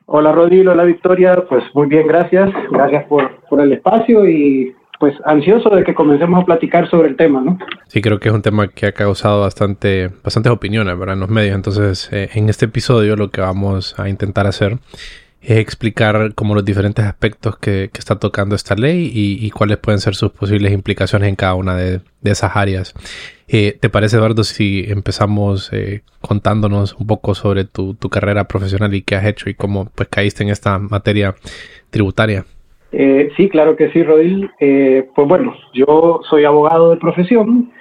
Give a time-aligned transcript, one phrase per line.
[0.08, 0.70] Hola, Rodil.
[0.70, 1.46] Hola, Victoria.
[1.48, 2.50] Pues muy bien, gracias.
[2.72, 7.16] Gracias por, por el espacio y pues ansioso de que comencemos a platicar sobre el
[7.16, 7.58] tema, ¿no?
[7.88, 11.16] Sí, creo que es un tema que ha causado bastante, bastantes opiniones, ¿verdad?
[11.16, 11.56] En los medios.
[11.56, 14.78] Entonces, eh, en este episodio lo que vamos a intentar hacer
[15.42, 20.02] es explicar como los diferentes aspectos que, que está tocando esta ley y, cuáles pueden
[20.02, 22.94] ser sus posibles implicaciones en cada una de, esas áreas.
[23.48, 28.94] Eh, ¿Te parece, Eduardo, si empezamos eh, contándonos un poco sobre tu, tu carrera profesional
[28.94, 31.36] y qué has hecho y cómo pues caíste en esta materia
[31.90, 32.46] tributaria?
[32.92, 34.50] Eh, sí, claro que sí, Rodil.
[34.60, 37.72] Eh, pues bueno, yo soy abogado de profesión,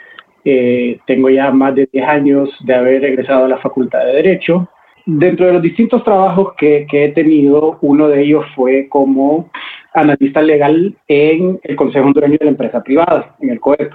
[0.44, 4.68] eh, tengo ya más de 10 años de haber egresado a la Facultad de Derecho.
[5.06, 9.50] Dentro de los distintos trabajos que, que he tenido, uno de ellos fue como
[9.94, 13.92] analista legal en el Consejo Hondureño de la Empresa Privada, en el COEP.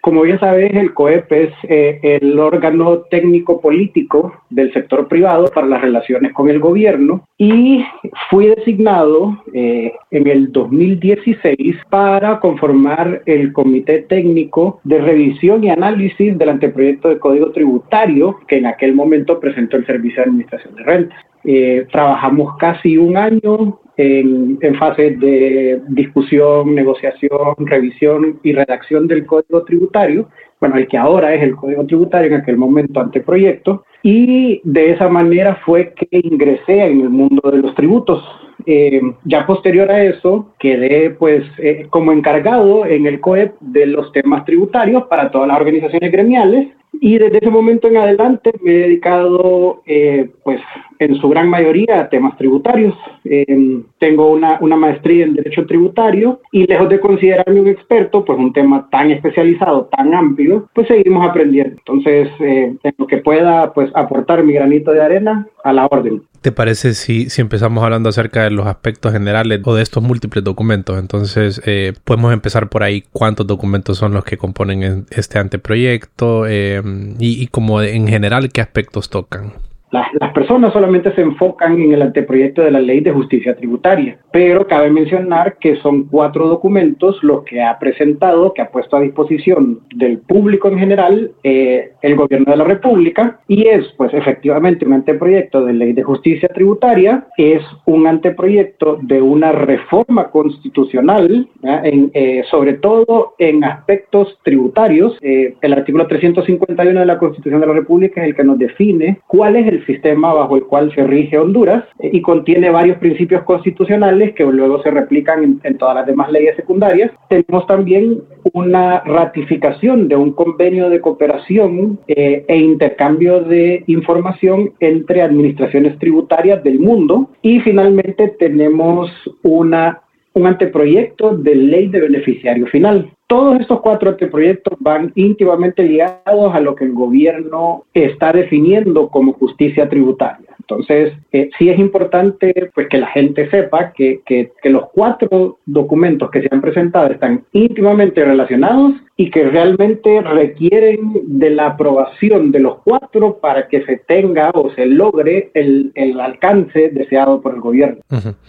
[0.00, 5.66] Como bien sabes, el COEP es eh, el órgano técnico político del sector privado para
[5.66, 7.84] las relaciones con el gobierno y
[8.30, 16.36] fui designado eh, en el 2016 para conformar el comité técnico de revisión y análisis
[16.38, 20.82] del anteproyecto de código tributario que en aquel momento presentó el Servicio de Administración de
[20.82, 21.18] Rentas.
[21.44, 29.26] Eh, trabajamos casi un año en, en fases de discusión, negociación, revisión y redacción del
[29.26, 30.28] código tributario,
[30.60, 35.08] bueno, el que ahora es el código tributario, en aquel momento anteproyecto, y de esa
[35.08, 38.22] manera fue que ingresé en el mundo de los tributos.
[38.66, 44.12] Eh, ya posterior a eso, quedé pues eh, como encargado en el COEP de los
[44.12, 46.68] temas tributarios para todas las organizaciones gremiales
[47.00, 50.60] y desde ese momento en adelante me he dedicado, eh, pues,
[51.00, 52.94] en su gran mayoría temas tributarios.
[53.24, 58.38] Eh, tengo una, una, maestría en Derecho Tributario y lejos de considerarme un experto, pues
[58.38, 61.76] un tema tan especializado, tan amplio, pues seguimos aprendiendo.
[61.78, 66.22] Entonces, eh, en lo que pueda, pues, aportar mi granito de arena a la orden.
[66.42, 70.44] ¿Te parece si, si empezamos hablando acerca de los aspectos generales o de estos múltiples
[70.44, 70.98] documentos?
[70.98, 76.82] Entonces, eh, podemos empezar por ahí cuántos documentos son los que componen este anteproyecto eh,
[77.18, 79.52] y, y como en general qué aspectos tocan.
[79.90, 84.66] Las, personas solamente se enfocan en el anteproyecto de la ley de justicia tributaria, pero
[84.66, 89.80] cabe mencionar que son cuatro documentos los que ha presentado, que ha puesto a disposición
[89.94, 94.92] del público en general eh, el gobierno de la República y es pues efectivamente un
[94.92, 102.44] anteproyecto de ley de justicia tributaria, es un anteproyecto de una reforma constitucional, en, eh,
[102.50, 105.18] sobre todo en aspectos tributarios.
[105.20, 109.20] Eh, el artículo 351 de la Constitución de la República es el que nos define
[109.26, 113.42] cuál es el sistema bajo el cual se rige Honduras eh, y contiene varios principios
[113.44, 117.10] constitucionales que luego se replican en, todas las demás leyes secundarias.
[117.28, 118.22] Tenemos también
[118.52, 126.62] una ratificación de un convenio de cooperación eh, e intercambio de información entre administraciones tributarias
[126.64, 129.10] del mundo y finalmente tenemos
[129.42, 133.10] una un anteproyecto de ley de beneficiario final.
[133.30, 139.34] Todos estos cuatro anteproyectos van íntimamente ligados a lo que el gobierno está definiendo como
[139.34, 140.49] justicia tributaria.
[140.70, 145.58] Entonces, eh, sí es importante pues, que la gente sepa que, que, que, los cuatro
[145.66, 152.52] documentos que se han presentado están íntimamente relacionados y que realmente requieren de la aprobación
[152.52, 157.54] de los cuatro para que se tenga o se logre el, el alcance deseado por
[157.54, 158.00] el gobierno.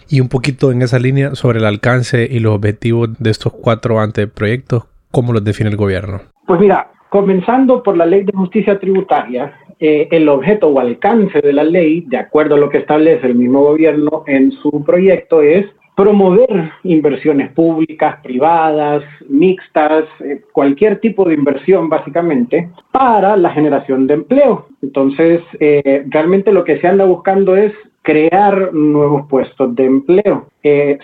[0.08, 4.00] Y un poquito en esa línea sobre el alcance y los objetivos de estos cuatro
[4.00, 6.20] anteproyectos, ¿cómo los define el gobierno?
[6.46, 9.52] Pues mira, comenzando por la ley de justicia tributaria,
[9.84, 13.34] eh, el objeto o alcance de la ley, de acuerdo a lo que establece el
[13.34, 21.34] mismo gobierno en su proyecto, es promover inversiones públicas, privadas, mixtas, eh, cualquier tipo de
[21.34, 24.68] inversión básicamente, para la generación de empleo.
[24.82, 30.46] Entonces, eh, realmente lo que se anda buscando es crear nuevos puestos de empleo.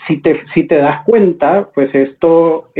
[0.06, 2.70] si, te, si te das cuenta, pues esto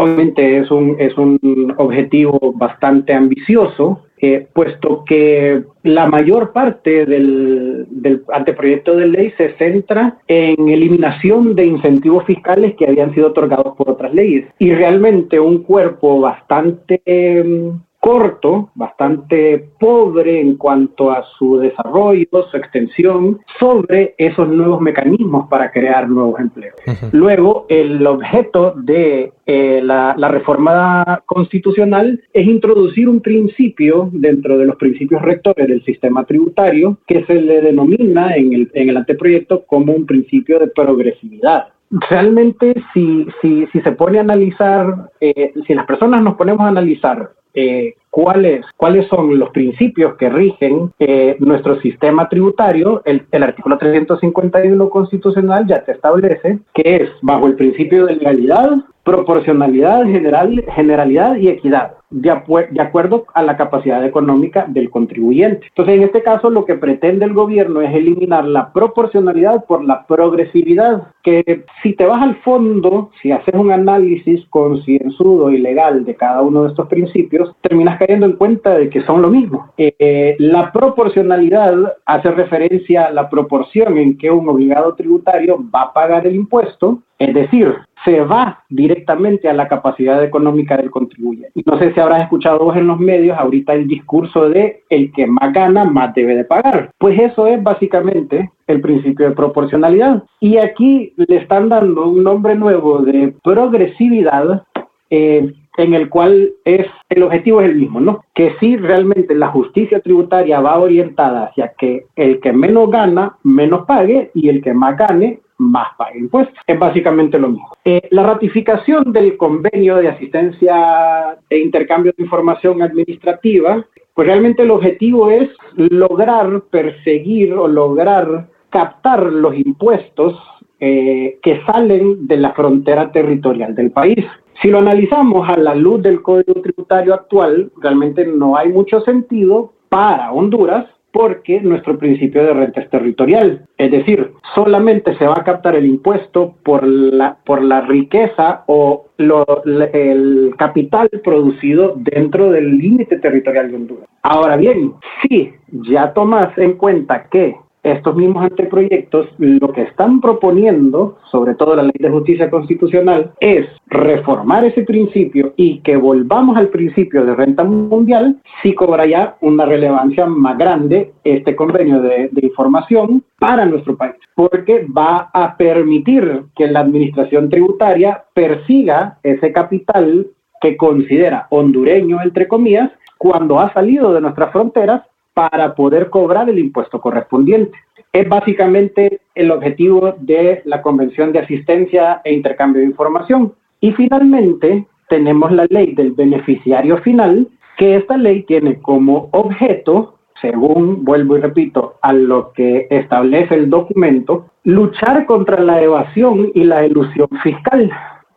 [0.00, 7.86] obviamente es un, es un objetivo bastante ambicioso, eh, puesto que la mayor parte del,
[8.32, 13.90] anteproyecto de ley se centra en eliminación de incentivos fiscales que habían sido otorgados por
[13.90, 14.46] otras leyes.
[14.58, 22.56] Y realmente un cuerpo bastante em, corto, bastante pobre en cuanto a su desarrollo, su
[22.56, 26.74] extensión, sobre esos nuevos mecanismos para crear nuevos empleos.
[27.12, 34.76] Luego, el objeto de eh, la, reforma constitucional es introducir un principio dentro de los
[34.76, 39.92] principios rectores del sistema tributario que se le denomina en el, en el anteproyecto como
[39.92, 41.68] un principio de progresividad
[42.08, 46.68] realmente si, si, si, se pone a analizar, eh, si las personas nos ponemos a
[46.68, 53.42] analizar eh, cuáles, cuáles son los principios que rigen eh, nuestro sistema tributario, el, el,
[53.42, 58.70] artículo 351 constitucional ya te establece que es bajo el principio de legalidad,
[59.10, 65.66] proporcionalidad, general, generalidad y equidad de, acuerdo a la capacidad económica del contribuyente.
[65.68, 70.06] Entonces, en este caso, lo que pretende el gobierno es eliminar la proporcionalidad por la
[70.06, 76.16] progresividad, que si te vas al fondo, si haces un análisis concienzudo y legal de
[76.16, 79.72] cada uno de estos principios, terminas cayendo en cuenta de que son lo mismo.
[79.78, 81.74] Eh, la proporcionalidad
[82.06, 87.02] hace referencia a la proporción en que un obligado tributario va a pagar el impuesto,
[87.18, 91.62] es decir, se va directamente a la capacidad económica del contribuyente.
[91.66, 95.26] No sé si habrás escuchado vos en los medios ahorita el discurso de el que
[95.26, 96.92] más gana, más debe de pagar.
[96.98, 100.22] Pues eso es básicamente el principio de proporcionalidad.
[100.40, 104.64] Y aquí le están dando un nombre nuevo de progresividad.
[105.10, 108.24] Eh, en el cual es el objetivo es el mismo, ¿no?
[108.34, 113.86] Que si realmente la justicia tributaria va orientada hacia que el que menos gana, menos
[113.86, 116.56] pague y el que más gane, más pague impuestos.
[116.66, 117.70] Es básicamente lo mismo.
[117.84, 123.84] Eh, la ratificación del convenio de asistencia e intercambio de información administrativa,
[124.14, 130.38] pues realmente el objetivo es lograr perseguir o lograr captar los impuestos
[130.78, 134.24] eh, que salen de la frontera territorial del país.
[134.60, 139.72] Si lo analizamos a la luz del Código Tributario actual, realmente no hay mucho sentido
[139.88, 143.66] para Honduras porque nuestro principio de renta es territorial.
[143.78, 149.06] Es decir, solamente se va a captar el impuesto por la, por la riqueza o
[149.16, 154.08] el capital producido dentro del límite territorial de Honduras.
[154.22, 154.92] Ahora bien,
[155.22, 161.74] si ya tomas en cuenta que estos mismos anteproyectos lo que están proponiendo, sobre todo
[161.74, 167.34] la ley de justicia constitucional, es reformar ese principio y que volvamos al principio de
[167.34, 173.64] renta mundial, si cobra ya una relevancia más grande este convenio de, de información para
[173.64, 180.26] nuestro país, porque va a permitir que la administración tributaria persiga ese capital
[180.60, 185.02] que considera hondureño, entre comillas, cuando ha salido de nuestras fronteras
[185.40, 187.72] para poder cobrar el impuesto correspondiente.
[188.12, 193.54] Es básicamente el objetivo de la Convención de Asistencia e Intercambio de Información.
[193.80, 201.06] Y finalmente tenemos la ley del beneficiario final, que esta ley tiene como objeto, según
[201.06, 206.84] vuelvo y repito, a lo que establece el documento, luchar contra la evasión y la
[206.84, 207.90] elusión fiscal,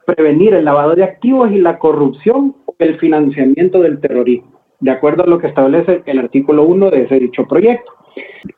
[0.05, 4.52] prevenir el lavado de activos y la corrupción o el financiamiento del terrorismo
[4.83, 7.93] de acuerdo a lo que establece el artículo 1 de ese dicho proyecto.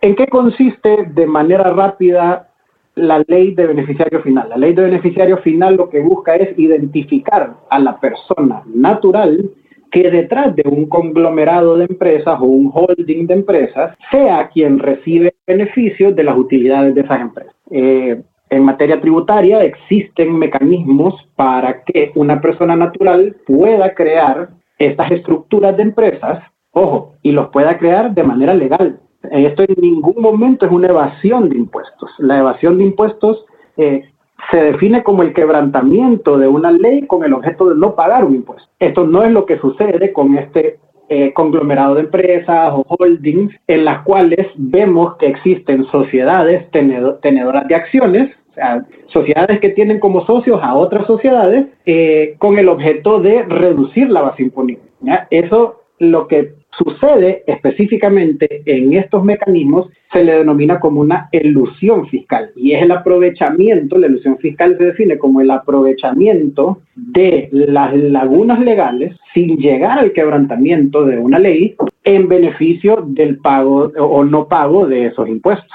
[0.01, 2.49] ¿En qué consiste de manera rápida
[2.95, 4.49] la ley de beneficiario final?
[4.49, 9.51] La ley de beneficiario final lo que busca es identificar a la persona natural
[9.91, 15.35] que detrás de un conglomerado de empresas o un holding de empresas sea quien recibe
[15.45, 17.53] beneficios de las utilidades de esas empresas.
[17.69, 25.75] Eh, en materia tributaria existen mecanismos para que una persona natural pueda crear estas estructuras
[25.77, 28.99] de empresas, ojo, y los pueda crear de manera legal.
[29.31, 32.11] Esto en ningún momento es una evasión de impuestos.
[32.19, 33.45] La evasión de impuestos
[33.77, 34.03] eh,
[34.51, 38.35] se define como el quebrantamiento de una ley con el objeto de no pagar un
[38.35, 38.69] impuesto.
[38.79, 43.85] Esto no es lo que sucede con este eh, conglomerado de empresas o holdings en
[43.85, 50.25] las cuales vemos que existen sociedades tenedoras de acciones, o sea, sociedades que tienen como
[50.25, 54.83] socios a otras sociedades eh, con el objeto de reducir la base imponible.
[55.29, 62.51] Eso lo que sucede específicamente en estos mecanismos se le denomina como una elusión fiscal
[62.55, 68.59] y es el aprovechamiento, la ilusión fiscal se define como el aprovechamiento de las lagunas
[68.59, 74.85] legales sin llegar al quebrantamiento de una ley en beneficio del pago o no pago
[74.85, 75.71] de esos impuestos.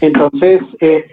[0.00, 1.04] Entonces, eh,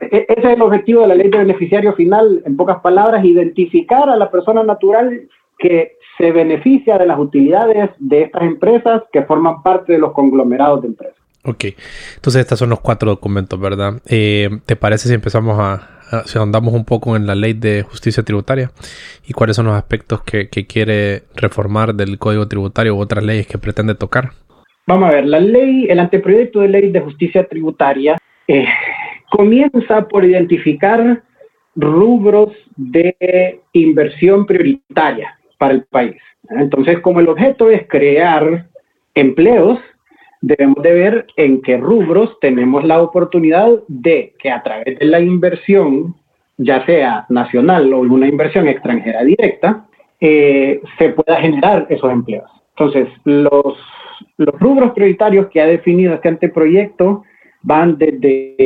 [0.00, 4.16] ese es el objetivo de la ley de beneficiario final, en pocas palabras, identificar a
[4.16, 5.28] la persona natural
[5.58, 10.82] que se beneficia de las utilidades de estas empresas que forman parte de los conglomerados
[10.82, 11.16] de empresas.
[11.44, 11.64] Ok,
[12.16, 14.00] entonces estos son los cuatro documentos, ¿verdad?
[14.06, 18.22] Eh, ¿Te parece si empezamos a, si andamos un poco en la ley de justicia
[18.22, 18.70] tributaria
[19.26, 23.56] y cuáles son los aspectos que, quiere reformar del código tributario u otras leyes que
[23.56, 24.32] pretende tocar?
[24.86, 28.66] Vamos a ver, la ley, el anteproyecto de ley de justicia tributaria eh,
[29.30, 31.22] comienza por identificar
[31.76, 36.16] rubros de inversión prioritaria para el país.
[36.50, 38.66] Entonces, como el objeto es crear
[39.14, 39.78] empleos,
[40.40, 45.20] debemos de ver en qué rubros tenemos la oportunidad de que a través de la
[45.20, 46.16] inversión,
[46.56, 49.86] ya sea nacional o una inversión extranjera directa,
[50.20, 52.50] eh, se pueda generar esos empleos.
[52.76, 53.76] Entonces, los,
[54.38, 57.24] los rubros prioritarios que ha definido este anteproyecto
[57.62, 58.56] van desde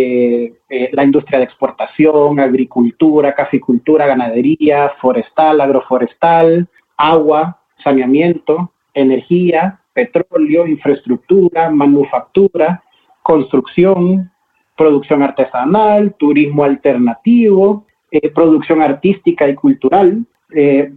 [0.68, 11.70] eh, la industria de exportación, agricultura, caficultura, ganadería, forestal, agroforestal, agua, saneamiento, energía, petróleo, infraestructura,
[11.70, 12.82] manufactura,
[13.22, 14.30] construcción,
[14.76, 20.24] producción artesanal, turismo alternativo, eh, producción artística y cultural.
[20.54, 20.92] Eh,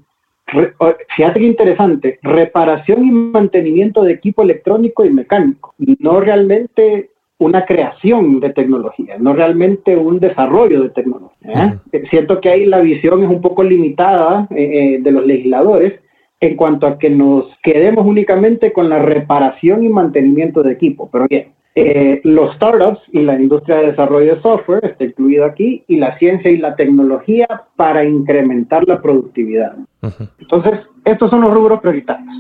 [1.16, 8.40] fíjate qué interesante, reparación y mantenimiento de equipo electrónico y mecánico, no realmente una creación
[8.40, 11.80] de tecnología, no realmente un desarrollo de tecnología.
[11.92, 12.04] ¿eh?
[12.10, 16.00] Siento que ahí la visión es un poco limitada eh, eh, de los legisladores
[16.40, 21.10] en cuanto a que nos quedemos únicamente con la reparación y mantenimiento de equipo.
[21.12, 21.48] Pero bien,
[22.24, 26.50] los startups y la industria de desarrollo de software está incluido aquí y la ciencia
[26.50, 29.76] y la tecnología para incrementar la productividad.
[30.40, 32.36] Entonces, estos son los rubros prioritarios.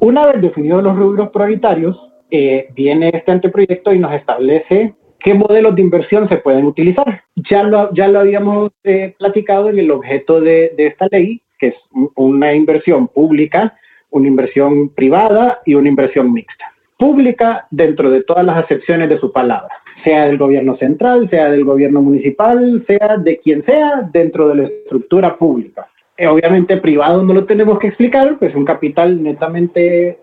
[0.00, 5.74] Una vez definidos los rubros prioritarios, eh, viene este anteproyecto y nos establece qué modelos
[5.74, 7.22] de inversión se pueden utilizar.
[7.50, 11.74] Ya lo, ya lo habíamos eh, platicado en el objeto de, esta ley, que es
[12.14, 13.76] una inversión pública,
[14.10, 16.72] una inversión privada y una inversión mixta.
[16.98, 19.70] Pública dentro de todas las acepciones de su palabra,
[20.02, 24.62] sea del gobierno central, sea del gobierno municipal, sea de quien sea dentro de la
[24.64, 25.88] estructura pública.
[26.16, 30.18] Eh, obviamente privado no lo tenemos que explicar, pues un capital netamente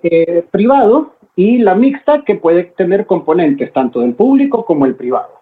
[0.51, 5.41] privado, y la mixta que puede tener componentes tanto del público como el privado.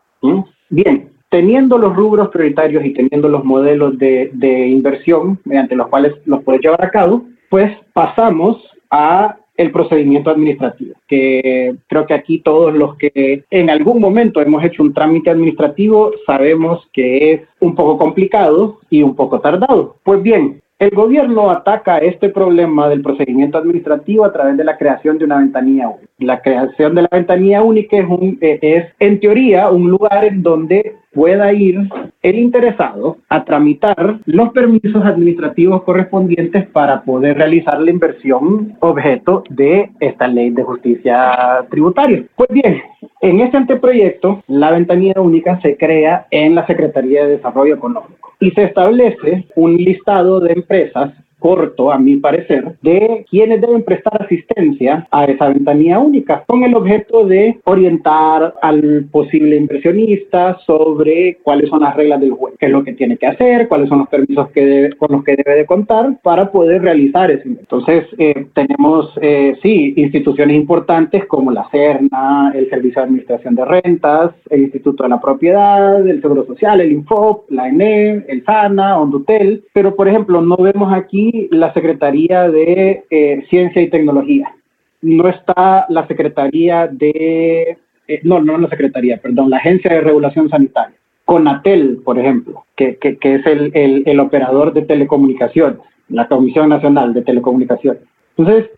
[0.70, 6.14] Bien, teniendo los rubros prioritarios y teniendo los modelos de, de inversión mediante los cuales
[6.26, 8.58] los puedes llevar a cabo, pues pasamos
[8.90, 14.64] a el procedimiento administrativo, que creo que aquí todos los que en algún momento hemos
[14.64, 19.98] hecho un trámite administrativo sabemos que es un poco complicado y un poco tardado.
[20.04, 25.18] Pues bien, el gobierno ataca este problema del procedimiento administrativo a través de la creación
[25.18, 25.90] de una ventanilla.
[26.20, 28.05] La creación de la ventanilla única es,
[28.41, 31.79] eh, es en teoría, un lugar en donde pueda ir
[32.22, 39.91] el interesado a tramitar los permisos administrativos correspondientes para poder realizar la inversión objeto de
[40.00, 42.24] esta ley de justicia tributaria.
[42.36, 42.82] Pues bien,
[43.22, 48.51] en este anteproyecto, la ventanilla única se crea en la Secretaría de Desarrollo Económico y
[48.51, 51.12] se establece un listado de empresas
[51.44, 56.74] corto, a mi parecer, de quienes deben prestar asistencia a esa ventanilla única, con el
[56.74, 62.72] objeto de orientar al posible inversionista sobre cuáles son las reglas del juego, qué es
[62.72, 65.66] lo que tiene que hacer, cuáles son los permisos que con los que debe de
[65.66, 72.54] contar para poder realizar ese Entonces, eh, tenemos, eh, sí, instituciones importantes como la CERNA,
[72.56, 76.94] el Servicio de Administración de Rentas, el Instituto de la Propiedad, el Seguro Social, el
[76.94, 83.04] INFOP, la ENE, el SANA, Ondutel, pero por ejemplo, no vemos aquí la Secretaría de
[83.10, 84.56] eh, Ciencia y Tecnología.
[85.02, 87.78] No está la Secretaría de...
[88.08, 90.96] Eh, no, no la Secretaría, perdón, la Agencia de Regulación Sanitaria.
[91.25, 93.72] Conatel, por ejemplo, que, que, es el,
[94.06, 98.04] el, operador de telecomunicaciones, la Comisión Nacional de Telecomunicaciones.
[98.38, 98.70] Entonces,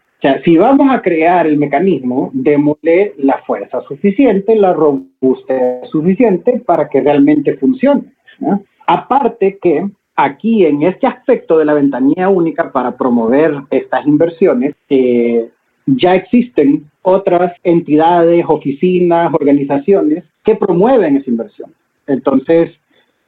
[0.43, 7.01] si vamos a crear el mecanismo, démosle la fuerza suficiente, la robustez suficiente para que
[7.01, 8.13] realmente funcione.
[8.88, 15.50] Aparte que aquí en este aspecto de la ventanilla única para promover estas inversiones, eh,
[15.86, 21.74] ya existen otras entidades, oficinas, organizaciones que promueven esa inversión.
[22.07, 22.72] Entonces,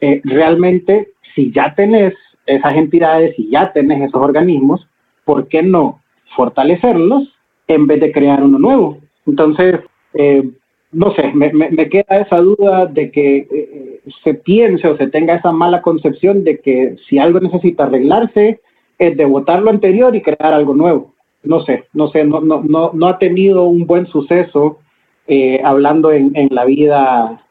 [0.01, 2.13] eh, realmente, si ya tenés
[2.45, 4.87] esas entidades, y ya tenés esos organismos,
[5.25, 6.01] ¿por qué no
[6.35, 7.33] fortalecerlos
[7.67, 8.99] en vez de crear uno nuevo?
[9.25, 9.81] Entonces,
[10.13, 10.49] eh,
[10.97, 15.51] no sé, me, queda esa duda de que eh, se piense o se tenga esa
[15.51, 18.61] mala concepción de que si algo necesita arreglarse,
[18.97, 21.13] es de votar lo anterior y crear algo nuevo.
[21.43, 24.79] No sé, no sé, no, no, no, no ha tenido un buen suceso
[25.27, 27.43] eh, hablando en, en, la vida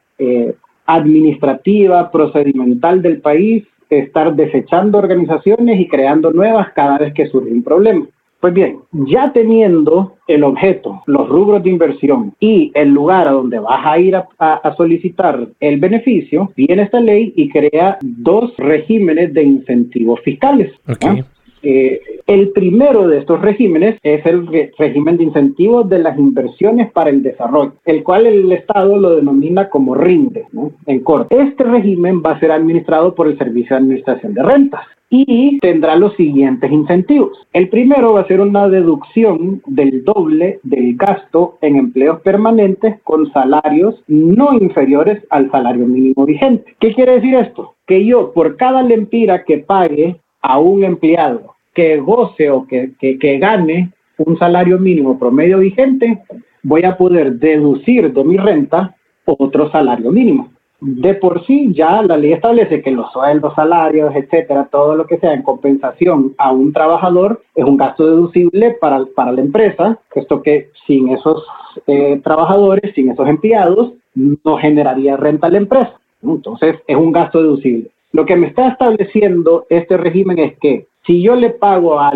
[0.87, 7.63] administrativa, procedimental del país, estar desechando organizaciones y creando nuevas cada vez que surge un
[7.63, 8.07] problema.
[8.41, 13.59] Pues bien, ya teniendo el objeto, los rubros de inversión y el lugar a donde
[13.59, 19.43] vas a ir a, solicitar el beneficio, viene esta ley y crea dos regímenes de
[19.43, 20.71] incentivos fiscales.
[20.87, 21.25] Okay.
[21.63, 24.47] Eh, el primero de estos regímenes es el
[24.79, 29.69] régimen de incentivos de las inversiones para el desarrollo, el cual el Estado lo denomina
[29.69, 30.45] como RINDE,
[30.87, 31.41] en corto.
[31.41, 35.97] Este régimen va a ser administrado por el Servicio de Administración de Rentas y tendrá
[35.97, 37.47] los siguientes incentivos.
[37.53, 43.31] El primero va a ser una deducción del doble del gasto en empleos permanentes con
[43.33, 46.75] salarios no inferiores al salario mínimo vigente.
[46.81, 47.75] ¿Qué quiere decir esto?
[47.87, 53.39] Que yo por cada lempira que pague a un empleado que goce o que, que,
[53.39, 56.23] gane un salario mínimo promedio vigente,
[56.63, 58.97] voy a poder deducir de mi renta
[59.27, 60.56] otro salario mínimo.
[60.81, 65.19] De por sí, ya la ley establece que los sueldos, salarios, etcétera, todo lo que
[65.19, 70.43] sea en compensación a un trabajador es un gasto deducible para, para la empresa, esto
[70.43, 71.45] que sin esos
[71.87, 75.99] eh, trabajadores, sin esos empleados, no generaría renta a la empresa.
[76.23, 77.91] Entonces, es un gasto deducible.
[78.13, 82.13] Lo que me está estableciendo este régimen es que si yo le pago a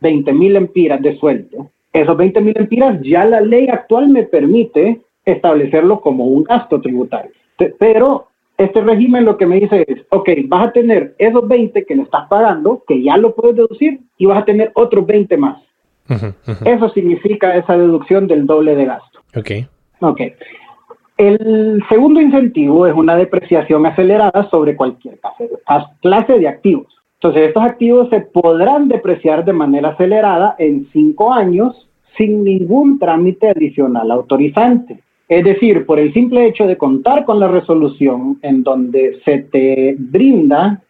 [0.00, 5.00] 20 mil empiras de sueldo, esos 20 mil empiras ya la ley actual me permite
[5.24, 7.32] establecerlo como un gasto tributario.
[7.78, 11.96] Pero este régimen lo que me dice es, ok, vas a tener esos 20 que
[11.96, 15.62] le estás pagando, que ya lo puedes deducir, y vas a tener otros 20 más.
[16.64, 19.20] Eso significa esa deducción del doble de gasto.
[19.36, 19.50] Ok.
[20.00, 20.20] Ok.
[21.16, 25.18] El segundo incentivo es una depreciación acelerada sobre cualquier
[26.00, 26.86] clase de activos.
[27.14, 33.50] Entonces, estos activos se podrán depreciar de manera acelerada en cinco años sin ningún trámite
[33.50, 35.00] adicional autorizante.
[35.28, 39.94] Es decir, por el simple hecho de contar con la resolución en donde se te
[39.98, 40.82] brinda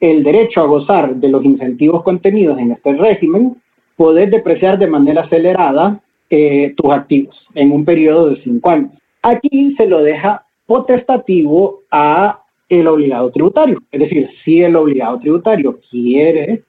[0.00, 3.56] el derecho a gozar de los incentivos contenidos en este régimen,
[3.96, 8.92] poder depreciar de manera acelerada eh, tus activos en un periodo de cinco años.
[9.22, 13.78] Aquí se lo deja potestativo a el obligado tributario.
[13.90, 16.62] Es decir, si el obligado tributario quiere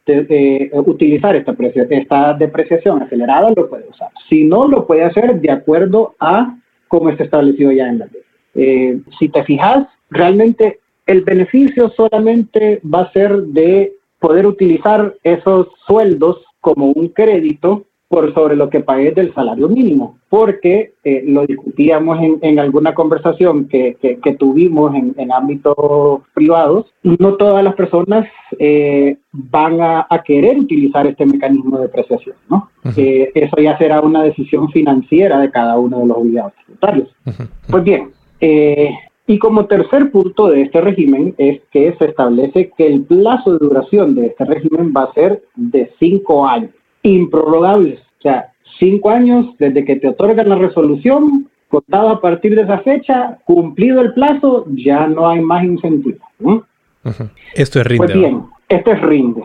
[0.74, 4.10] utilizar esta depreciación acelerada, lo puede usar.
[4.28, 6.58] Si no, lo puede hacer de acuerdo a
[6.94, 8.22] cómo está establecido ya en la ley.
[8.54, 15.70] Eh, si te fijas, realmente el beneficio solamente va a ser de poder utilizar esos
[15.88, 21.48] sueldos como un crédito por sobre lo que pagué del salario mínimo, porque eh, lo
[21.48, 27.74] discutíamos en, en, alguna conversación que, que, tuvimos en, en, ámbitos privados, no todas las
[27.74, 28.28] personas
[28.60, 32.70] eh, van a, a, querer utilizar este mecanismo de depreciación, ¿no?
[32.96, 37.10] Eh, eso ya será una decisión financiera de cada uno de los obligados tributarios.
[37.68, 38.12] Pues bien,
[39.26, 43.66] y como tercer punto de este régimen es que se establece que el plazo de
[43.66, 46.70] duración de este régimen va a ser de cinco años
[47.04, 48.00] improrrogables.
[48.00, 52.80] O sea, cinco años desde que te otorgan la resolución, contado a partir de esa
[52.80, 56.20] fecha, cumplido el plazo, ya no hay más incentivo.
[57.56, 58.06] Esto es rinde.
[58.06, 59.44] Pues bien, este es rinde.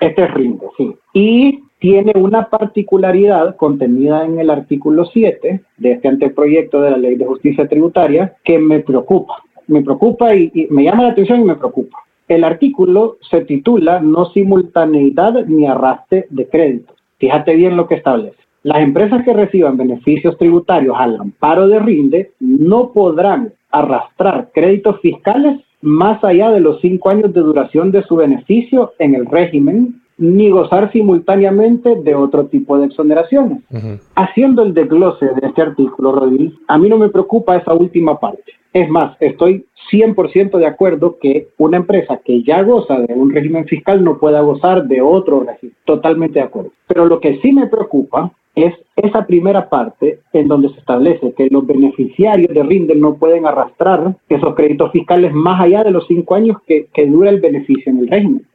[0.00, 0.94] Este es rinde, sí.
[1.12, 7.16] Y tiene una particularidad contenida en el artículo 7 de este anteproyecto de la Ley
[7.16, 9.42] de Justicia Tributaria que me preocupa.
[9.66, 11.98] Me preocupa y me llama la atención y me preocupa.
[12.28, 16.96] El artículo se titula No simultaneidad ni arrastre de créditos.
[17.20, 18.38] Fíjate bien lo que establece.
[18.62, 25.60] Las empresas que reciban beneficios tributarios al amparo de RINDE no podrán arrastrar créditos fiscales
[25.82, 30.50] más allá de los cinco años de duración de su beneficio en el régimen, ni
[30.50, 33.62] gozar simultáneamente de otro tipo de exoneraciones.
[34.14, 38.52] Haciendo el desglose de este artículo, Rodríguez, a mí no me preocupa esa última parte.
[38.72, 43.66] Es más, estoy 100% de acuerdo que una empresa que ya goza de un régimen
[43.66, 45.74] fiscal no pueda gozar de otro régimen.
[45.84, 46.70] Totalmente de acuerdo.
[46.86, 51.48] Pero lo que sí me preocupa es esa primera parte en donde se establece que
[51.50, 56.34] los beneficiarios de RINDE no pueden arrastrar esos créditos fiscales más allá de los cinco
[56.34, 58.46] años que, que dura el beneficio en el régimen.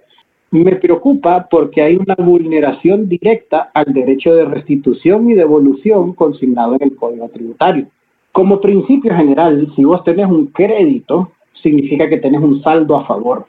[0.56, 6.84] Me preocupa porque hay una vulneración directa al derecho de restitución y devolución consignado en
[6.84, 7.88] el Código Tributario.
[8.32, 13.48] Como principio general, si vos tenés un crédito, significa que tenés un saldo a favor.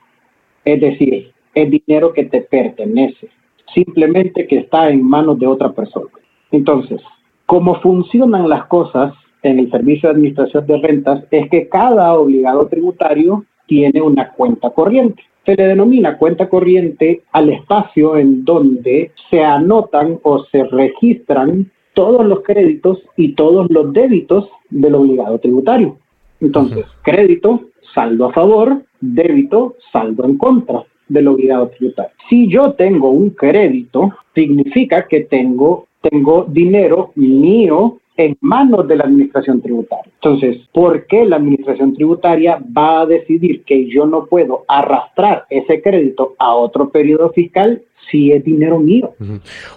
[0.64, 3.28] Es decir, es dinero que te pertenece,
[3.72, 6.10] simplemente que está en manos de otra persona.
[6.50, 7.00] Entonces,
[7.46, 9.14] cómo funcionan las cosas
[9.44, 14.70] en el Servicio de Administración de Rentas es que cada obligado tributario tiene una cuenta
[14.70, 15.22] corriente.
[15.46, 22.26] Se le denomina cuenta corriente al espacio en donde se anotan o se registran todos
[22.26, 25.96] los créditos y todos los débitos del obligado tributario.
[26.40, 27.60] Entonces, crédito,
[27.94, 32.12] saldo a favor, débito, saldo en contra del obligado tributario.
[32.28, 39.04] Si yo tengo un crédito, significa que tengo, tengo dinero mío en manos de la
[39.04, 40.12] administración tributaria.
[40.14, 45.82] Entonces, ¿por qué la administración tributaria va a decidir que yo no puedo arrastrar ese
[45.82, 49.14] crédito a otro periodo fiscal si es dinero mío?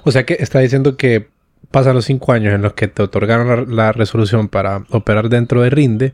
[0.04, 1.28] O sea que está diciendo que
[1.72, 5.62] pasan los cinco años en los que te otorgaron la, la resolución para operar dentro
[5.62, 6.14] de RINDE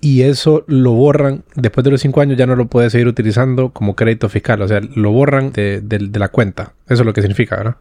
[0.00, 3.70] y eso lo borran, después de los cinco años ya no lo puedes seguir utilizando
[3.70, 5.82] como crédito fiscal, o sea, lo borran de,
[6.14, 6.72] la cuenta.
[6.86, 7.76] Eso es lo que significa, ¿verdad?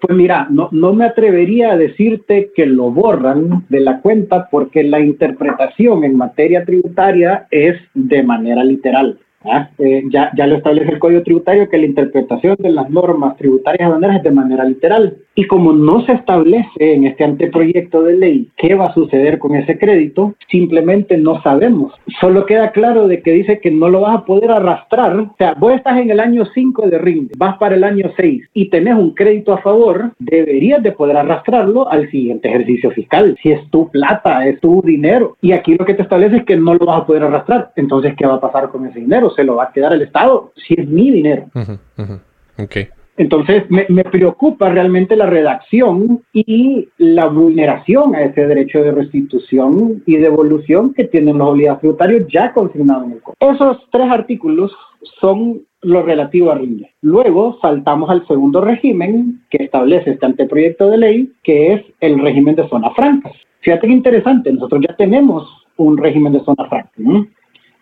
[0.00, 4.82] Pues mira, no, no me atrevería a decirte que lo borran de la cuenta porque
[4.82, 9.18] la interpretación en materia tributaria es de manera literal.
[9.42, 9.70] ¿Ah?
[9.78, 13.86] Eh, ya, ya lo establece el Código Tributario que la interpretación de las normas tributarias
[13.86, 15.16] aduaneras es de manera literal.
[15.34, 19.54] Y como no se establece en este anteproyecto de ley qué va a suceder con
[19.54, 21.94] ese crédito, simplemente no sabemos.
[22.20, 25.16] Solo queda claro de que dice que no lo vas a poder arrastrar.
[25.16, 28.48] O sea, vos estás en el año 5 de RINDE, vas para el año 6
[28.52, 33.36] y tenés un crédito a favor, deberías de poder arrastrarlo al siguiente ejercicio fiscal.
[33.42, 35.36] Si es tu plata, es tu dinero.
[35.40, 37.72] Y aquí lo que te establece es que no lo vas a poder arrastrar.
[37.76, 39.30] Entonces, ¿qué va a pasar con ese dinero?
[39.30, 41.46] se lo va a quedar el Estado, si es mi dinero.
[43.20, 50.16] Entonces, me, preocupa realmente la redacción y la vulneración a ese derecho de restitución y
[50.16, 53.36] devolución que tienen los obligados tributarios ya consignados en el código.
[53.54, 54.74] Esos tres artículos
[55.20, 56.94] son lo relativo a RINDE.
[57.02, 62.56] Luego saltamos al segundo régimen que establece este anteproyecto de ley, que es el régimen
[62.56, 63.34] de zonas francas.
[63.60, 66.90] Fíjate que interesante, nosotros ya tenemos un régimen de zona franca.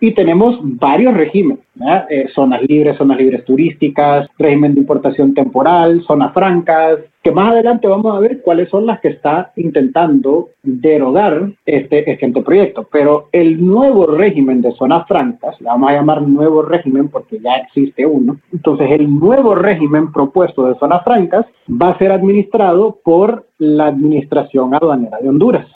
[0.00, 1.64] Y tenemos varios regímenes,
[2.08, 7.88] eh, zonas libres, zonas libres turísticas, régimen de importación temporal, zonas francas, que más adelante
[7.88, 12.86] vamos a ver cuáles son las que está intentando derogar este, este proyecto.
[12.92, 17.56] Pero el nuevo régimen de zonas francas, le vamos a llamar nuevo régimen porque ya
[17.56, 23.46] existe uno, entonces el nuevo régimen propuesto de zonas francas va a ser administrado por
[23.58, 25.66] la Administración Aduanera de Honduras.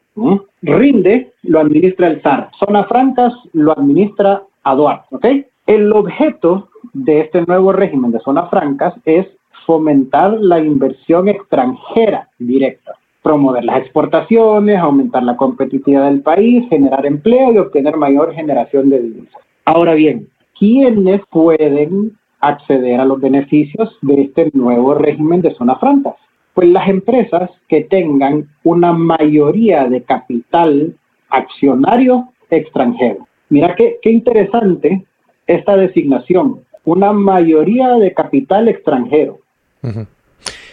[0.62, 2.50] Rinde lo administra el SAR.
[2.58, 5.04] Zonas francas lo administra ADUAR.
[5.10, 5.26] ¿ok?
[5.66, 9.26] El objeto de este nuevo régimen de zonas francas es
[9.66, 17.52] fomentar la inversión extranjera directa, promover las exportaciones, aumentar la competitividad del país, generar empleo
[17.52, 19.42] y obtener mayor generación de divisas.
[19.64, 26.14] Ahora bien, ¿quiénes pueden acceder a los beneficios de este nuevo régimen de zonas francas?
[26.54, 30.94] Pues las empresas que tengan una mayoría de capital
[31.30, 33.26] accionario extranjero.
[33.48, 35.04] Mira qué, qué interesante
[35.46, 39.40] esta designación, una mayoría de capital extranjero.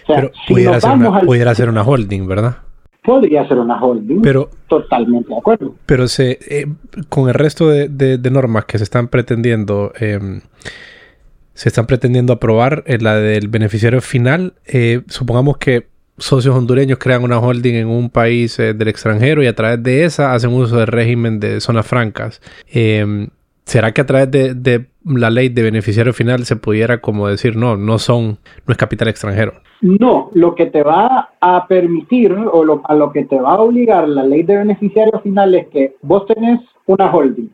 [0.07, 2.57] Pero pudiera, ser una, pudiera, ser una, holding, ¿verdad?
[3.03, 4.21] Podría ser una holding.
[4.21, 5.75] Pero, totalmente de acuerdo.
[5.85, 6.65] Pero se, eh,
[7.09, 10.19] con el resto de, de, normas que se están pretendiendo eh,
[11.59, 14.53] se están pretendiendo aprobar, la del beneficiario final.
[14.65, 19.47] Eh, supongamos que socios hondureños crean una holding en un país eh, del extranjero y
[19.47, 22.41] a través de esa hacen uso del régimen de zonas francas.
[22.71, 23.27] Em,
[23.65, 27.75] ¿Será que a través de, la ley de beneficiario final se pudiera como decir, no,
[27.75, 29.55] no son, no es capital extranjero?
[29.81, 34.07] No, lo que te va a permitir o a lo que te va a obligar
[34.07, 37.49] la ley de beneficiario final es que vos tenés una holding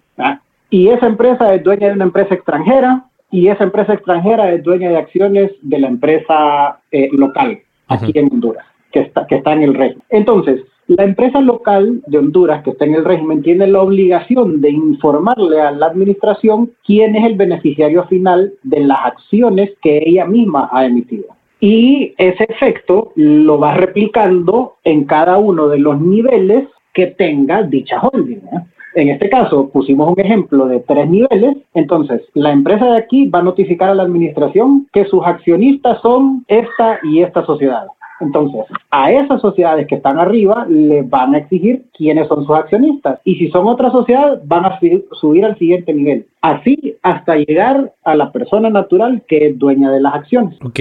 [0.69, 3.05] y esa empresa es dueña de una empresa extranjera
[3.35, 8.29] y esa empresa extranjera es dueña de acciones de la empresa eh, local aquí en
[8.31, 10.03] Honduras, que está, que está en el régimen.
[10.09, 14.69] Entonces, la empresa local de Honduras que está en el régimen tiene la obligación de
[14.69, 20.69] informarle a la administración quién es el beneficiario final de las acciones que ella misma
[20.71, 21.25] ha emitido.
[21.59, 27.99] Y ese efecto lo va replicando en cada uno de los niveles que tenga dicha
[27.99, 28.37] holding.
[28.37, 28.61] ¿eh?
[28.95, 31.57] En este caso, pusimos un ejemplo de tres niveles.
[31.73, 36.45] Entonces, la empresa de aquí va a notificar a la administración que sus accionistas son
[36.47, 37.87] esta y esta sociedad.
[38.21, 43.19] Entonces, a esas sociedades que están arriba les van a exigir quiénes son sus accionistas.
[43.25, 46.25] Y si son otras sociedades, van a subir, al siguiente nivel.
[46.41, 50.57] Así hasta llegar a la persona natural que es dueña de las acciones.
[50.63, 50.79] Ok.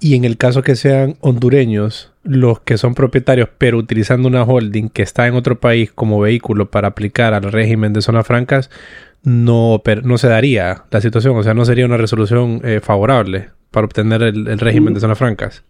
[0.00, 4.88] Y en el caso que sean hondureños, los que son propietarios, pero utilizando una holding
[4.88, 8.70] que está en otro país como vehículo para aplicar al régimen de zonas francas,
[9.22, 13.86] no, no se daría la situación, o sea, no sería una resolución eh, favorable para
[13.86, 15.64] obtener el, régimen de zonas francas.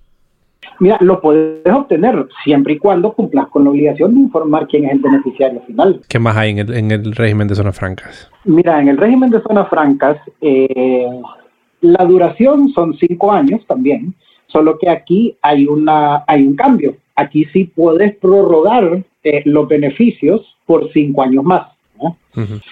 [0.80, 4.92] Mira, lo puedes obtener siempre y cuando cumplas con la obligación de informar quién es
[4.92, 6.00] el beneficiario final.
[6.08, 8.30] ¿Qué más hay en el, en el régimen de zonas francas?
[8.44, 11.08] Mira, en el régimen de zonas francas, eh,
[11.80, 14.14] la duración son cinco años también,
[14.46, 16.96] solo que aquí hay, una, hay un cambio.
[17.16, 21.68] Aquí sí puedes prorrogar eh, los beneficios por cinco años más.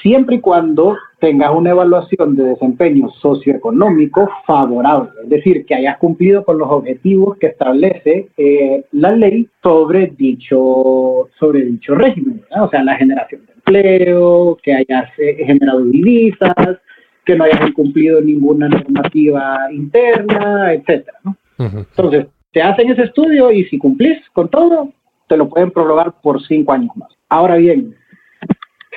[0.02, 6.44] Siempre y cuando tengas una evaluación de desempeño socioeconómico favorable, es decir, que hayas cumplido
[6.44, 12.82] con los objetivos que establece eh, la ley sobre dicho, sobre dicho régimen, o sea,
[12.82, 16.80] la generación de empleo, que hayas eh, generado divisas,
[17.24, 21.18] que no hayas incumplido ninguna normativa interna, etcétera.
[21.56, 24.92] Entonces, te hacen ese estudio y si cumplís con todo,
[25.28, 27.10] te lo pueden prorrogar por cinco años más.
[27.28, 27.94] Ahora bien,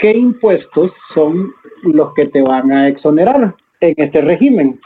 [0.02, 1.54] ¿qué impuestos son
[1.86, 4.80] los que te van a exonerar en este régimen?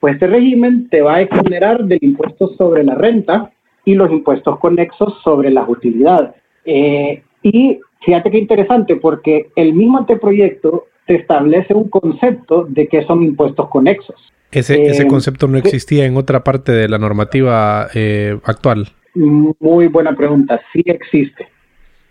[0.00, 3.52] Pues este régimen te va a exonerar del impuesto sobre la renta
[3.84, 6.32] y los impuestos conexos sobre las utilidades.
[6.64, 13.04] Eh, y fíjate qué interesante, porque el mismo anteproyecto te establece un concepto de qué
[13.04, 14.16] son impuestos conexos.
[14.50, 18.88] Ese, ese eh, concepto no existía en otra parte de la normativa eh, actual.
[19.14, 20.60] Muy buena pregunta.
[20.72, 21.48] Sí existe.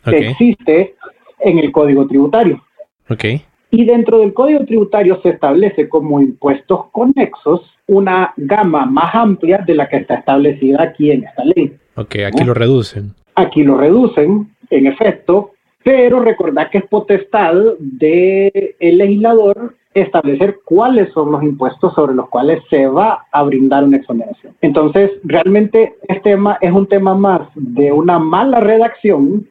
[0.05, 0.95] Existe
[1.39, 2.63] en el Código Tributario.
[3.09, 3.25] Ok.
[3.71, 9.75] Y dentro del Código Tributario se establece como impuestos conexos una gama más amplia de
[9.75, 11.77] la que está establecida aquí en esta ley.
[11.95, 13.13] Ok, aquí lo reducen.
[13.35, 15.51] Aquí lo reducen, en efecto,
[15.83, 22.61] pero recordad que es potestad del legislador establecer cuáles son los impuestos sobre los cuales
[22.69, 24.53] se va a brindar una exoneración.
[24.61, 29.47] Entonces, realmente este tema es un tema más de una mala redacción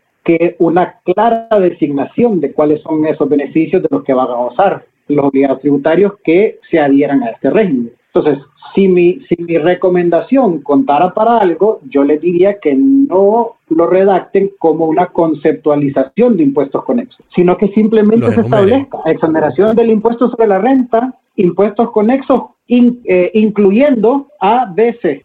[0.58, 5.26] una clara designación de cuáles son esos beneficios de los que van a gozar los
[5.26, 7.92] obligados tributarios que se adhieran a este régimen.
[8.12, 8.42] Entonces,
[8.74, 14.52] si mi, si mi recomendación contara para algo, yo les diría que no lo redacten
[14.58, 20.48] como una conceptualización de impuestos conexos, sino que simplemente se establezca exoneración del impuesto sobre
[20.48, 25.22] la renta, impuestos conexos, eh, incluyendo A, B, C.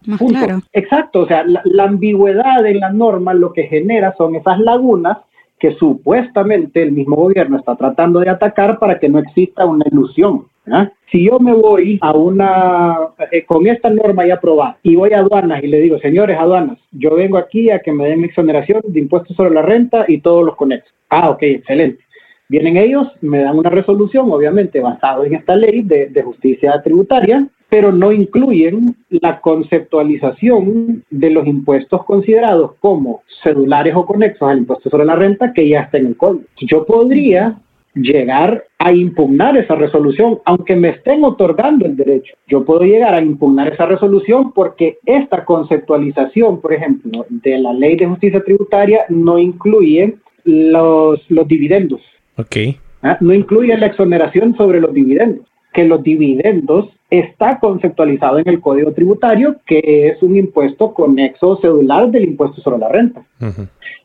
[0.73, 5.17] Exacto, o sea, la, la ambigüedad en la norma lo que genera son esas lagunas
[5.59, 10.45] que supuestamente el mismo gobierno está tratando de atacar para que no exista una ilusión.
[10.71, 10.91] ¿Ah?
[11.11, 12.97] Si yo me voy a una,
[13.31, 16.77] eh, con esta norma ya aprobada, y voy a aduanas y le digo, señores aduanas,
[16.91, 20.45] yo vengo aquí a que me den exoneración de impuestos sobre la renta y todos
[20.45, 20.93] los conexos.
[21.09, 22.03] Ah, ok, excelente.
[22.47, 27.47] Vienen ellos, me dan una resolución, obviamente basada en esta ley de, de justicia tributaria,
[27.69, 34.89] pero no incluyen la conceptualización de los impuestos considerados como cedulares o conexos al impuesto
[34.89, 36.45] sobre la renta que ya está en el código.
[36.57, 37.57] Yo podría
[37.95, 42.35] llegar a impugnar esa resolución, aunque me estén otorgando el derecho.
[42.47, 47.95] Yo puedo llegar a impugnar esa resolución porque esta conceptualización, por ejemplo, de la ley
[47.95, 52.01] de justicia tributaria no incluye los, los dividendos.
[52.37, 52.57] Ok.
[53.01, 53.17] ¿Ah?
[53.21, 58.91] No incluye la exoneración sobre los dividendos, que los dividendos está conceptualizado en el Código
[58.91, 63.23] Tributario, que es un impuesto conexo cedular del impuesto sobre la renta.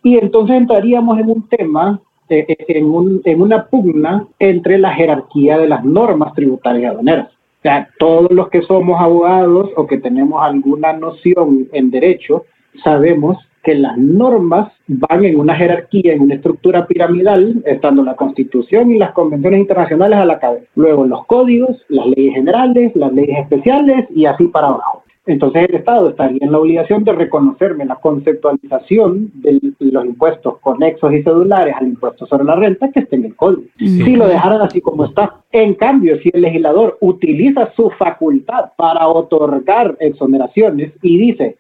[0.03, 2.01] Y entonces entraríamos en un tema
[2.31, 7.29] eh, eh, en, una pugna entre la jerarquía de las normas tributarias aduaneras.
[7.29, 12.45] O sea, todos los que somos abogados o que tenemos alguna noción en derecho,
[12.83, 18.91] sabemos que las normas van en una jerarquía, en una estructura piramidal, estando la Constitución
[18.93, 20.67] y las convenciones internacionales a la cabeza.
[20.77, 25.00] Luego los códigos, las leyes generales, las leyes especiales y así para abajo.
[25.31, 31.13] Entonces el Estado estaría en la obligación de reconocerme la conceptualización de los impuestos conexos
[31.13, 33.63] y cedulares al impuesto sobre la renta que esté en el código.
[33.79, 35.37] Si lo dejaran así como está.
[35.53, 41.59] En cambio, si el legislador utiliza su facultad para otorgar exoneraciones y dice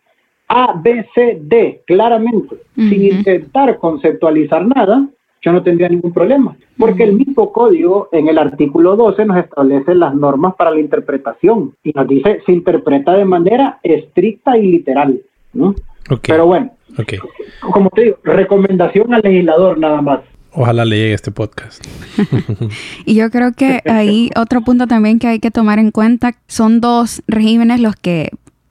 [0.48, 5.06] A, B, C, D claramente, sin intentar conceptualizar nada,
[5.42, 9.94] yo no tendría ningún problema, porque el mismo código en el artículo 12 nos establece
[9.94, 15.20] las normas para la interpretación y nos dice se interpreta de manera estricta y literal.
[16.22, 16.70] Pero bueno,
[17.72, 20.20] como te digo, recomendación al legislador nada más.
[20.52, 21.84] Ojalá le llegue este podcast.
[23.06, 26.80] y yo creo que ahí otro punto también que hay que tomar en cuenta son
[26.80, 28.30] dos regímenes los que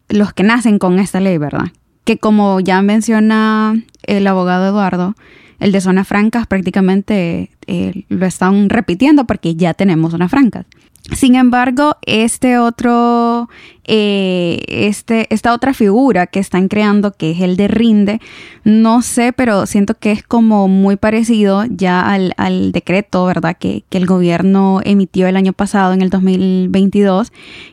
[0.09, 1.67] los que nacen con esta ley, ¿verdad?
[2.09, 5.13] que como ya menciona el abogado Eduardo,
[5.59, 10.65] el de zonas francas prácticamente eh, lo están repitiendo porque ya tenemos zonas francas.
[11.13, 13.49] Sin embargo, este otro,
[13.85, 18.21] eh, este, esta otra figura que están creando, que es el de Rinde,
[18.63, 23.57] no sé, pero siento que es como muy parecido ya al, decreto, ¿verdad?
[23.57, 27.31] Que, que, el gobierno emitió el año pasado, en el 2022,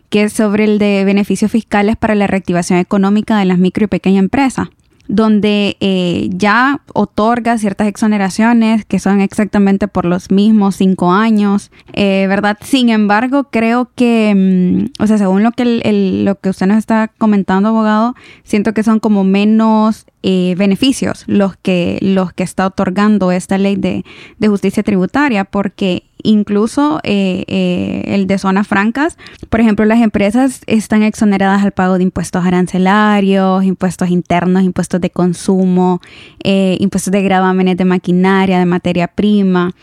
[0.08, 3.88] que es sobre el de beneficios fiscales para la reactivación económica de las micro y
[3.88, 4.68] pequeñas empresas
[5.08, 12.26] donde eh, ya otorga ciertas exoneraciones que son exactamente por los mismos cinco años, eh,
[12.28, 12.58] ¿verdad?
[12.60, 17.08] Sin embargo, creo que, mm, o sea, según lo que, lo que usted nos está
[17.18, 18.14] comentando, abogado,
[18.44, 23.76] siento que son como menos eh, beneficios los que, los que está otorgando esta ley
[23.76, 24.04] de,
[24.38, 29.16] de justicia tributaria, porque incluso eh, eh, el de zonas francas.
[29.48, 35.10] Por ejemplo, las empresas están exoneradas al pago de impuestos arancelarios, impuestos internos, impuestos de
[35.10, 36.00] consumo,
[36.42, 39.74] eh, impuestos de gravámenes de maquinaria, de materia prima.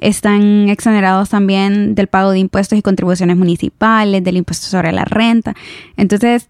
[0.00, 5.54] Están exonerados también del pago de impuestos y contribuciones municipales, del impuesto sobre la renta.
[5.96, 6.48] Entonces,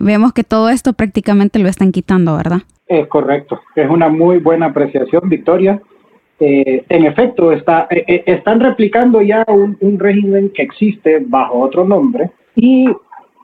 [0.00, 2.62] vemos que todo esto prácticamente lo están quitando, ¿verdad?
[2.86, 3.60] Es correcto.
[3.74, 5.80] Es una muy buena apreciación, Victoria.
[6.40, 11.84] Eh, en efecto, está, eh, eh, están replicando ya un, régimen que existe bajo otro
[11.84, 12.86] nombre y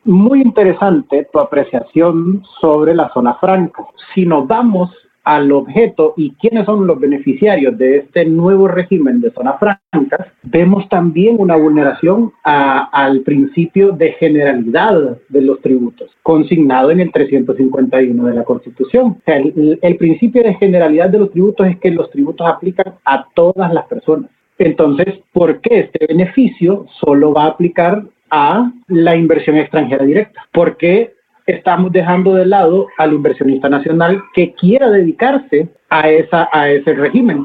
[0.04, 3.84] muy interesante tu apreciación sobre la zona franca.
[4.14, 4.90] Si nos vamos
[5.24, 10.88] al objeto y quiénes son los beneficiarios de este nuevo régimen de zonas francas, vemos
[10.88, 18.34] también una vulneración al principio de generalidad de los tributos, consignado en el 351 de
[18.34, 19.20] la Constitución.
[19.26, 23.72] el, el principio de generalidad de los tributos es que los tributos aplican a todas
[23.72, 24.30] las personas.
[24.58, 30.46] Entonces, ¿por qué este beneficio solo va a aplicar a la inversión extranjera directa?
[30.52, 31.14] ¿Por qué
[31.50, 37.44] estamos dejando de lado al inversionista nacional que quiera dedicarse a, esa, a ese régimen.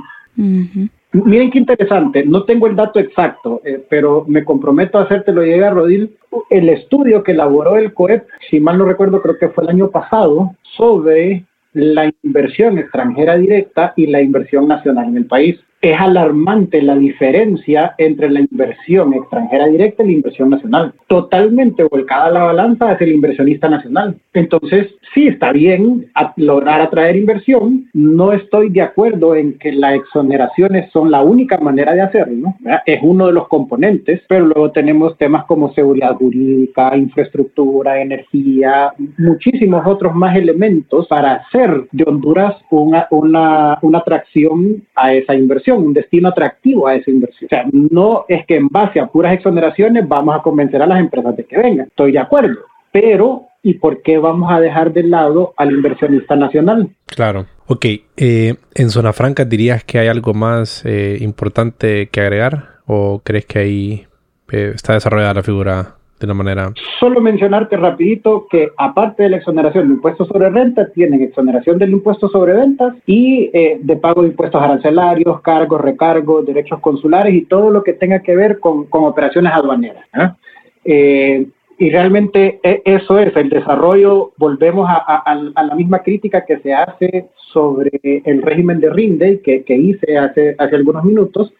[1.23, 5.73] Miren qué interesante, no tengo el dato exacto, eh, pero me comprometo a hacértelo llegar,
[5.73, 6.17] Rodil.
[6.49, 9.89] El estudio que elaboró el COEP, si mal no recuerdo, creo que fue el año
[9.91, 16.81] pasado, sobre la inversión extranjera directa y la inversión nacional en el país es alarmante
[16.81, 20.93] la diferencia entre la inversión extranjera directa y la inversión nacional.
[21.07, 24.15] Totalmente volcada la balanza hacia el inversionista nacional.
[24.33, 26.07] Entonces, sí está bien
[26.37, 27.87] lograr atraer inversión.
[27.93, 32.55] No estoy de acuerdo en que las exoneraciones son la única manera de hacerlo.
[32.85, 39.85] Es uno de los componentes, pero luego tenemos temas como seguridad jurídica, infraestructura, energía, muchísimos
[39.85, 45.93] otros más elementos para hacer de Honduras una, una, una atracción a esa inversión un
[45.93, 47.47] destino atractivo a esa inversión.
[47.47, 50.99] O sea, no es que en base a puras exoneraciones vamos a convencer a las
[50.99, 51.87] empresas de que vengan.
[51.87, 52.59] Estoy de acuerdo,
[52.91, 56.89] pero ¿y por qué vamos a dejar de lado al inversionista nacional?
[57.05, 57.45] Claro.
[57.67, 57.85] Ok,
[58.17, 63.45] eh, en Zona Franca dirías que hay algo más eh, importante que agregar o crees
[63.45, 64.07] que ahí
[64.51, 66.73] eh, está desarrollada la figura de una manera.
[66.99, 71.91] Solo mencionarte rapidito que aparte de la exoneración de impuestos sobre renta, tienen exoneración del
[71.91, 77.45] impuesto sobre ventas y eh, de pago de impuestos arancelarios, cargos, recargos, derechos consulares y
[77.45, 80.05] todo lo que tenga que ver con, con operaciones aduaneras.
[80.13, 80.37] ¿ah?
[80.85, 81.47] Eh,
[81.77, 86.59] y realmente e, eso es el desarrollo, volvemos a, a, a, la misma crítica que
[86.59, 91.53] se hace sobre el régimen de Rinde que, que hice hace, hace algunos minutos,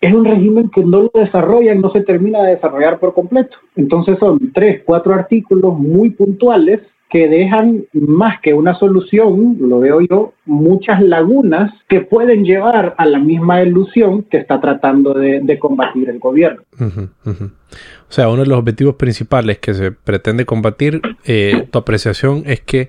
[0.00, 3.56] es un régimen que no lo desarrolla y no se termina de desarrollar por completo.
[3.76, 10.00] Entonces son tres, cuatro artículos muy puntuales que dejan más que una solución, lo veo
[10.00, 16.10] yo, muchas lagunas que pueden llevar a la misma ilusión que está tratando de, combatir
[16.10, 16.62] el gobierno.
[16.78, 22.60] O sea, uno de los objetivos principales que se pretende combatir, eh, tu apreciación es
[22.60, 22.88] que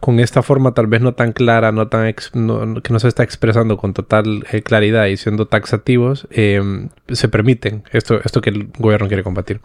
[0.00, 3.76] con esta forma tal vez no tan clara, no tan que no se está expresando
[3.76, 9.08] con total eh, claridad y siendo taxativos, em, se permiten esto, esto que el gobierno
[9.08, 9.60] quiere combatir.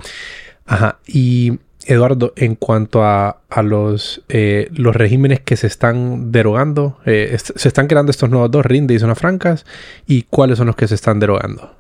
[0.66, 1.00] Ajá.
[1.08, 7.36] Y Eduardo, en cuanto a, a los, eh, los regímenes que se están derogando, eh,
[7.38, 9.66] se están creando estos nuevos dos, Rinde y Zonas Francas,
[10.06, 11.72] ¿y cuáles son los que se están derogando?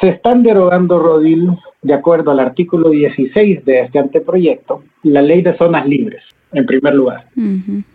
[0.00, 1.48] Se están derogando, Rodil,
[1.80, 6.22] de acuerdo al artículo 16 de este anteproyecto, la ley de zonas libres,
[6.52, 7.26] en primer lugar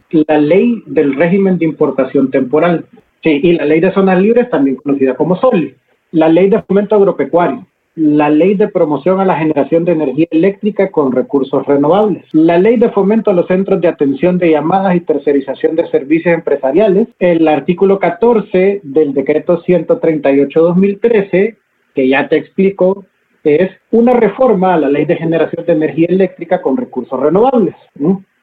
[0.10, 2.86] la ley del régimen de importación temporal.
[3.24, 5.76] Sí, y la ley de zonas libres, también conocida como SOLI.
[6.12, 7.66] La ley de fomento agropecuario.
[7.96, 12.26] La ley de promoción a la generación de energía eléctrica con recursos renovables.
[12.32, 16.36] La ley de fomento a los centros de atención de llamadas y tercerización de servicios
[16.36, 17.08] empresariales.
[17.18, 21.58] El artículo 14 del decreto 138-2013,
[21.96, 23.04] que ya te explico,
[23.44, 27.76] es una reforma a la ley de generación de energía eléctrica con recursos renovables.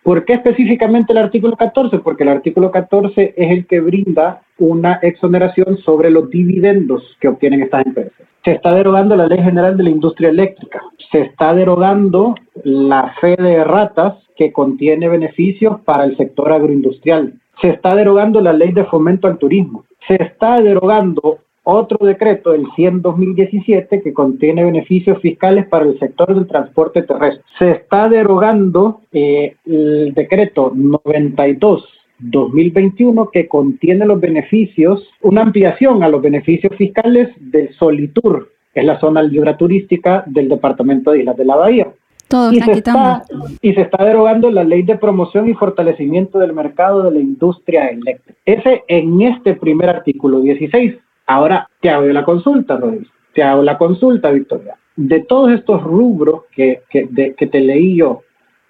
[0.04, 1.98] ¿Por qué específicamente el artículo 14?
[2.00, 7.62] Porque el artículo 14 es el que brinda una exoneración sobre los dividendos que obtienen
[7.62, 8.12] estas empresas.
[8.44, 10.82] Se está derogando la Ley General de la Industria Eléctrica.
[11.10, 12.34] Se está derogando
[12.64, 17.40] la fe de ratas que contiene beneficios para el sector agroindustrial.
[17.62, 19.86] Se está derogando la Ley de Fomento al Turismo.
[20.06, 26.46] Se está derogando otro decreto, el 100-2017, que contiene beneficios fiscales para el sector del
[26.46, 27.42] transporte terrestre.
[27.58, 31.84] Se está derogando eh, el decreto 92
[32.18, 38.86] 2021 que contiene los beneficios, una ampliación a los beneficios fiscales del Solitur, que es
[38.86, 41.88] la zona libre turística del departamento de Islas de la Bahía.
[42.28, 43.22] Todo y, se está,
[43.60, 47.88] y se está derogando la ley de promoción y fortalecimiento del mercado de la industria
[47.88, 48.38] eléctrica.
[48.46, 50.94] Ese en este primer artículo 16
[51.26, 53.08] Ahora te hago la consulta, Rodríguez.
[53.34, 54.76] Te hago la consulta, Victoria.
[54.96, 57.06] De todos estos rubros que, que,
[57.46, 58.22] te leí yo,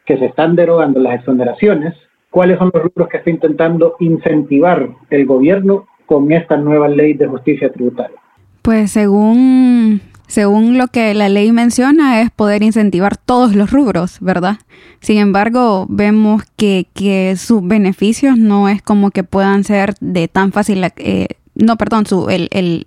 [0.07, 1.95] que se están derogando las exoneraciones,
[2.31, 7.27] ¿cuáles son los rubros que está intentando incentivar el gobierno con esta nueva ley de
[7.27, 8.17] justicia tributaria?
[8.63, 14.57] Pues según, según lo que la ley menciona es poder incentivar todos los rubros, ¿verdad?
[15.01, 20.53] Sin embargo, vemos que, que sus beneficios no es como que puedan ser de tan
[20.53, 22.87] fácil eh, no, perdón, su, el, el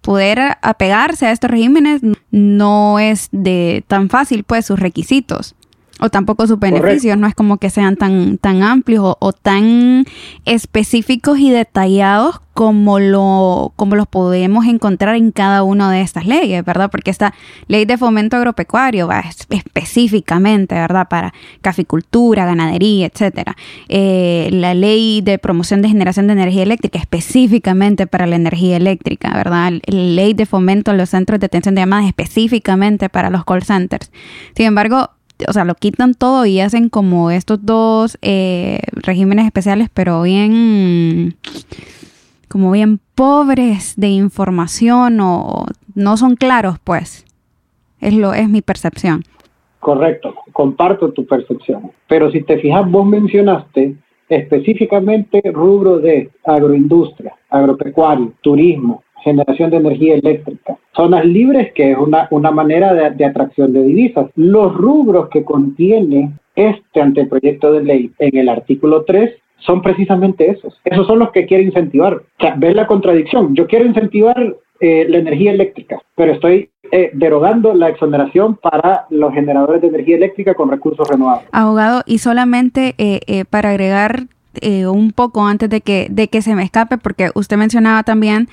[0.00, 2.00] poder apegarse a estos regímenes
[2.30, 5.54] no es de tan fácil, pues, sus requisitos
[6.00, 10.04] o tampoco sus beneficios, no es como que sean tan, tan amplios o, tan
[10.44, 16.64] específicos y detallados como lo, como los podemos encontrar en cada una de estas leyes,
[16.64, 16.90] ¿verdad?
[16.90, 17.34] Porque esta
[17.68, 21.06] ley de fomento agropecuario va específicamente, ¿verdad?
[21.08, 23.56] Para caficultura, ganadería, etcétera.
[23.88, 29.34] Eh, la ley de promoción de generación de energía eléctrica específicamente para la energía eléctrica,
[29.34, 29.72] ¿verdad?
[29.86, 33.64] La ley de fomento a los centros de atención de llamadas específicamente para los call
[33.64, 34.10] centers.
[34.54, 35.10] Sin embargo,
[35.48, 41.36] o sea, lo quitan todo y hacen como estos dos eh, regímenes especiales, pero bien,
[42.48, 47.24] como bien pobres de información o no son claros, pues.
[48.00, 49.22] Es lo es mi percepción.
[49.80, 51.90] Correcto, comparto tu percepción.
[52.08, 53.96] Pero si te fijas, vos mencionaste
[54.28, 60.78] específicamente rubro de agroindustria, agropecuario, turismo, generación de energía eléctrica.
[60.94, 64.30] Zonas libres, que es una, una manera de, atracción de divisas.
[64.36, 70.80] Los rubros que contiene este anteproyecto de ley en el artículo 3 son precisamente esos.
[70.84, 72.14] Esos son los que quiere incentivar.
[72.14, 73.54] O ¿ves la contradicción?
[73.56, 79.34] Yo quiero incentivar eh, la energía eléctrica, pero estoy eh, derogando la exoneración para los
[79.34, 81.48] generadores de energía eléctrica con recursos renovables.
[81.50, 84.28] Abogado, y solamente eh, para agregar
[84.60, 88.48] eh, un poco antes de que, de que se me escape, porque usted mencionaba también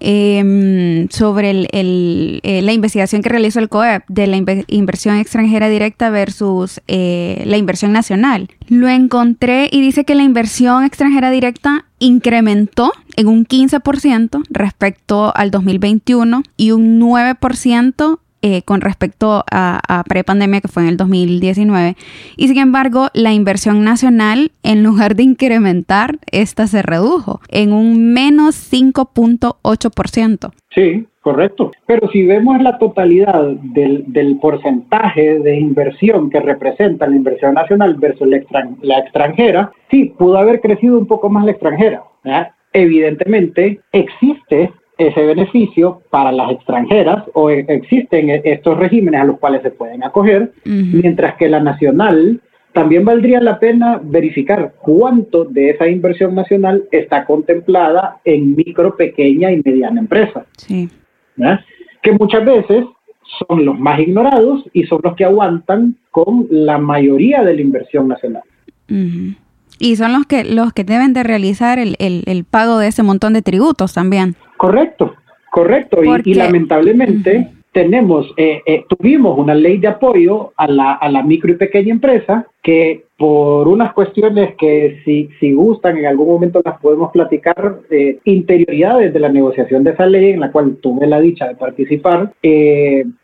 [0.00, 4.36] em, sobre el, eh, la investigación que realizó el COEP de la
[4.68, 8.48] inversión extranjera directa versus eh, la inversión nacional.
[8.68, 15.50] Lo encontré y dice que la inversión extranjera directa incrementó en un 15% respecto al
[15.50, 21.96] 2021 y un 9% eh, con respecto a, a prepandemia que fue en el 2019
[22.36, 28.12] y sin embargo la inversión nacional en lugar de incrementar esta se redujo en un
[28.12, 30.52] menos 5.8%.
[30.74, 31.70] Sí, correcto.
[31.86, 38.26] Pero si vemos la totalidad del, porcentaje de inversión que representa la inversión nacional versus
[38.26, 38.40] la,
[38.80, 42.02] la extranjera, sí, pudo haber crecido un poco más la extranjera.
[42.72, 44.72] Evidentemente, existe
[45.08, 49.70] ese beneficio para las extranjeras o e, existen e, estos regímenes a los cuales se
[49.70, 52.40] pueden acoger, mientras que la nacional
[52.72, 59.52] también valdría la pena verificar cuánto de esa inversión nacional está contemplada en micro, pequeña
[59.52, 60.46] y mediana empresa.
[60.56, 60.88] Sí.
[62.02, 62.84] Que muchas veces
[63.46, 68.08] son los más ignorados y son los que aguantan con la mayoría de la inversión
[68.08, 68.42] nacional.
[69.82, 73.32] Y son los que, los que deben de realizar el, el pago de ese montón
[73.32, 74.36] de tributos también.
[74.56, 75.12] Correcto,
[75.50, 75.98] correcto.
[76.24, 81.50] Y, lamentablemente tenemos, eh, eh, tuvimos una ley de apoyo a la, a la micro
[81.50, 86.78] y pequeña empresa que por unas cuestiones que si, si gustan en algún momento las
[86.78, 91.18] podemos platicar, eh, interioridades de la negociación de esa ley en la cual tuve la
[91.18, 92.32] dicha de participar,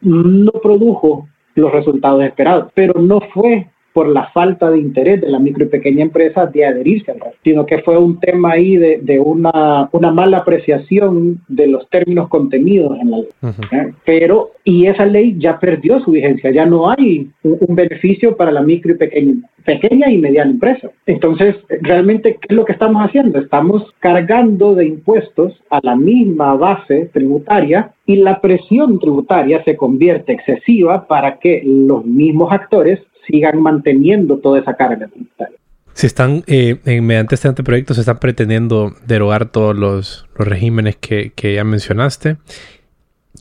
[0.01, 5.39] no produjo los resultados esperados, pero no fue por la falta de interés de la
[5.39, 9.19] micro y pequeña empresa de adherirse al sino que fue un tema ahí de, de
[9.19, 13.29] una, una, mala apreciación de los términos contenidos en la ley.
[13.73, 13.93] ¿Eh?
[14.05, 18.63] Pero, y esa ley ya perdió su vigencia, ya no hay un, beneficio para la
[18.63, 19.35] micro y pequeña,
[19.65, 20.91] pequeña y mediana empresa.
[21.07, 23.39] Entonces, realmente, ¿qué es lo que estamos haciendo?
[23.39, 30.33] Estamos cargando de impuestos a la misma base tributaria y la presión tributaria se convierte
[30.33, 35.57] excesiva para que los mismos actores sigan manteniendo toda esa carga tributaria.
[35.93, 41.55] Si están, eh, mediante este anteproyecto, se están pretendiendo derogar todos los, regímenes que, que,
[41.55, 42.37] ya mencionaste.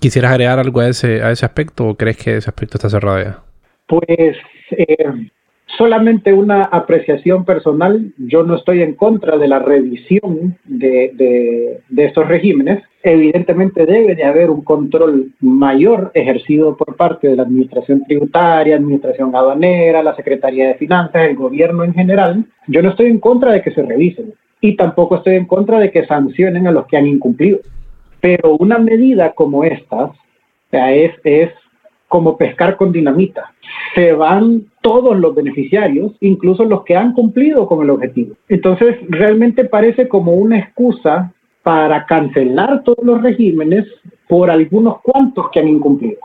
[0.01, 3.23] ¿Quisieras agregar algo a ese, a ese aspecto o crees que ese aspecto está cerrado
[3.23, 3.43] ya?
[3.87, 4.37] Pues
[4.71, 5.29] eh,
[5.77, 8.13] solamente una apreciación personal.
[8.17, 12.83] Yo no estoy en contra de la revisión de, de, estos regímenes.
[13.03, 19.35] Evidentemente debe de haber un control mayor ejercido por parte de la Administración Tributaria, Administración
[19.35, 22.45] Aduanera, la Secretaría de Finanzas, el gobierno en general.
[22.67, 25.91] Yo no estoy en contra de que se revisen y tampoco estoy en contra de
[25.91, 27.59] que sancionen a los que han incumplido.
[28.19, 30.11] Pero una medida como esta
[30.71, 31.51] es, es
[32.07, 33.53] como pescar con dinamita.
[33.93, 38.35] Se van todos los beneficiarios, incluso los que han cumplido con el objetivo.
[38.47, 41.33] Entonces, realmente parece como una excusa
[41.63, 43.85] para cancelar todos los regímenes
[44.27, 46.19] por algunos cuantos que han incumplido.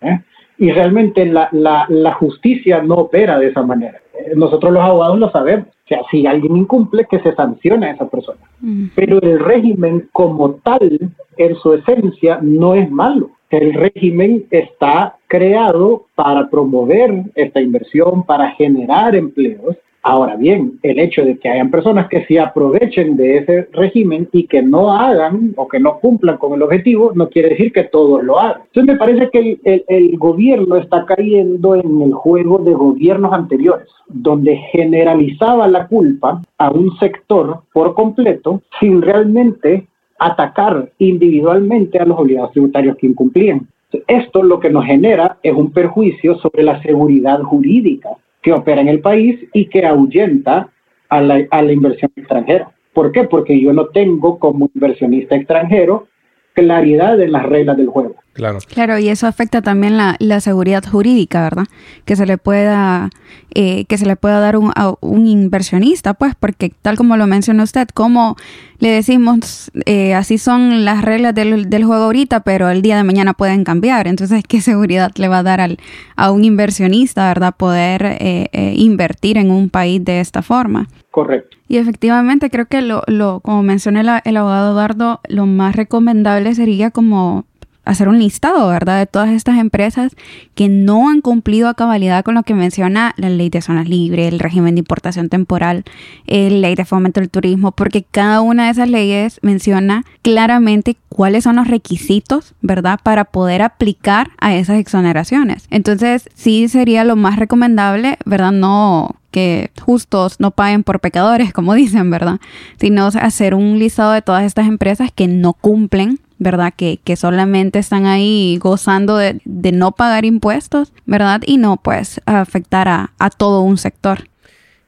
[0.00, 0.20] ¿eh?
[0.58, 4.00] Y realmente la, la, justicia no opera de esa manera.
[4.34, 5.68] Nosotros los abogados lo sabemos.
[5.68, 8.40] O sea, si alguien incumple, que se sancione a esa persona.
[8.60, 8.86] Mm.
[8.94, 10.98] Pero el régimen como tal,
[11.36, 18.50] en su esencia, no es malo el régimen está creado para promover esta inversión, para
[18.52, 19.76] generar empleos.
[20.04, 24.48] Ahora bien, el hecho de que hayan personas que se aprovechen de ese régimen y
[24.48, 28.24] que no hagan o que no cumplan con el objetivo, no quiere decir que todos
[28.24, 28.62] lo hagan.
[28.66, 33.86] Entonces me parece que el, el gobierno está cayendo en el juego de gobiernos anteriores,
[34.08, 39.86] donde generalizaba la culpa a un sector por completo sin realmente
[40.26, 43.66] atacar individualmente a los obligados tributarios que incumplían.
[44.06, 48.10] Esto lo que nos genera es un perjuicio sobre la seguridad jurídica
[48.40, 50.70] que opera en el país y que ahuyenta
[51.08, 52.70] a la, a la inversión extranjera.
[52.92, 53.24] ¿Por qué?
[53.24, 56.06] Porque yo no tengo como inversionista extranjero
[56.54, 58.14] claridad en las reglas del juego.
[58.32, 58.60] Claro.
[58.66, 61.64] Claro, y eso afecta también la, la seguridad jurídica, ¿verdad?
[62.06, 63.10] Que se le pueda,
[63.54, 67.26] eh, que se le pueda dar un, a un inversionista, pues, porque tal como lo
[67.26, 68.36] menciona usted, como
[68.78, 73.04] le decimos, eh, así son las reglas del, del, juego ahorita, pero el día de
[73.04, 74.08] mañana pueden cambiar.
[74.08, 75.78] Entonces, ¿qué seguridad le va a dar al,
[76.16, 77.54] a un inversionista, ¿verdad?
[77.54, 80.88] Poder eh, invertir en un país de esta forma.
[81.10, 81.58] Correcto.
[81.68, 86.90] Y efectivamente, creo que lo, lo como mencioné el abogado Eduardo, lo más recomendable sería
[86.90, 87.44] como
[87.84, 88.98] hacer un listado, ¿verdad?
[88.98, 90.14] De todas estas empresas
[90.54, 94.32] que no han cumplido a cabalidad con lo que menciona la ley de zonas libres,
[94.32, 95.84] el régimen de importación temporal,
[96.26, 101.44] la ley de fomento del turismo, porque cada una de esas leyes menciona claramente cuáles
[101.44, 103.00] son los requisitos, ¿verdad?
[103.02, 105.66] Para poder aplicar a esas exoneraciones.
[105.70, 108.52] Entonces, sí sería lo más recomendable, ¿verdad?
[108.52, 112.38] No que justos no paguen por pecadores, como dicen, ¿verdad?
[112.78, 116.74] Sino hacer un listado de todas estas empresas que no cumplen ¿verdad?
[116.76, 121.42] Que, que solamente están ahí gozando de, no pagar impuestos, ¿verdad?
[121.46, 124.28] Y no, pues, afectar a, a todo un sector.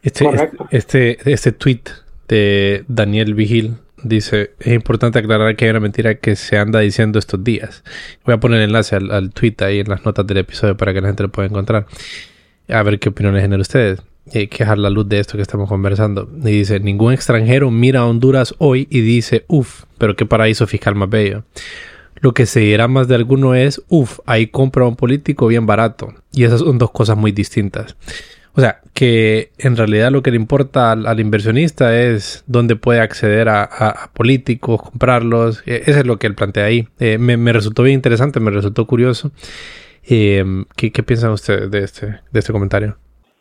[0.03, 0.27] Este,
[0.71, 1.83] este, este, tweet
[2.29, 7.19] de Daniel Vigil dice, es importante aclarar que hay una mentira que se anda diciendo
[7.19, 7.83] estos días.
[8.25, 10.93] Voy a poner el enlace al, al tweet ahí en las notas del episodio para
[10.93, 11.87] que la gente lo pueda encontrar.
[12.69, 14.03] A ver qué opiniones generan ustedes
[14.33, 16.29] hay que dejar la luz de esto que estamos conversando.
[16.43, 20.95] Y dice, ningún extranjero mira a Honduras hoy y dice, uff, pero qué paraíso fiscal
[20.95, 21.45] más bello.
[22.21, 26.15] Lo que se dirá más de alguno es, uff, ahí compra un político bien barato.
[26.33, 27.97] Y esas son dos cosas muy distintas.
[28.57, 33.49] O sea, que en realidad lo que le importa al, inversionista es dónde puede acceder
[33.49, 35.63] a, políticos, comprarlos.
[35.67, 36.89] E, eso es lo que él plantea ahí.
[37.01, 39.33] Eh, me, resultó bien interesante, me resultó curioso.
[40.05, 42.97] Eh, ¿qué, ¿qué, piensan ustedes de este, de este comentario?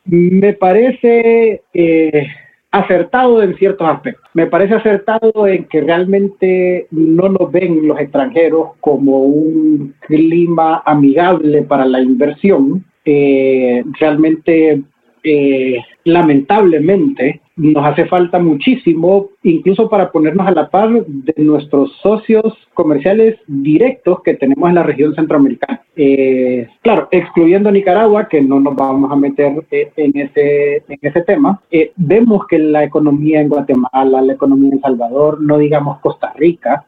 [0.06, 2.28] Me parece eh,
[2.72, 4.30] acertado en ciertos aspectos.
[4.34, 11.62] Me parece acertado en que realmente no nos ven los extranjeros como un clima amigable
[11.62, 12.84] para la inversión.
[13.06, 14.82] Eh, realmente,
[15.24, 22.44] eh, lamentablemente, nos hace falta muchísimo, incluso para ponernos a la par de nuestros socios
[22.74, 25.82] comerciales directos que tenemos en la región centroamericana.
[25.96, 31.22] Eh, claro, excluyendo Nicaragua, que no nos vamos a meter eh, en, ese, en ese
[31.22, 36.34] tema, eh, vemos que la economía en Guatemala, la economía en Salvador, no digamos Costa
[36.36, 36.86] Rica,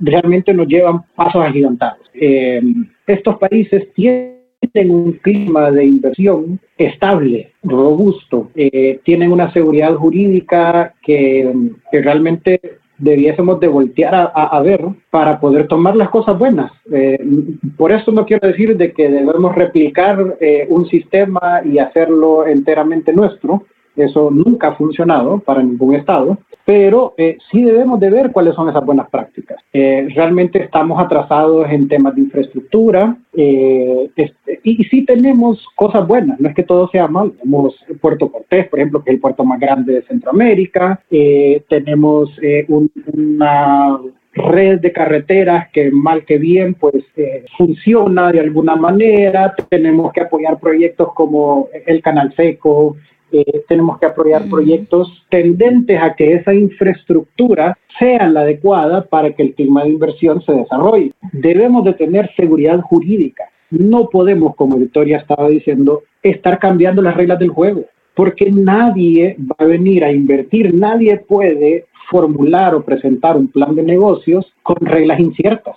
[0.00, 2.00] realmente nos llevan pasos agigantados.
[3.06, 4.33] estos países tienen
[4.68, 11.52] tienen un clima de inversión estable, robusto, eh, tienen una seguridad jurídica que,
[11.92, 12.60] realmente
[12.98, 16.72] debiésemos de voltear a, ver para poder tomar las cosas buenas.
[16.92, 17.18] Eh,
[17.76, 23.12] por eso no quiero decir de que debemos replicar eh, un sistema y hacerlo enteramente
[23.12, 23.64] nuestro,
[23.96, 28.68] Eso nunca ha funcionado para ningún Estado, pero eh, sí debemos de ver cuáles son
[28.68, 29.62] esas buenas prácticas.
[29.72, 36.40] Eh, realmente estamos atrasados en temas de infraestructura eh, este, y sí tenemos cosas buenas,
[36.40, 37.32] no es que todo sea mal.
[37.32, 41.00] Tenemos Puerto Cortés, por ejemplo, que es el puerto más grande de Centroamérica,
[41.68, 42.30] tenemos
[43.12, 43.98] una
[44.32, 47.04] red de carreteras que mal que bien pues
[47.56, 52.96] funciona de alguna manera, tenemos que apoyar proyectos como el Canal Seco,
[53.32, 59.42] eh, tenemos que apoyar proyectos tendentes a que esa infraestructura sea la adecuada para que
[59.42, 61.12] el clima de inversión se desarrolle.
[61.32, 63.44] Debemos de tener seguridad jurídica.
[63.70, 69.56] No podemos, como Victoria estaba diciendo, estar cambiando las reglas del juego, porque nadie va
[69.58, 75.18] a venir a invertir, nadie puede formular o presentar un plan de negocios con reglas
[75.18, 75.76] inciertas.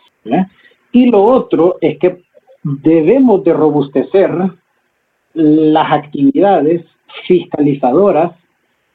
[0.91, 2.21] Y lo otro es que
[2.63, 4.31] debemos de robustecer
[5.33, 6.83] las actividades
[7.27, 8.31] fiscalizadoras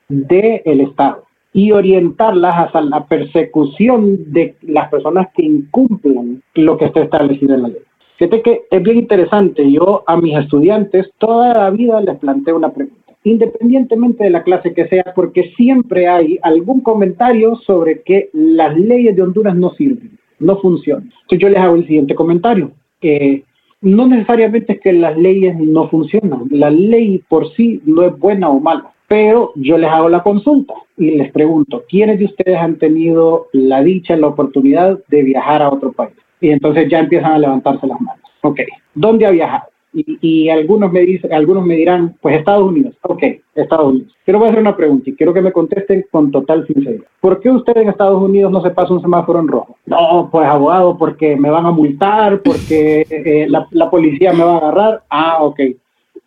[0.09, 7.01] del Estado y orientarlas hacia la persecución de las personas que incumplen lo que está
[7.01, 7.83] establecido en la ley.
[8.17, 12.73] Fíjate que es bien interesante, yo a mis estudiantes toda la vida les planteo una
[12.73, 18.77] pregunta, independientemente de la clase que sea, porque siempre hay algún comentario sobre que las
[18.79, 21.11] leyes de Honduras no sirven, no funcionan.
[21.23, 22.73] Entonces yo les hago el siguiente comentario.
[23.01, 23.43] Eh,
[23.83, 28.49] no necesariamente es que las leyes no funcionan, la ley por sí no es buena
[28.49, 32.79] o mala, pero yo les hago la consulta y les pregunto, ¿quiénes de ustedes han
[32.79, 36.15] tenido la dicha, la oportunidad de viajar a otro país?
[36.41, 38.23] Y entonces ya empiezan a levantarse las manos.
[38.43, 38.61] Ok,
[38.95, 39.72] ¿dónde ha viajado?
[39.95, 42.95] Y, algunos, me dicen, algunos me dirán, pues Estados Unidos.
[43.03, 43.23] Ok,
[43.55, 44.15] Estados Unidos.
[44.25, 47.05] Pero a hacer una pregunta y quiero que me contesten con total sinceridad.
[47.21, 49.77] ¿Por qué usted en Estados Unidos no se pasa un semáforo en rojo?
[49.85, 54.55] No, pues abogado, porque me van a multar, porque eh, la, la, policía me va
[54.55, 55.03] a agarrar.
[55.11, 55.61] Ah, ok.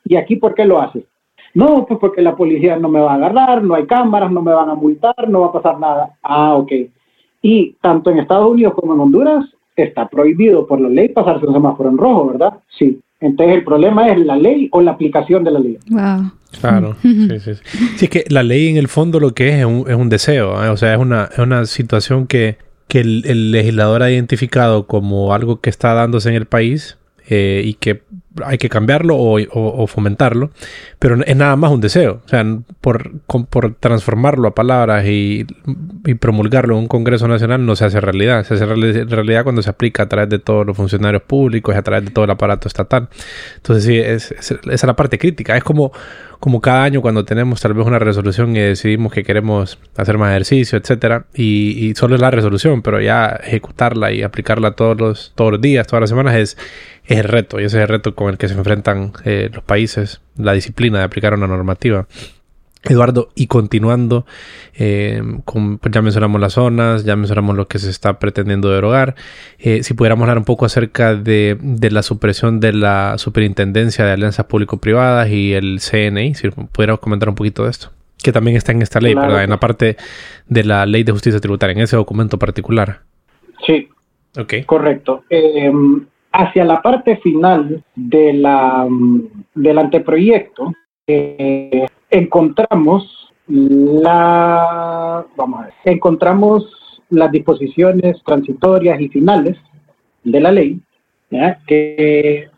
[0.05, 1.05] ¿Y aquí por qué lo hace?
[1.55, 4.53] No, pues porque la policía no me va a agarrar, no hay cámaras, no me
[4.53, 6.17] van a multar, no va a pasar nada.
[6.21, 6.71] Ah, ok.
[7.41, 9.45] Y tanto en Estados Unidos como en Honduras
[9.75, 12.59] está prohibido por la ley pasarse un semáforo en rojo, ¿verdad?
[12.77, 13.01] Sí.
[13.19, 15.77] Entonces el problema es la ley o la aplicación de la ley.
[15.89, 16.31] Wow.
[16.59, 17.53] Claro, sí, sí, sí.
[17.97, 20.09] Sí, es que la ley en el fondo lo que es es un, es un
[20.09, 20.69] deseo, ¿eh?
[20.69, 22.57] o sea, es una, es una situación que,
[22.87, 26.97] que el, el, legislador ha identificado como algo que está dándose en el país
[27.27, 28.03] eh, y que
[28.43, 30.51] hay que cambiarlo o, fomentarlo,
[30.99, 32.21] pero es nada más un deseo.
[32.25, 32.43] O sea,
[32.81, 35.45] por, por transformarlo a palabras y,
[36.19, 38.43] promulgarlo en un Congreso Nacional no se hace realidad.
[38.45, 41.81] Se hace realidad cuando se aplica a través de todos los funcionarios públicos y a
[41.81, 43.09] través de todo el aparato estatal.
[43.57, 45.55] Entonces, sí, es, esa es la parte crítica.
[45.55, 45.91] Es como,
[46.45, 50.29] como cada año cuando tenemos tal vez una resolución y decidimos que queremos hacer más
[50.29, 55.53] ejercicio, etcétera, y, solo es la resolución, pero ya ejecutarla y aplicarla todos los, todos
[55.53, 56.55] los días, todas las semanas es
[57.05, 59.63] es el reto, y ese es el reto con el que se enfrentan eh, los
[59.63, 62.05] países, la disciplina de aplicar una normativa.
[62.85, 64.25] Eduardo, y continuando,
[64.75, 69.15] eh, pues ya mencionamos las zonas, ya mencionamos lo que se está pretendiendo derogar.
[69.59, 71.57] Eh, si pudiéramos hablar un poco acerca de,
[71.91, 77.35] la supresión de la Superintendencia de Alianzas Público-Privadas y el CNI, si pudiéramos comentar un
[77.35, 77.91] poquito de esto,
[78.23, 79.43] que también está en esta ley, ¿verdad?
[79.43, 79.97] En la parte
[80.47, 83.01] de la Ley de Justicia Tributaria, en ese documento particular.
[83.65, 83.89] Sí.
[84.37, 84.65] Ok.
[84.65, 85.23] Correcto
[86.35, 88.87] hacia la parte final de la,
[89.53, 90.73] del anteproyecto,
[91.07, 91.85] eh,
[92.17, 99.57] encontramos la, vamos a ver, encontramos las disposiciones transitorias y finales
[100.23, 100.79] de la ley,
[101.67, 102.49] que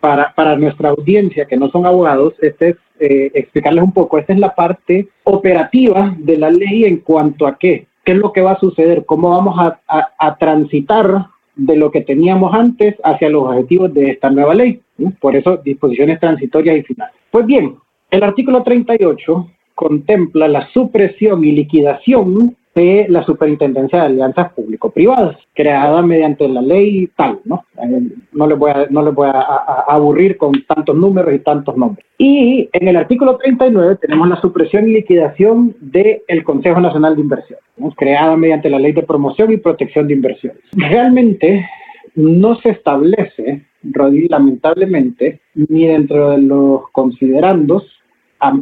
[0.00, 4.32] para, para, nuestra audiencia que no son abogados, este es eh, explicarles un poco, esta
[4.32, 8.42] es la parte operativa de la ley en cuanto a qué, qué es lo que
[8.42, 9.80] va a suceder, cómo vamos a,
[10.18, 11.26] a transitar
[11.56, 14.80] de lo que teníamos antes hacia los objetivos de esta nueva ley.
[15.20, 17.14] Por eso, disposiciones transitorias y finales.
[17.30, 17.76] Pues bien,
[18.14, 26.02] el artículo 38 contempla la supresión y liquidación de la Superintendencia de Alianzas Público-Privadas, creada
[26.02, 27.64] mediante la ley tal, ¿no?
[27.80, 28.02] Eh,
[28.32, 29.40] no les voy, a, no les voy a,
[29.86, 32.04] aburrir con tantos números y tantos nombres.
[32.18, 37.58] Y en el artículo 39 tenemos la supresión y liquidación del Consejo Nacional de Inversión,
[37.96, 40.62] creada mediante la ley de promoción y protección de inversiones.
[40.72, 41.64] Realmente
[42.14, 47.84] no se establece, Rodri, lamentablemente, ni dentro de los considerandos,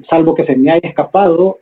[0.09, 1.59] salvo que se me haya escapado,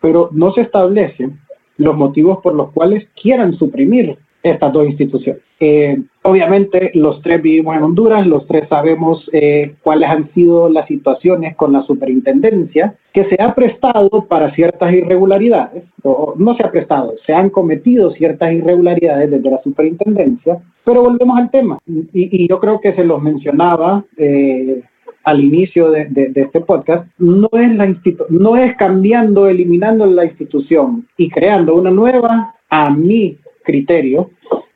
[0.00, 1.30] pero no se establece
[1.76, 5.42] los motivos por los cuales quieran suprimir estas dos instituciones.
[5.62, 10.86] Eh, obviamente los tres vivimos en Honduras, los tres sabemos eh, cuáles han sido las
[10.86, 16.70] situaciones con la superintendencia, que se ha prestado para ciertas irregularidades, o no se ha
[16.70, 22.58] prestado, se han cometido ciertas irregularidades desde la superintendencia, pero volvemos al tema, y, yo
[22.58, 24.82] creo que se los mencionaba eh,
[25.30, 27.94] al inicio de, este podcast, no es, la
[28.30, 34.30] no es cambiando, eliminando la institución y creando una nueva, a mi criterio,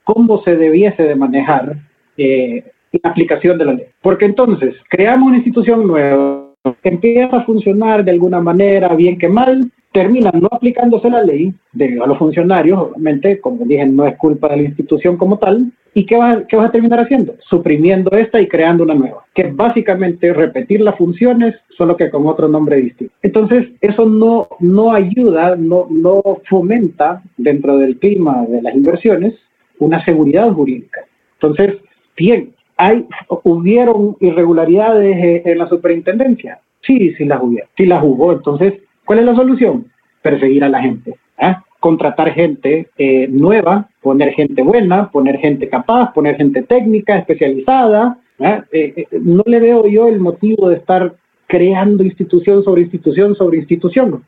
[0.05, 1.77] cómo se debiese de manejar
[2.17, 3.87] eh, la aplicación de la ley.
[4.01, 6.51] Porque entonces, creamos una institución nueva,
[6.85, 12.03] empieza a funcionar de alguna manera, bien que mal, terminan no aplicándose la ley debido
[12.03, 15.71] a los funcionarios, obviamente, como dije, no es culpa de la institución como tal.
[15.95, 17.37] ¿Y qué vas, qué vas a terminar haciendo?
[17.49, 22.27] Suprimiendo esta y creando una nueva, que es básicamente repetir las funciones, solo que con
[22.27, 23.15] otro nombre distinto.
[23.23, 29.35] Entonces, eso no, no ayuda, no, no fomenta dentro del clima de las inversiones
[29.79, 31.03] una seguridad jurídica.
[31.35, 31.77] Entonces,
[32.17, 33.07] bien, hay,
[33.45, 36.59] hubieron irregularidades eh, en la superintendencia.
[36.83, 38.33] Sí, sí las hubo, sí las hubo.
[38.33, 38.75] Entonces,
[39.05, 39.87] ¿Cuál es la solución?
[40.23, 41.17] Perseguir a la gente.
[41.39, 41.55] ¿eh?
[41.81, 48.19] Contratar gente eh, nueva, poner gente buena, poner gente capaz, poner gente técnica, especializada.
[48.39, 49.07] ¿eh?
[49.21, 51.15] no le veo yo el motivo de estar
[51.47, 54.25] creando institución sobre institución sobre institución.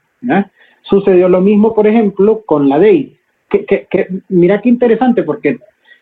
[0.83, 3.17] Sucedió lo mismo, por ejemplo, con la DEI.
[3.49, 3.87] Que,
[4.29, 5.59] mira qué interesante, porque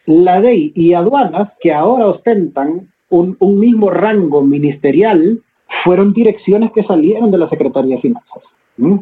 [0.06, 5.40] la DEI y aduanas, que ahora ostentan un, un mismo rango ministerial,
[5.84, 8.42] fueron direcciones que salieron de la Secretaría de Finanzas.
[8.76, 8.98] ¿Mm?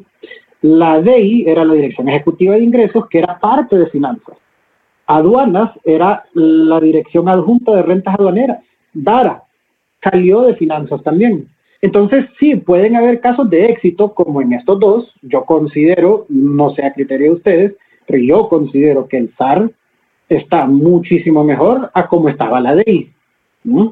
[0.63, 4.37] La DEI era la Dirección Ejecutiva de Ingresos, que era parte de finanzas.
[5.07, 8.65] Aduanas era la Dirección Adjunta de Rentas Aduaneras.
[8.93, 9.43] DARA
[10.03, 11.49] salió de finanzas también.
[11.81, 15.13] Entonces, sí, pueden haber casos de éxito como en estos dos.
[15.23, 17.75] Yo considero, no sé a criterio de ustedes,
[18.07, 19.71] pero yo considero que el SAR
[20.29, 23.13] está muchísimo mejor a como estaba la DEI.
[23.65, 23.89] ¿Mm?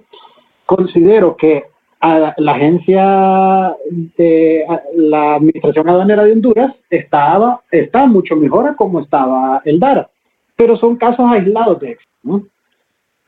[0.66, 1.64] Considero que
[2.02, 3.76] la agencia
[4.16, 4.64] de
[4.96, 10.08] la Administración Aduanera de Honduras estaba, está mucho mejor a como estaba el DARA,
[10.56, 12.42] pero son casos aislados de eso.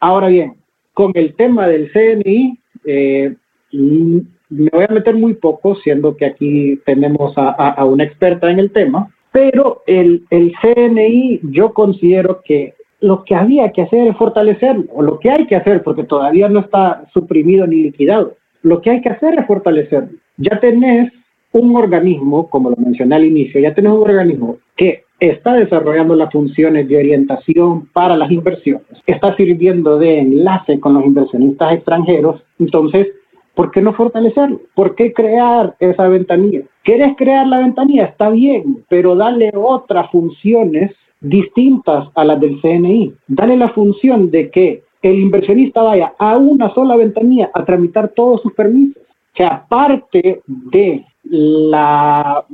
[0.01, 0.55] Ahora bien,
[0.95, 3.35] con el tema del CNI, eh,
[3.73, 4.19] mm,
[4.49, 8.71] me voy a meter muy poco, siendo que aquí tenemos a, una experta en el
[8.71, 14.85] tema, pero el, el CNI yo considero que lo que había que hacer es fortalecerlo,
[14.93, 18.91] o lo que hay que hacer, porque todavía no está suprimido ni liquidado, lo que
[18.91, 20.11] hay que hacer es fortalecerlo.
[20.37, 21.13] Ya tenés
[21.53, 26.33] un organismo, como lo mencioné al inicio, ya tenés un organismo que está desarrollando las
[26.33, 33.09] funciones de orientación para las inversiones, está sirviendo de enlace con los inversionistas extranjeros, entonces,
[33.55, 34.61] ¿por qué no fortalecerlo?
[34.75, 36.63] ¿Por qué crear esa ventanilla?
[36.83, 38.07] ¿Quieres crear la ventanilla?
[38.07, 40.91] Está bien, pero dale otras funciones
[41.21, 43.15] distintas a las del CNI.
[43.29, 48.43] Dale la función de que el inversionista vaya a una sola ventanilla a tramitar todos
[48.43, 49.03] sus permisos.
[49.35, 52.45] Que aparte de la,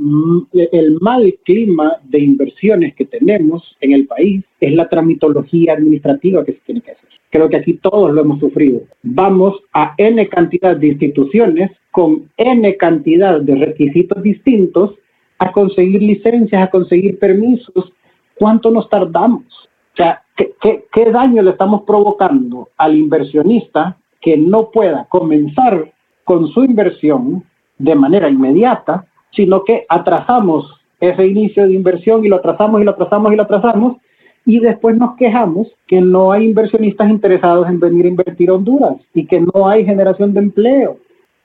[0.73, 6.53] el mal clima de inversiones que tenemos en el país, es la tramitología administrativa que
[6.53, 7.09] se tiene que hacer.
[7.31, 8.83] Creo que aquí todos lo hemos sufrido.
[9.03, 14.95] Vamos a N cantidad de instituciones con N cantidad de requisitos distintos
[15.39, 17.93] a conseguir licencias, a conseguir permisos.
[18.35, 19.45] ¿Cuánto nos tardamos?
[19.93, 20.23] O sea,
[20.61, 25.93] ¿qué, daño le estamos provocando al inversionista que no pueda comenzar
[26.25, 27.45] con su inversión
[27.79, 32.91] de manera inmediata, sino que atrasamos ese inicio de inversión y lo atrasamos y lo
[32.93, 33.97] atrasamos y lo atrasamos
[34.45, 38.97] y después nos quejamos que no hay inversionistas interesados en venir a invertir a Honduras
[39.15, 40.99] y que no hay generación de empleo.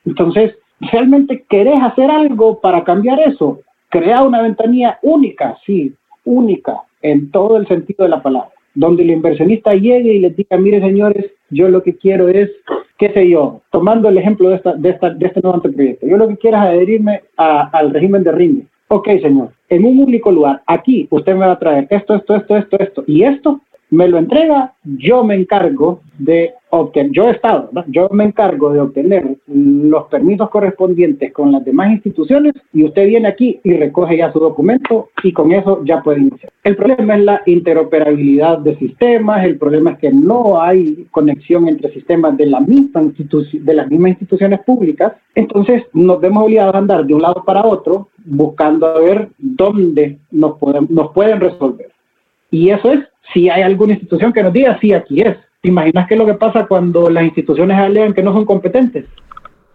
[0.06, 3.60] Entonces, ¿realmente querés hacer algo para cambiar eso?
[3.90, 9.12] Crea una ventanilla única, sí, única, en todo el sentido de la palabra donde el
[9.12, 12.50] inversionista llegue y le diga, mire señores, yo lo que quiero es,
[12.98, 16.18] qué sé yo, tomando el ejemplo de, esta, de, esta, de este nuevo anteproyecto, yo
[16.18, 18.68] lo que quiero es adherirme al régimen de RINE.
[18.88, 22.58] Ok, señor, en un único lugar, aquí usted me va a traer esto, esto, esto,
[22.58, 23.62] esto, esto y esto,
[23.94, 29.38] me lo entrega, yo me encargo de obtener, yo estado, yo me encargo de obtener
[29.46, 34.40] los permisos correspondientes con las demás instituciones y usted viene aquí y recoge ya su
[34.40, 36.52] documento y con eso ya puede iniciar.
[36.64, 41.94] El problema es la interoperabilidad de sistemas, el problema es que no hay conexión entre
[41.94, 47.44] sistemas de, las mismas instituciones públicas, entonces nos vemos obligados a andar de un lado
[47.46, 51.93] para otro buscando a ver dónde nos pueden resolver.
[52.54, 53.00] Y eso es
[53.34, 55.36] si hay alguna institución que nos diga, sí, aquí es.
[55.60, 59.06] ¿Te imaginas qué es lo que pasa cuando las instituciones alegan que no son competentes?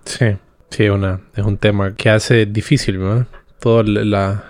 [0.04, 0.36] Sí,
[0.70, 3.26] sí, una, es un tema que hace difícil, ¿no?
[3.58, 4.44] Toda la,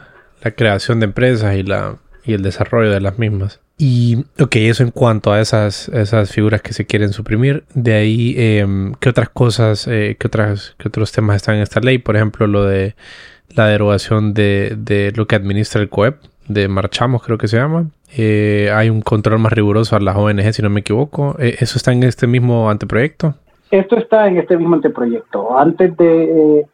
[0.56, 3.60] creación de empresas y, la, y el desarrollo de las mismas.
[3.78, 7.64] Y, ok, eso en cuanto a esas, esas figuras que se quieren suprimir.
[7.72, 11.80] De ahí, em, ¿qué otras cosas, eh, qué, otras, qué otros temas están en esta
[11.80, 11.96] ley?
[11.96, 12.94] Por ejemplo, lo de
[13.54, 16.16] la derogación de, de lo que administra el COEP,
[16.48, 17.86] de Marchamos, creo que se llama.
[18.16, 21.36] Eh, hay un control más riguroso a las ONG, si no me equivoco.
[21.38, 23.34] Eh, ¿Eso está en este mismo anteproyecto?
[23.70, 25.58] esto está en este mismo anteproyecto.
[25.58, 26.64] Antes de,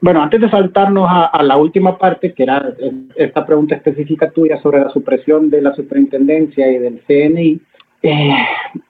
[0.00, 2.72] bueno, antes de saltarnos a, la última parte, que era
[3.14, 7.60] esta pregunta específica tuya sobre la supresión de la superintendencia y del CNI,
[8.02, 8.34] eh,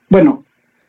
[0.09, 0.43] bueno,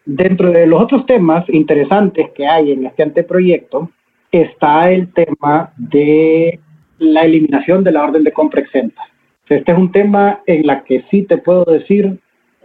[0.05, 3.91] dentro de los otros temas interesantes que hay en este anteproyecto,
[4.31, 6.61] está el tema de
[6.99, 9.03] la eliminación de la orden de compra exenta.
[9.49, 12.19] Este es un tema en la que sí te puedo decir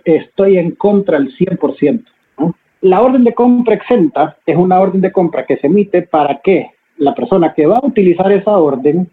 [0.04, 2.04] estoy en contra al 100%.
[2.82, 6.72] La orden de compra exenta es una orden de compra que se emite para que
[6.98, 9.10] la persona que va a utilizar esa orden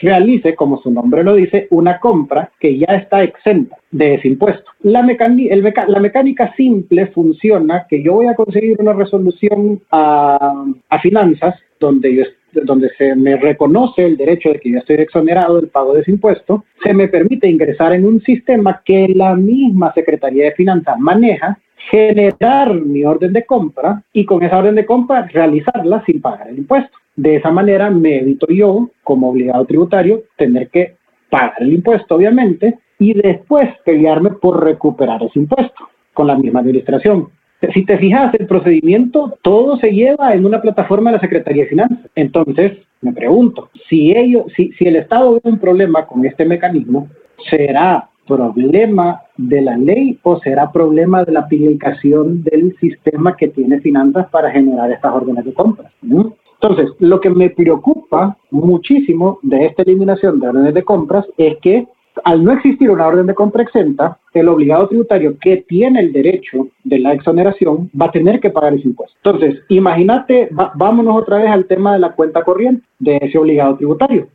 [0.00, 4.70] realice, como su nombre lo dice, una compra que ya está exenta de ese impuesto.
[4.80, 12.14] La, mecánica simple funciona que yo voy a conseguir una resolución a, a finanzas donde
[12.14, 16.02] yo donde se me reconoce el derecho de que yo estoy exonerado del pago de
[16.02, 20.98] ese impuesto, se me permite ingresar en un sistema que la misma Secretaría de Finanzas
[20.98, 21.58] maneja,
[21.90, 26.58] generar mi orden de compra y con esa orden de compra realizarla sin pagar el
[26.58, 26.96] impuesto.
[27.16, 30.96] De esa manera me evito yo, como obligado tributario, tener que
[31.28, 37.28] pagar el impuesto, obviamente, y después pelearme por recuperar ese impuesto con la misma administración.
[37.72, 41.68] Si te fijas, el procedimiento todo se lleva en una plataforma de la Secretaría de
[41.68, 42.10] Finanzas.
[42.16, 47.08] Entonces, me pregunto, si ellos, si, si el Estado ve un problema con este mecanismo,
[47.48, 53.80] ¿será problema de la ley o será problema de la aplicación del sistema que tiene
[53.80, 55.90] finanzas para generar estas órdenes de compra?
[56.02, 61.86] Entonces, lo que me preocupa muchísimo de esta eliminación de órdenes de compras es que
[62.24, 66.68] al no existir una orden de compra exenta, el obligado tributario que tiene el derecho
[66.84, 69.16] de la exoneración va a tener que pagar ese impuesto.
[69.24, 74.28] Entonces, imagínate, vámonos otra vez al tema de la cuenta corriente de ese obligado tributario.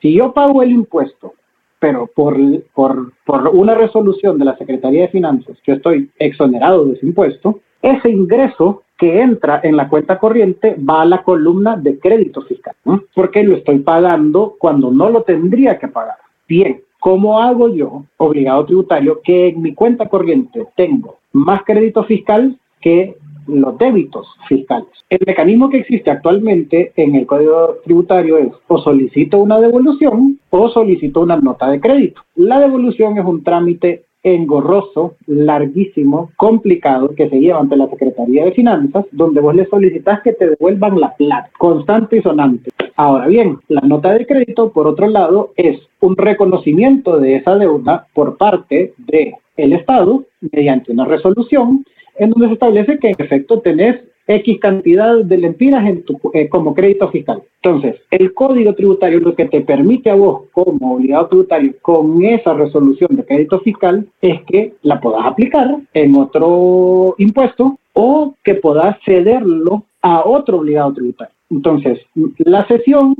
[0.00, 1.34] Si yo pago el impuesto,
[1.78, 2.36] pero por,
[2.74, 7.60] por, por una resolución de la Secretaría de Finanzas, yo estoy exonerado de ese impuesto,
[7.80, 12.76] ese ingreso que entra en la cuenta corriente va a la columna de crédito fiscal,
[13.14, 16.18] porque lo estoy pagando cuando no lo tendría que pagar.
[16.46, 22.56] Bien, ¿Cómo hago yo, obligado tributario, que en mi cuenta corriente tengo más crédito fiscal
[22.80, 23.16] que
[23.48, 24.86] los débitos fiscales?
[25.10, 30.68] El mecanismo que existe actualmente en el Código Tributario es o solicito una devolución o
[30.68, 32.22] solicito una nota de crédito.
[32.36, 38.52] La devolución es un trámite engorroso, larguísimo, complicado que se lleva ante la Secretaría de
[38.52, 42.70] Finanzas, donde vos le solicitas que te devuelvan la plata, constante y sonante.
[42.96, 48.06] Ahora bien, la nota de crédito, por otro lado, es un reconocimiento de esa deuda
[48.14, 51.84] por parte del el Estado mediante una resolución
[52.16, 56.48] en donde se establece que en efecto tenés X cantidad de lempiras en tu, eh,
[56.48, 57.42] como crédito fiscal.
[57.62, 62.54] Entonces, el código tributario lo que te permite a vos como obligado tributario con esa
[62.54, 68.96] resolución de crédito fiscal es que la puedas aplicar en otro impuesto o que puedas
[69.04, 71.34] cederlo a otro obligado tributario.
[71.50, 72.00] Entonces,
[72.38, 73.14] la sesión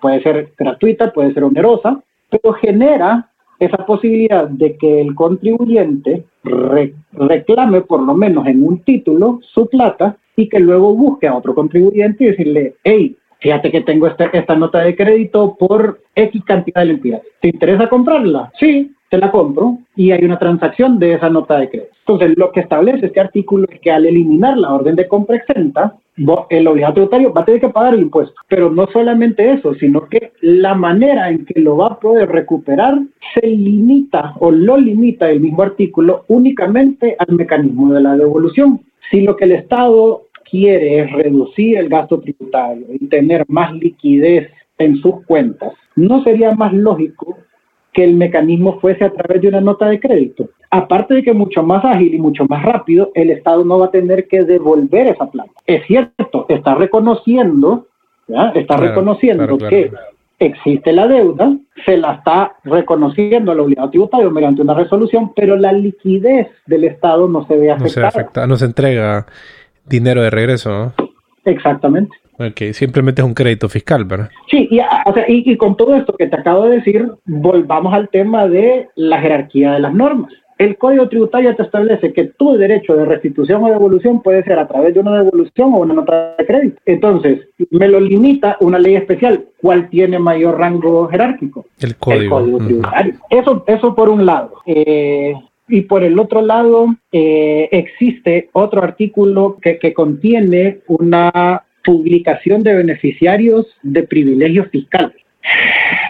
[0.00, 3.28] puede ser gratuita, puede ser onerosa, pero genera
[3.58, 10.16] esa posibilidad de que el contribuyente reclame por lo menos en un título su plata
[10.36, 14.56] y que luego busque a otro contribuyente y decirle, hey, fíjate que tengo esta, esta
[14.56, 17.22] nota de crédito por X cantidad de lempiras.
[17.40, 18.50] ¿Te interesa comprarla?
[18.58, 21.90] Sí, te la compro y hay una transacción de esa nota de crédito.
[22.06, 25.96] Entonces, lo que establece este artículo es que al eliminar la orden de compra exenta,
[26.48, 28.34] el obligado tributario va a tener que pagar el impuesto.
[28.48, 33.00] Pero no solamente eso, sino que la manera en que lo va a poder recuperar
[33.34, 38.80] se limita o lo limita el mismo artículo únicamente al mecanismo de la devolución.
[39.10, 44.50] Si lo que el Estado quiere es reducir el gasto tributario y tener más liquidez
[44.78, 47.36] en sus cuentas, ¿no sería más lógico
[47.92, 50.50] que el mecanismo fuese a través de una nota de crédito.
[50.70, 53.90] Aparte de que mucho más ágil y mucho más rápido, el Estado no va a
[53.90, 55.50] tener que devolver esa plata.
[55.66, 57.86] Es cierto, está reconociendo,
[58.54, 59.90] está reconociendo que
[60.38, 61.52] existe la deuda,
[61.84, 67.28] se la está reconociendo al obligado tributario mediante una resolución, pero la liquidez del Estado
[67.28, 68.06] no se ve afectada.
[68.06, 69.26] No se, afecta, no se entrega
[69.84, 70.92] dinero de regreso.
[71.44, 72.16] Exactamente.
[72.40, 74.30] Ok, simplemente es un crédito fiscal, ¿verdad?
[74.50, 74.80] Sí, y,
[75.28, 79.72] y, con todo esto que te acabo de decir, volvamos al tema de la jerarquía
[79.72, 80.32] de las normas.
[80.56, 84.66] El Código Tributario te establece que tu derecho de restitución o devolución puede ser a
[84.66, 86.80] través de una devolución o una nota de crédito.
[86.86, 89.44] Entonces, me lo limita una ley especial.
[89.60, 91.66] ¿Cuál tiene mayor rango jerárquico?
[91.78, 93.14] El Código, Tributario.
[93.28, 94.52] Eso, eso por un lado.
[94.64, 95.34] Eh,
[95.68, 102.74] y por el otro lado, eh, existe otro artículo que, que contiene una publicación de
[102.74, 105.16] beneficiarios de privilegios fiscales.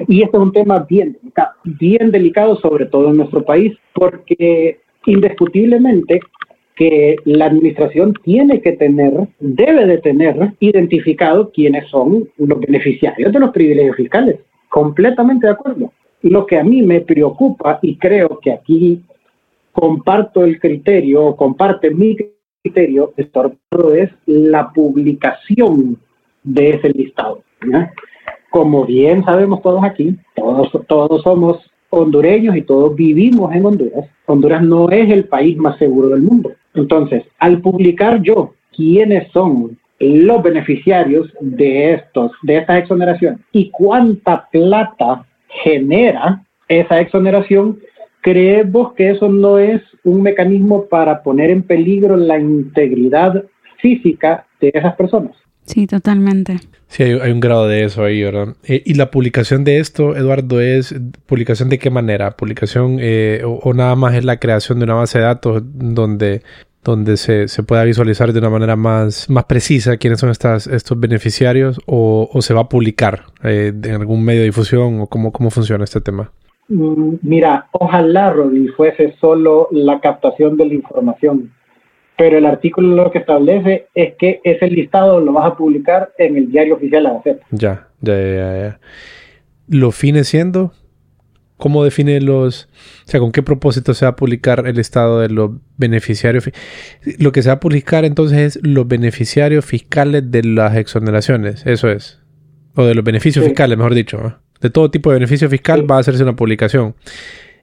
[0.08, 4.80] Y este es un tema bien delicado, bien delicado sobre todo en nuestro país, porque
[5.06, 6.20] indiscutiblemente
[6.74, 13.38] que la administración tiene que tener, debe de tener identificado quiénes son los beneficiarios de
[13.38, 14.36] los privilegios fiscales.
[14.70, 15.92] Completamente de acuerdo.
[16.22, 19.02] Lo que a mí me preocupa y creo que aquí
[19.72, 25.98] comparto el criterio, comparte mi criterio, es la publicación
[26.42, 27.42] de ese listado.
[28.50, 34.06] Como bien sabemos todos aquí, todos, todos somos hondureños y todos vivimos en Honduras.
[34.26, 36.52] Honduras no es el país más seguro del mundo.
[36.74, 44.48] Entonces, al publicar yo quiénes son los beneficiarios de estos, de estas exoneraciones y cuánta
[44.50, 45.26] plata
[45.62, 47.80] genera esa exoneración,
[48.22, 53.44] creemos que eso no es un mecanismo para poner en peligro la integridad
[53.80, 55.36] física de esas personas.
[55.64, 56.56] Sí, totalmente.
[56.88, 58.56] Sí, hay, un grado de eso ahí, ¿verdad?
[58.64, 60.94] Eh, ¿Y la publicación de esto, Eduardo, es
[61.26, 62.32] publicación de qué manera?
[62.32, 66.42] ¿Publicación eh, o, nada más es la creación de una base de datos donde,
[66.82, 70.98] donde se, se pueda visualizar de una manera más, más precisa quiénes son estas, estos
[70.98, 75.50] beneficiarios o, se va a publicar eh, en algún medio de difusión o cómo, cómo
[75.50, 76.32] funciona este tema?
[76.70, 81.52] Mm, mira, ojalá, Rodi, fuese solo la captación de la información
[82.20, 86.36] pero el artículo lo que establece es que ese listado lo vas a publicar en
[86.36, 87.46] el diario oficial de la Gaceta.
[87.50, 88.80] Ya, ya, ya, ya.
[89.68, 90.74] ¿Lo fine siendo?
[91.56, 92.68] ¿Cómo define los,
[93.06, 96.50] o sea, con qué propósito se va a publicar el listado de los beneficiarios?
[97.18, 101.88] Lo que se va a publicar entonces es los beneficiarios fiscales de las exoneraciones, eso
[101.88, 102.20] es.
[102.74, 104.36] O de los beneficios fiscales, mejor dicho.
[104.60, 106.94] De todo tipo de beneficio fiscal va a hacerse una publicación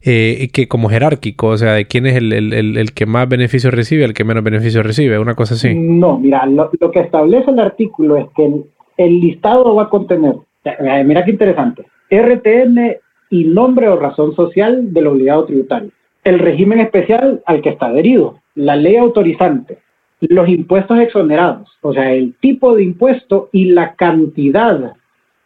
[0.01, 3.73] eh, que como jerárquico, o sea, de quién es el, el, el, que más beneficios
[3.73, 5.73] recibe, el que menos beneficios recibe, una cosa así.
[5.75, 8.63] No, mira, lo, que establece el artículo es que
[8.97, 12.97] el, listado va a contener, eh, mira qué interesante, RTN
[13.31, 15.89] y nombre o razón social del obligado tributario,
[16.23, 19.79] el régimen especial al que está adherido, la ley autorizante,
[20.21, 24.93] los impuestos exonerados, o sea, el tipo de impuesto y la cantidad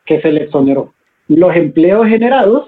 [0.06, 0.94] que se le exoneró,
[1.36, 2.66] los empleos generados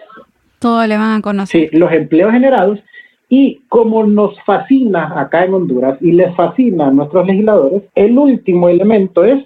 [0.63, 1.69] todo le van a conocer.
[1.69, 2.79] Sí, los empleos generados.
[3.27, 8.69] Y como nos fascina acá en Honduras y les fascina a nuestros legisladores, el último
[8.69, 9.43] elemento es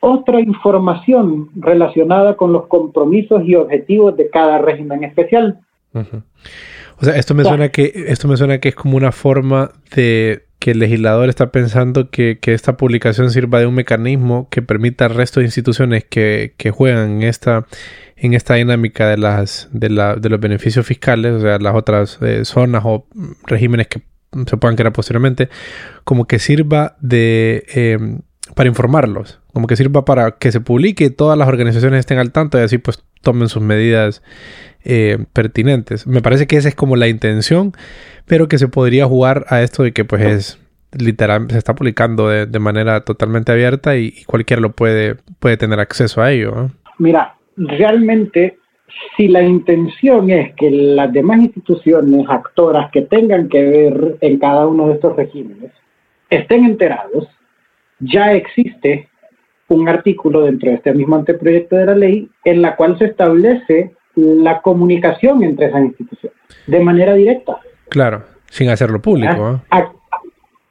[0.00, 5.60] otra información relacionada con los compromisos y objetivos de cada régimen especial.
[5.92, 10.45] O sea, esto me suena que esto me suena que es como una forma de
[10.58, 15.04] que el legislador está pensando que, que, esta publicación sirva de un mecanismo que permita
[15.04, 17.66] al resto de instituciones que, que juegan en esta
[18.16, 22.18] en esta dinámica de, las, de, la, de los beneficios fiscales, o sea, las otras
[22.22, 23.06] eh, zonas o
[23.46, 24.02] regímenes que
[24.46, 25.48] se puedan crear posteriormente,
[26.04, 28.20] como que sirva de em,
[28.54, 32.58] para informarlos, como que sirva para que se publique, todas las organizaciones estén al tanto
[32.58, 34.22] y así pues tomen sus medidas
[34.88, 36.06] eh, pertinentes.
[36.06, 37.72] Me parece que esa es como la intención,
[38.24, 40.60] pero que se podría jugar a esto de que pues es
[40.96, 46.22] literal, se está publicando de, manera totalmente abierta y, cualquiera lo puede, puede tener acceso
[46.22, 46.70] a ello.
[46.98, 48.58] Mira, realmente,
[49.16, 54.68] si la intención es que las demás instituciones actoras que tengan que ver en cada
[54.68, 55.72] uno de estos regímenes
[56.30, 57.26] estén enterados,
[57.98, 59.08] ya existe
[59.66, 63.95] un artículo dentro de este mismo anteproyecto de la ley en la cual se establece
[64.16, 66.36] la comunicación entre esas instituciones
[66.66, 67.58] de manera directa.
[67.88, 69.60] Claro, sin hacerlo público.
[69.70, 69.92] Ah,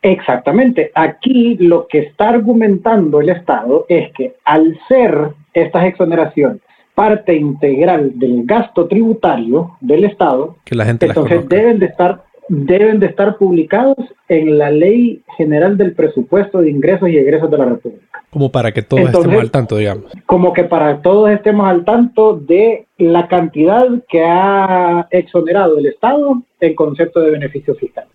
[0.02, 0.92] exactamente.
[0.94, 6.62] Aquí lo que está argumentando el Estado es que al ser estas exoneraciones
[6.96, 13.00] parte integral del gasto tributario del Estado, que la gente entonces deben de estar deben
[13.00, 13.98] de estar publicados
[14.30, 18.06] en la Ley General del Presupuesto de Ingresos y Egresos de la República.
[18.30, 20.12] Como para que todos estemos al tanto, digamos.
[20.26, 26.42] Como que para todos estemos al tanto de la cantidad que ha exonerado el Estado
[26.60, 28.06] en concepto de beneficio fiscal.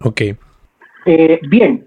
[0.00, 0.22] Ok.
[1.06, 1.86] Eh, bien,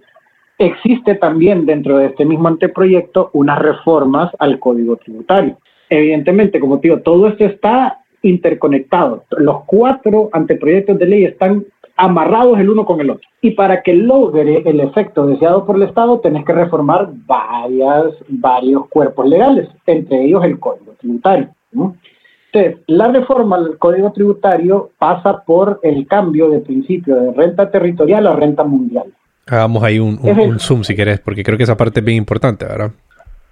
[0.58, 5.58] existe también dentro de este mismo anteproyecto unas reformas al Código Tributario
[5.92, 9.26] evidentemente, como te digo, todo esto está interconectado.
[9.38, 11.66] Los cuatro anteproyectos de ley están
[12.02, 13.28] amarrados el uno con el otro.
[13.42, 18.88] Y para que logre el efecto deseado por el Estado, tenés que reformar varias, varios
[18.90, 21.50] cuerpos legales, entre ellos el Código Tributario.
[21.72, 28.26] Entonces, la reforma al Código Tributario pasa por el cambio de principio de renta territorial
[28.26, 29.14] a renta mundial.
[29.46, 32.66] Hagamos ahí un, un zoom si querés, porque creo que esa parte es bien importante,
[32.66, 32.92] ¿verdad?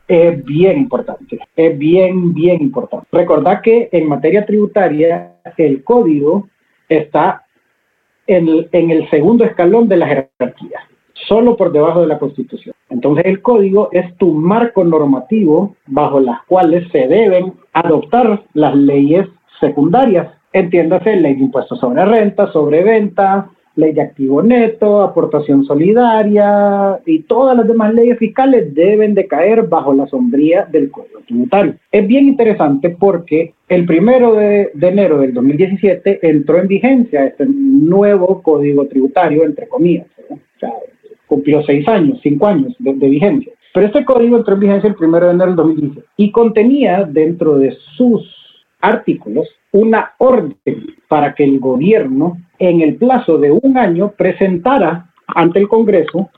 [0.08, 3.06] es bien importante, es bien, bien importante.
[3.12, 6.48] Recordad que en materia tributaria el código
[6.90, 7.44] está
[8.30, 10.80] en el, segundo escalón de la jerarquía,
[11.28, 12.76] solo por debajo de la Constitución.
[12.90, 19.28] Entonces el código es tu marco normativo bajo las cuales se deben adoptar las leyes
[19.60, 20.28] secundarias.
[20.54, 23.50] Entiéndase, ley de impuestos sobre renta, sobre venta,
[23.80, 29.68] ley de activo neto, aportación solidaria y todas las demás leyes fiscales deben de caer
[29.68, 31.76] bajo la sombría del Código Tributario.
[31.92, 38.42] Es bien interesante porque el primero de, enero del 2017 entró en vigencia este nuevo
[38.42, 40.08] Código Tributario, entre comillas.
[40.30, 40.74] O sea,
[41.28, 43.54] cumplió seis años, cinco años de, de vigencia.
[43.74, 47.58] Pero este código entró en vigencia el primero de enero del 2015 y contenía dentro
[47.58, 48.28] de sus
[48.82, 50.56] artículos una orden
[51.08, 56.30] para que el gobierno en el plazo de un año presentara ante el Congreso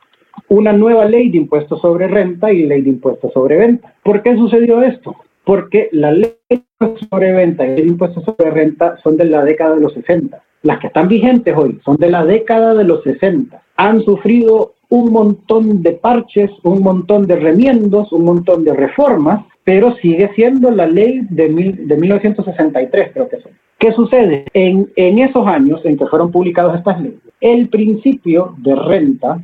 [0.47, 3.93] una nueva ley de impuestos sobre renta y ley de impuestos sobre venta.
[4.03, 5.15] ¿Por qué sucedió esto?
[5.43, 9.17] Porque la ley de impuestos sobre venta y la ley de impuestos sobre renta son
[9.17, 10.41] de la década de los 60.
[10.63, 13.61] Las que están vigentes hoy son de la década de los 60.
[13.77, 19.95] Han sufrido un montón de parches, un montón de remiendos, un montón de reformas pero
[19.97, 23.51] sigue siendo la ley de, de 1963, creo que son.
[23.81, 24.45] ¿Qué sucede?
[24.53, 29.41] En, esos años en que fueron publicadas estas leyes, el principio de renta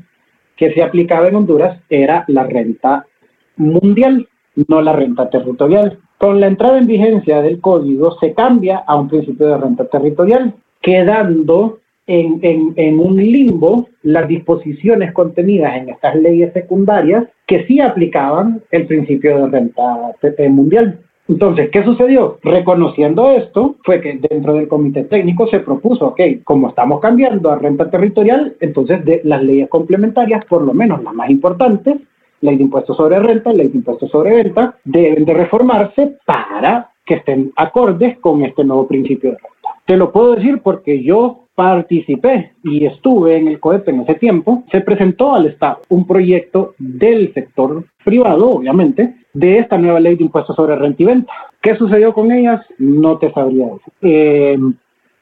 [0.55, 3.07] que se aplicaba en Honduras era la renta
[3.55, 4.27] mundial,
[4.67, 5.97] no la renta territorial.
[6.19, 10.53] Con la entrada en vigencia del código se cambia a un principio de renta territorial,
[10.81, 18.61] quedando en, en, un limbo las disposiciones contenidas en estas leyes secundarias que sí aplicaban
[18.69, 20.13] el principio de renta
[20.47, 20.99] mundial.
[21.27, 22.37] Entonces, ¿qué sucedió?
[22.41, 27.57] Reconociendo esto, fue que dentro del comité técnico se propuso, ok, como estamos cambiando a
[27.57, 31.97] renta territorial, entonces las leyes complementarias, por lo menos las más importantes,
[32.41, 37.15] ley de impuestos sobre renta, ley de impuestos sobre venta, deben de reformarse para que
[37.15, 39.81] estén acordes con este nuevo principio de renta.
[39.85, 44.63] Te lo puedo decir porque yo participé y estuve en el COEP en ese tiempo,
[44.71, 50.23] se presentó al Estado un proyecto del sector privado, obviamente, de esta nueva ley de
[50.23, 51.31] impuestos sobre renta y venta.
[51.61, 52.61] ¿Qué sucedió con ellas?
[52.79, 53.93] No te sabría decir.
[54.01, 54.57] Eh,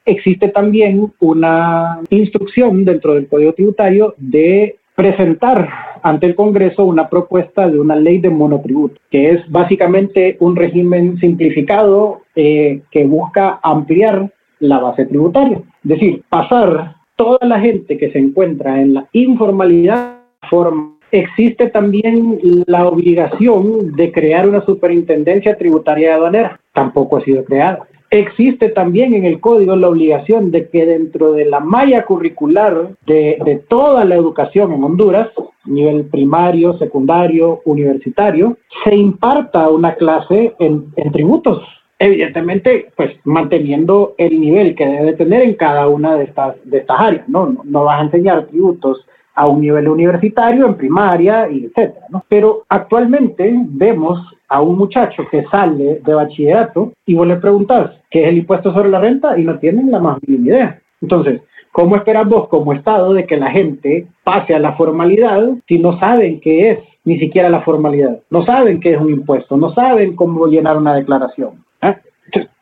[0.06, 5.68] existe también una instrucción dentro del Código Tributario de presentar
[6.04, 11.18] ante el Congreso una propuesta de una ley de monotributo, que es básicamente un régimen
[11.20, 15.58] simplificado eh, que busca ampliar la base tributaria.
[15.84, 20.95] Es decir, pasar toda la gente que se encuentra en la informalidad forma.
[21.12, 26.60] Existe también la obligación de crear una superintendencia tributaria aduanera.
[26.74, 27.88] Tampoco ha sido creada.
[28.12, 33.38] Existe también en el código la obligación de que dentro de la malla curricular de,
[33.44, 35.30] de toda la educación en Honduras,
[35.66, 41.62] nivel primario, secundario, universitario, se imparta una clase en, en tributos
[42.00, 47.00] evidentemente, pues manteniendo el nivel que debe tener en cada una de estas, de estas
[47.00, 47.58] áreas, ¿no?
[47.64, 47.84] ¿no?
[47.86, 52.24] vas a enseñar tributos a un nivel universitario, en primaria, y etcétera, ¿no?
[52.30, 58.24] Pero actualmente vemos a un muchacho que sale de bachillerato y vos le preguntas qué
[58.24, 60.82] es el impuesto sobre la renta y no tienen la más mínima idea.
[61.02, 65.80] Entonces, ¿cómo esperas vos como Estado de que la gente pase a la formalidad si
[65.80, 68.20] no saben qué es ni siquiera la formalidad?
[68.30, 71.64] No saben qué es un impuesto, no saben cómo llenar una declaración.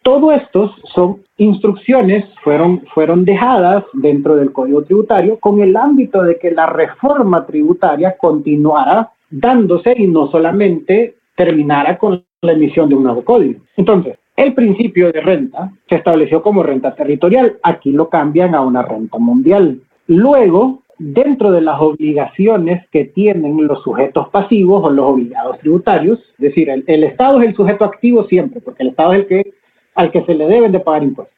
[0.01, 6.37] Todo estos son instrucciones, fueron, fueron dejadas dentro del Código Tributario con el ámbito de
[6.37, 13.03] que la reforma tributaria continuara dándose y no solamente terminara con la emisión de un
[13.03, 13.61] nuevo código.
[13.77, 18.81] Entonces, el principio de renta se estableció como renta territorial, aquí lo cambian a una
[18.81, 19.79] renta mundial.
[20.07, 26.37] Luego, dentro de las obligaciones que tienen los sujetos pasivos o los obligados tributarios, es
[26.37, 29.53] decir, el, Estado es el sujeto activo siempre, porque el Estado es el que
[29.95, 31.37] al que se le deben de pagar impuestos.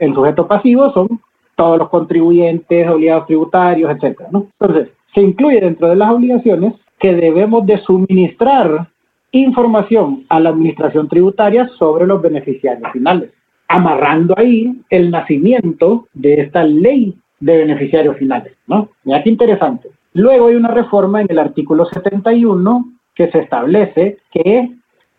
[0.00, 1.20] El sujeto pasivo son
[1.54, 3.96] todos los contribuyentes, obligados tributarios,
[4.32, 4.48] ¿no?
[4.58, 8.88] Entonces, se incluye dentro de las obligaciones que debemos de suministrar
[9.30, 13.30] información a la administración tributaria sobre los beneficiarios finales,
[13.68, 18.90] amarrando ahí el nacimiento de esta ley de beneficiarios finales, ¿no?
[19.04, 19.88] Mira qué interesante.
[20.14, 24.70] Luego hay una reforma en el artículo 71 que se establece que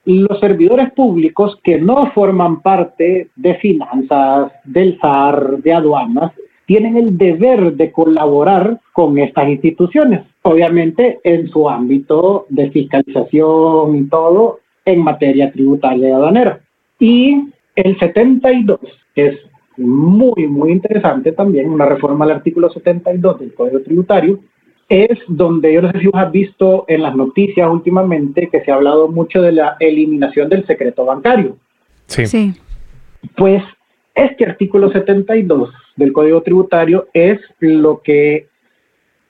[0.05, 6.31] los servidores públicos que no forman parte de finanzas, del SAR, de aduanas,
[6.65, 14.03] tienen el deber de colaborar con estas instituciones, obviamente en su ámbito de fiscalización y
[14.09, 16.59] todo en materia tributaria y aduanera.
[16.99, 18.79] Y el 72,
[19.13, 19.35] que es
[19.77, 24.39] muy, muy interesante también, una reforma al artículo 72 del Código Tributario,
[24.87, 28.71] es donde yo no sé si vos has visto en las noticias últimamente que se
[28.71, 31.57] ha hablado mucho de la eliminación del secreto bancario.
[32.05, 32.27] Sí.
[32.27, 32.53] sí.
[33.35, 33.63] Pues
[34.13, 38.47] este artículo 72 del Código Tributario es lo que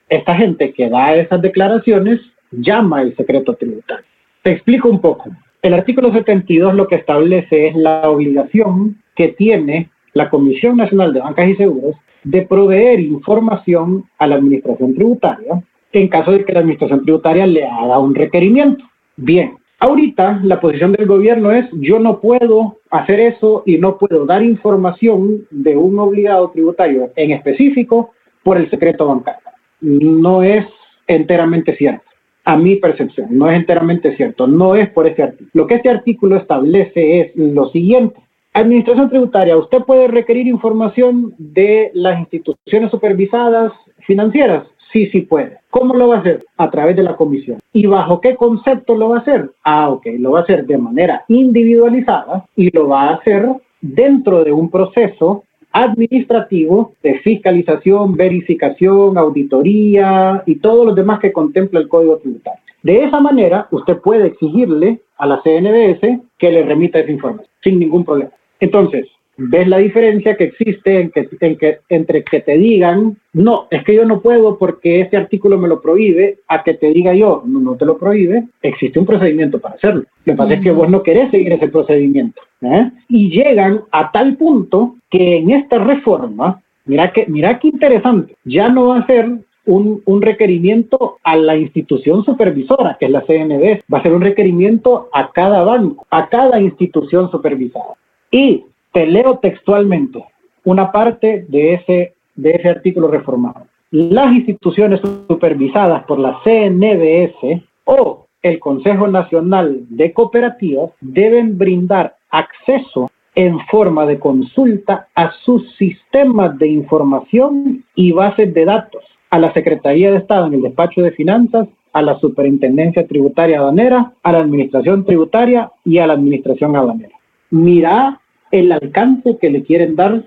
[0.10, 2.20] esta gente que da esas declaraciones
[2.52, 4.06] llama el secreto tributario.
[4.44, 5.32] Te explico un poco.
[5.62, 11.20] El artículo 72 lo que establece es la obligación que tiene la Comisión Nacional de
[11.20, 16.62] Bancas y Seguros de proveer información a la administración tributaria en caso de que la
[16.62, 18.84] administración tributaria le haga un requerimiento.
[19.18, 24.26] Bien, ahorita la posición del gobierno es yo no puedo hacer eso y no puedo
[24.26, 28.12] dar información de un obligado tributario en específico
[28.44, 29.42] por el secreto bancario.
[29.82, 30.66] No es
[31.08, 32.04] enteramente cierto.
[32.46, 34.48] A mi percepción, no es enteramente cierto.
[34.48, 35.50] No es por este artículo.
[35.54, 38.25] Lo que este artículo establece es lo siguiente.
[38.56, 43.74] Administración tributaria, usted puede requerir información de las instituciones supervisadas
[44.08, 44.66] financieras.
[44.94, 45.58] Sí, sí puede.
[45.70, 46.46] ¿Cómo lo va a hacer?
[46.56, 47.58] A través de la comisión.
[47.74, 49.52] ¿Y bajo qué concepto lo va a hacer?
[49.66, 53.46] Ah, ok, lo va a hacer de manera individualizada y lo va a hacer
[53.82, 61.82] dentro de un proceso administrativo de fiscalización, verificación, auditoría y todos los demás que contempla
[61.82, 62.62] el Código Tributario.
[62.84, 67.80] De esa manera, usted puede exigirle a la CNBS que le remita esa información sin
[67.80, 68.32] ningún problema.
[68.66, 69.06] Entonces,
[69.38, 73.84] ves la diferencia que existe en que, en que, entre que te digan, no, es
[73.84, 77.44] que yo no puedo porque este artículo me lo prohíbe, a que te diga yo,
[77.46, 80.04] no, no te lo prohíbe, existe un procedimiento para hacerlo.
[80.26, 82.42] Lo que pasa es que vos no querés seguir ese procedimiento.
[82.62, 82.90] ¿eh?
[83.10, 88.70] Y llegan a tal punto que en esta reforma, mira que, mira qué interesante, ya
[88.70, 89.30] no va a ser
[89.68, 94.22] un, un, requerimiento a la institución supervisora, que es la CNB, va a ser un
[94.22, 97.96] requerimiento a cada banco, a cada institución supervisada.
[98.32, 100.24] Y te leo textualmente
[100.64, 103.68] una parte de ese, de ese artículo reformado.
[103.92, 113.10] Las instituciones supervisadas por la CNBS o el Consejo Nacional de Cooperativas deben brindar acceso
[113.36, 119.54] en forma de consulta a sus sistemas de información y bases de datos, a la
[119.54, 124.40] Secretaría de Estado en el Despacho de Finanzas, a la Superintendencia Tributaria Aduanera, a la
[124.40, 127.15] Administración Tributaria y a la Administración Aduanera.
[127.50, 128.20] Mira
[128.52, 130.24] el alcance que le quieren dar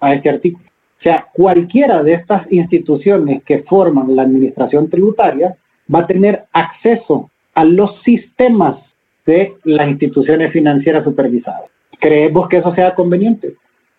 [0.00, 0.66] a este artículo.
[0.98, 5.56] O sea, cualquiera de estas instituciones que forman la administración tributaria
[5.92, 8.78] va a tener acceso a los sistemas
[9.24, 11.70] de las instituciones financieras supervisadas.
[12.00, 13.54] ¿Creemos que eso sea conveniente?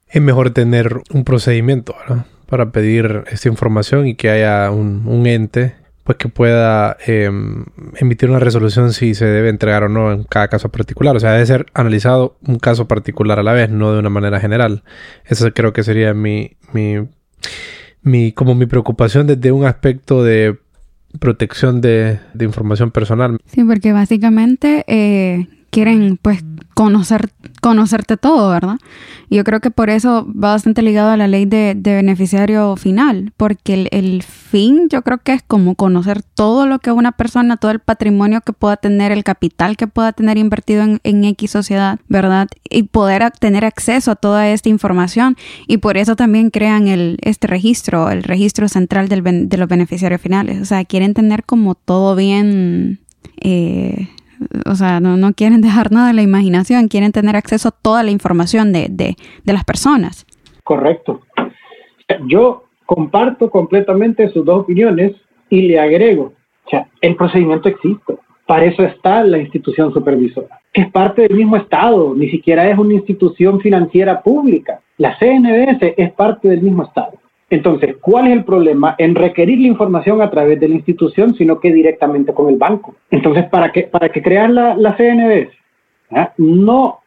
[0.07, 1.95] Es mejor tener un procedimiento
[2.48, 5.73] para pedir esta información y que haya un, un ente
[6.07, 7.65] pues que pueda em,
[7.97, 11.13] emitir una resolución si se debe entregar o no en cada caso particular.
[11.17, 14.39] O sea, debe ser analizado un caso particular a la vez, no de una manera
[14.39, 14.84] general.
[15.25, 17.09] Esa creo que sería mi, mi,
[18.03, 20.57] mi, como mi preocupación desde un aspecto de
[21.19, 23.38] protección de, de información personal.
[23.45, 26.39] Sí, porque básicamente eh, quieren pues
[26.77, 28.77] conocer, conocerte todo, ¿verdad?
[29.31, 33.87] Yo creo que por eso va bastante ligado a la ley de, beneficiario final, porque
[33.89, 37.79] el, fin yo creo que es como conocer todo lo que una persona, todo el
[37.79, 42.47] patrimonio que pueda tener, el capital que pueda tener invertido en, en X sociedad, ¿verdad?
[42.69, 45.35] Y poder tener acceso a toda esta información.
[45.65, 50.21] Y por eso también crean el, este registro, el registro central del, de los beneficiarios
[50.21, 50.61] finales.
[50.61, 52.99] O sea, quieren tener como todo bien...
[53.41, 54.09] Eh,
[54.65, 58.03] o sea, no, no quieren dejar nada de la imaginación, quieren tener acceso a toda
[58.03, 60.26] la información de, de, de las personas.
[60.64, 61.22] Correcto.
[62.27, 65.14] Yo comparto completamente sus dos opiniones
[65.49, 66.34] y le agrego,
[66.65, 68.18] o sea, el procedimiento existe.
[68.45, 72.93] Para eso está la institución supervisora, es parte del mismo Estado, ni siquiera es una
[72.93, 74.80] institución financiera pública.
[74.97, 77.14] La CNBS es parte del mismo Estado.
[77.49, 81.60] Entonces, ¿cuál es el problema en requerir la información a través de la institución, sino
[81.60, 82.95] que directamente con el banco?
[83.10, 85.49] Entonces, ¿para qué, para que crear la, la CNBS?
[86.11, 86.34] ¿Ah?
[86.38, 86.99] No,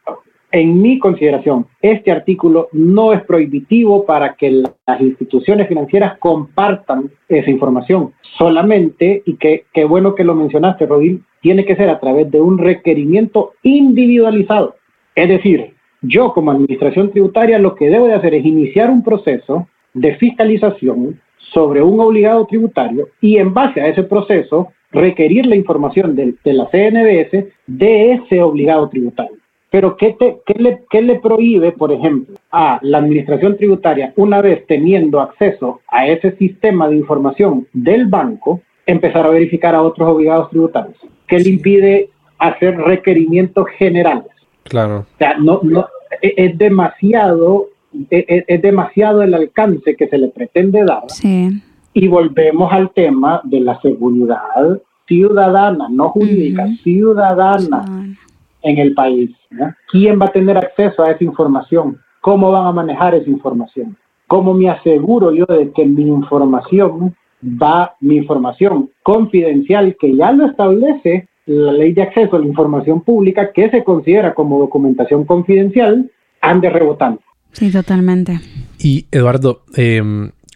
[0.51, 7.49] en mi consideración, este artículo no es prohibitivo para que las instituciones financieras compartan esa
[7.49, 8.13] información.
[8.37, 12.57] Solamente, y qué bueno que lo mencionaste, Rodil, tiene que ser a través de un
[12.57, 14.75] requerimiento individualizado.
[15.15, 19.67] Es decir, yo como administración tributaria lo que debo de hacer es iniciar un proceso
[19.93, 21.19] de fiscalización
[21.53, 26.67] sobre un obligado tributario y en base a ese proceso requerir la información de, la
[26.69, 29.37] CNBS de ese obligado tributario.
[29.69, 30.15] Pero ¿qué,
[30.57, 36.07] le, ¿qué le prohíbe, por ejemplo, a la administración tributaria, una vez teniendo acceso a
[36.07, 40.97] ese sistema de información del banco, empezar a verificar a otros obligados tributarios?
[41.25, 44.31] ¿Qué le impide hacer requerimientos generales?
[44.63, 45.05] Claro.
[45.13, 45.87] O sea, no, no,
[46.21, 47.67] e, es demasiado
[48.09, 51.03] es, demasiado el alcance que se le pretende dar.
[51.93, 58.15] Y volvemos al tema de la seguridad ciudadana, no jurídica, ciudadana
[58.61, 59.31] en el país.
[59.91, 61.97] ¿Quién va a tener acceso a esa información?
[62.21, 63.97] ¿Cómo van a manejar esa información?
[64.27, 70.45] ¿Cómo me aseguro yo de que mi información va, mi información confidencial, que ya lo
[70.45, 76.09] establece la ley de acceso a la información pública, que se considera como documentación confidencial,
[76.39, 77.21] ande rebotando?
[77.51, 78.39] Sí, totalmente.
[78.79, 80.01] Y Eduardo, eh,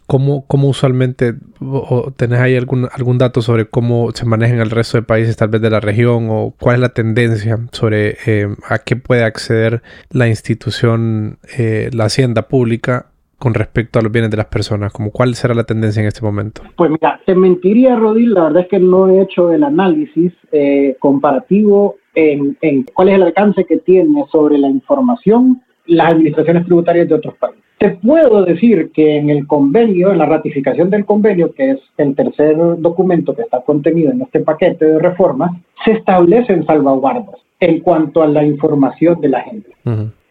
[0.07, 4.69] ¿Cómo, cómo usualmente o, tenés ahí algún, algún dato sobre cómo se maneja en el
[4.69, 8.47] resto de países, tal vez de la región, o cuál es la tendencia sobre eh,
[8.69, 9.81] a qué puede acceder
[10.11, 13.07] la institución, eh, la hacienda pública
[13.39, 14.93] con respecto a los bienes de las personas?
[14.93, 16.61] Como ¿Cuál será la tendencia en este momento?
[16.75, 20.97] Pues mira, te mentiría, Rodil, la verdad es que no he hecho el análisis eh,
[20.99, 27.07] comparativo en, en cuál es el alcance que tiene sobre la información las administraciones tributarias
[27.07, 27.61] de otros países.
[27.77, 32.15] Te puedo decir que en el convenio, en la ratificación del convenio, que es el
[32.15, 35.51] tercer documento que está contenido en este paquete de reformas,
[35.83, 39.71] se establecen salvaguardas en cuanto a la información de la gente.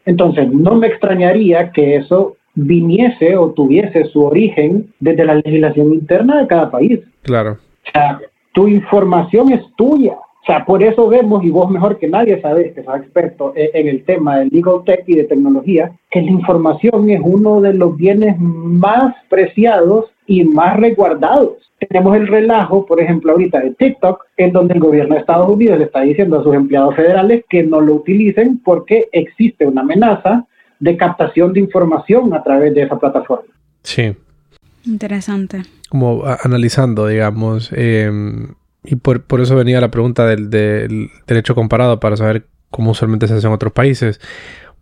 [0.06, 6.40] Entonces, no me extrañaría que eso viniese o tuviese su origen desde la legislación interna
[6.40, 7.00] de cada país.
[7.22, 7.52] Claro.
[7.52, 8.20] O sea,
[8.52, 10.16] tu información es tuya.
[10.44, 13.88] O sea, por eso vemos, y vos mejor que nadie sabes que sos experto en
[13.88, 17.96] el tema del legal tech y de tecnología, que la información es uno de los
[17.96, 21.54] bienes más preciados y más resguardados.
[21.88, 25.78] Tenemos el relajo, por ejemplo, ahorita de TikTok, en donde el gobierno de Estados Unidos
[25.78, 30.44] le está diciendo a sus empleados federales que no lo utilicen porque existe una amenaza
[30.78, 33.48] de captación de información a través de esa plataforma.
[33.82, 34.14] Sí.
[34.84, 35.62] Interesante.
[35.88, 38.10] Como analizando, digamos, eh,
[38.84, 43.26] y por, por, eso venía la pregunta del, del, derecho comparado para saber cómo usualmente
[43.26, 44.20] se hace en otros países.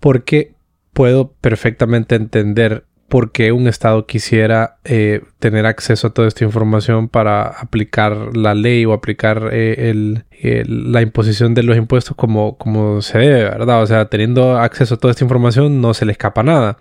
[0.01, 0.55] Porque
[0.93, 7.09] puedo perfectamente entender por qué un Estado quisiera eh, tener acceso a toda esta información
[7.09, 10.25] para aplicar la ley o aplicar eh, el,
[10.67, 13.83] la imposición de los impuestos como, como se debe, ¿verdad?
[13.83, 16.79] O sea, teniendo acceso a toda esta información no se le escapa nada.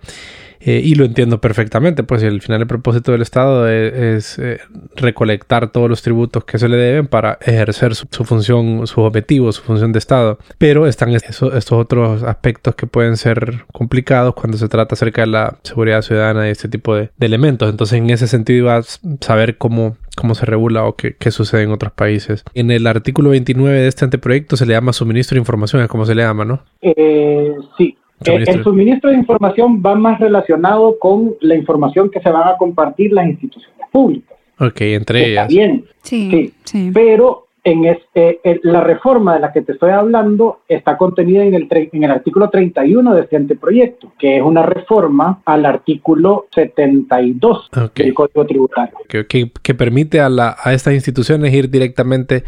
[0.64, 4.60] Eh, y lo entiendo perfectamente, pues al final el propósito del Estado es, eh,
[4.94, 9.62] recolectar todos los tributos que se le deben para ejercer su, función, sus objetivos, su
[9.62, 10.38] función de Estado.
[10.58, 15.58] Pero están estos otros aspectos que pueden ser complicados cuando se trata acerca de la
[15.64, 17.68] seguridad ciudadana y este tipo de, elementos.
[17.68, 18.82] Entonces en ese sentido iba a
[19.20, 22.44] saber cómo, cómo se regula o qué, qué, sucede en otros países.
[22.54, 26.04] En el artículo 29 de este anteproyecto se le llama suministro de información, es como
[26.04, 26.62] se le llama, ¿no?
[26.80, 32.30] Eh, sí, eh, el suministro de información va más relacionado con la información que se
[32.30, 34.36] van a compartir las instituciones públicas.
[34.58, 35.48] Ok, entre ellas.
[35.48, 40.96] bien, sí, sí, Pero en este, la reforma de la que te estoy hablando está
[40.96, 45.64] contenida en el, en el artículo 31 de este anteproyecto, que es una reforma al
[45.64, 48.96] artículo 72 del Código Tributario.
[49.08, 52.44] Que, que, permite a, la, a estas instituciones ir directamente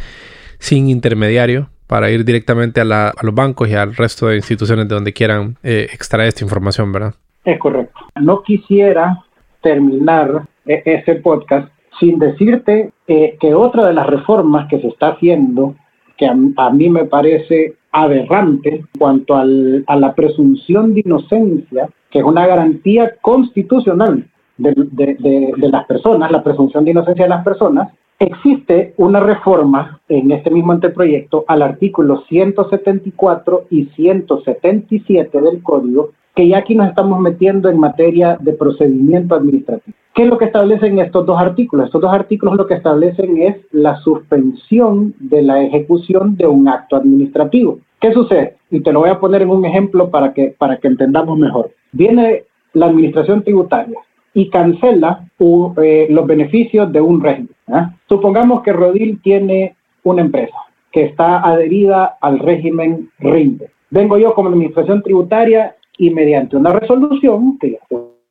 [0.59, 4.89] sin intermediario para ir directamente a, la, a, los bancos y al resto de instituciones
[4.89, 7.15] de donde quieran eh, extraer esta información, ¿verdad?
[7.45, 8.01] Es correcto.
[8.21, 9.23] No quisiera
[9.62, 11.69] terminar e-, ese podcast
[12.01, 15.77] sin decirte eh, que otra de las reformas que se está haciendo,
[16.16, 16.35] que a,
[16.71, 22.45] mí me parece aberrante en cuanto al, a la presunción de inocencia, que es una
[22.45, 24.27] garantía constitucional
[24.57, 27.93] de, de, las personas, la presunción de inocencia de las personas,
[28.24, 36.48] Existe una reforma en este mismo anteproyecto al artículo 174 y 177 del código, que
[36.48, 39.94] ya aquí nos estamos metiendo en materia de procedimiento administrativo.
[40.14, 41.84] ¿Qué es lo que establecen estos dos artículos?
[41.84, 46.96] Estos dos artículos lo que establecen es la suspensión de la ejecución de un acto
[46.96, 47.80] administrativo.
[48.01, 48.56] ¿Qué sucede?
[48.70, 51.72] Y te lo voy a poner en un ejemplo para que, para que entendamos mejor.
[51.92, 53.98] Viene la administración tributaria
[54.32, 55.28] y cancela
[55.82, 57.53] eh, los beneficios de un régimen.
[58.09, 60.57] Supongamos que Rodil tiene una empresa
[60.93, 63.70] que está adherida al régimen RINDE.
[63.91, 67.78] Vengo yo como administración tributaria y mediante una resolución que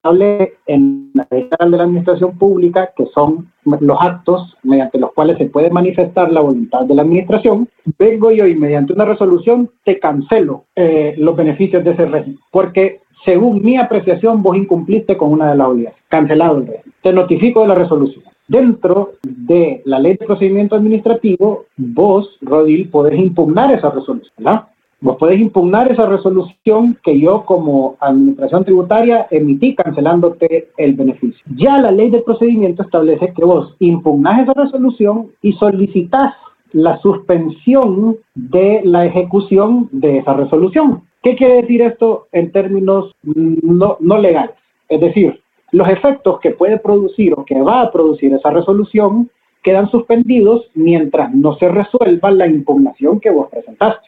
[0.04, 5.46] hable en la de la administración pública, que son los actos mediante los cuales se
[5.46, 10.66] puede manifestar la voluntad de la administración, vengo yo y mediante una resolución te cancelo
[10.76, 15.56] eh, los beneficios de ese régimen, porque según mi apreciación, vos incumpliste con una de
[15.56, 16.04] las obligaciones.
[16.10, 16.94] Cancelado el régimen.
[17.02, 18.24] Te notifico de la resolución.
[18.48, 24.68] Dentro de la ley de procedimiento administrativo, vos, Rodil, podés impugnar esa resolución, ¿verdad?
[25.04, 31.44] Vos podés impugnar esa resolución que yo como administración tributaria emití cancelándote el beneficio.
[31.58, 36.34] Ya la ley de procedimiento establece que vos impugnás esa resolución y solicitas
[36.72, 41.04] la suspensión de la ejecución de esa resolución.
[41.22, 44.56] ¿Qué quiere decir esto en términos no, no legales?
[44.88, 45.43] Es decir,
[45.74, 49.30] los efectos que puede producir o que va a producir esa resolución
[49.62, 54.08] quedan suspendidos mientras no se resuelva la impugnación que vos presentaste.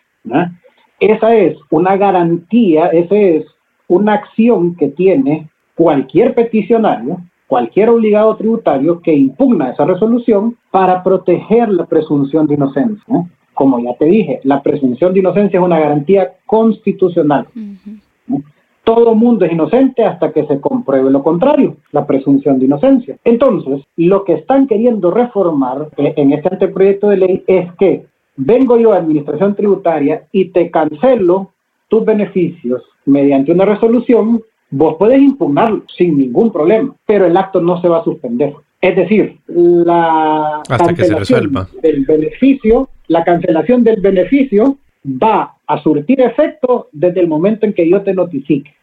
[0.99, 3.45] Esa es una garantía, esa es
[3.87, 7.17] una acción que tiene cualquier peticionario,
[7.47, 13.25] cualquier obligado tributario que impugna esa resolución para proteger la presunción de inocencia
[13.55, 17.47] como ya te dije, la presunción de inocencia es una garantía constitucional.
[18.85, 23.17] Todo mundo es inocente hasta que se compruebe lo contrario, la presunción de inocencia.
[23.25, 28.05] Entonces, lo que están queriendo reformar eh, en este anteproyecto de ley es que
[28.37, 31.51] vengo yo a administración tributaria y te cancelo
[31.89, 37.81] tus beneficios mediante una resolución, vos puedes impugnarlo sin ningún problema, pero el acto no
[37.81, 38.53] se va a suspender.
[38.81, 41.67] Es decir, la Hasta que se resuelva.
[41.81, 47.89] del beneficio, la cancelación del beneficio va a surtir efecto desde el momento en que
[47.89, 48.73] yo te notifique.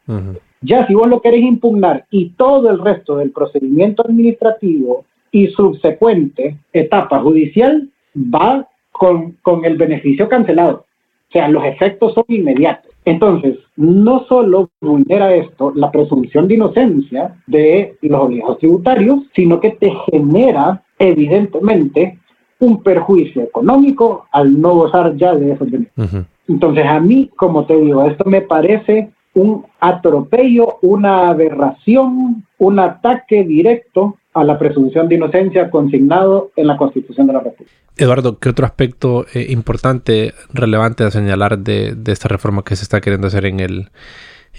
[0.61, 6.59] Ya si vos lo querés impugnar y todo el resto del procedimiento administrativo y subsecuente
[6.73, 10.85] etapa judicial va con, con el beneficio cancelado.
[11.29, 12.93] O sea, los efectos son inmediatos.
[13.05, 19.71] Entonces, no solo vulnera esto la presunción de inocencia de los obligados tributarios, sino que
[19.71, 22.19] te genera, evidentemente,
[22.61, 26.27] un perjuicio económico al no gozar ya de esos beneficios.
[26.53, 33.45] Entonces, a mí, como te digo, esto me parece un atropello, una aberración, un ataque
[33.45, 37.73] directo a la presunción de inocencia consignado en la Constitución de la República.
[37.97, 43.01] Eduardo, ¿qué otro aspecto eh, importante, relevante a señalar de, esta reforma que se está
[43.01, 43.89] queriendo hacer en el,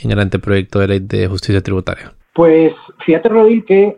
[0.01, 2.13] en el anteproyecto de ley de justicia tributaria?
[2.33, 2.73] Pues
[3.05, 3.97] fíjate, Rodil, que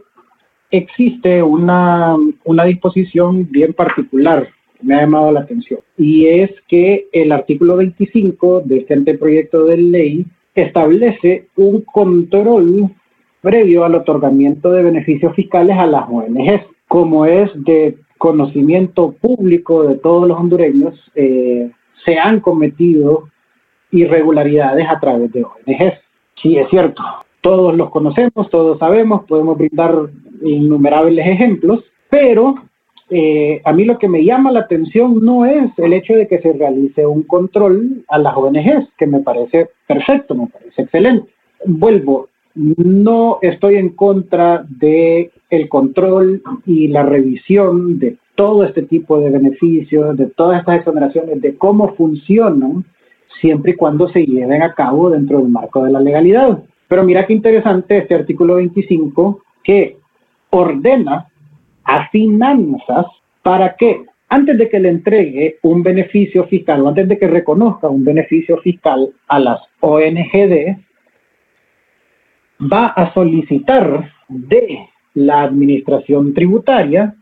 [0.70, 4.50] existe una, una disposición bien particular
[4.82, 9.78] me ha llamado la atención y es que el artículo 25 de este anteproyecto de
[9.78, 10.26] ley
[10.56, 12.90] establece un control
[13.42, 16.64] previo al otorgamiento de beneficios fiscales a las ONGs.
[16.88, 21.70] Como es de conocimiento público de todos los hondureños, eh,
[22.04, 23.30] se han cometido
[23.92, 26.00] irregularidades a través de ONGs.
[26.42, 27.04] Sí, es cierto.
[27.42, 30.10] Todos los conocemos, todos sabemos, podemos brindar
[30.42, 32.56] innumerables ejemplos, pero
[33.10, 36.40] eh, a mí lo que me llama la atención no es el hecho de que
[36.40, 41.30] se realice un control a las ONGs, que me parece perfecto, me parece excelente.
[41.66, 49.20] Vuelvo, no estoy en contra de el control y la revisión de todo este tipo
[49.20, 52.86] de beneficios, de todas estas exoneraciones, de cómo funcionan,
[53.40, 56.64] siempre y cuando se lleven a cabo dentro del marco de la legalidad.
[56.88, 59.98] Pero mira qué interesante este artículo 25 que
[60.50, 61.28] ordena
[61.86, 63.06] a finanzas
[63.42, 67.88] para que antes de que le entregue un beneficio fiscal o antes de que reconozca
[67.88, 70.78] un beneficio fiscal a las ONGD,
[72.62, 77.16] va a solicitar de la administración tributaria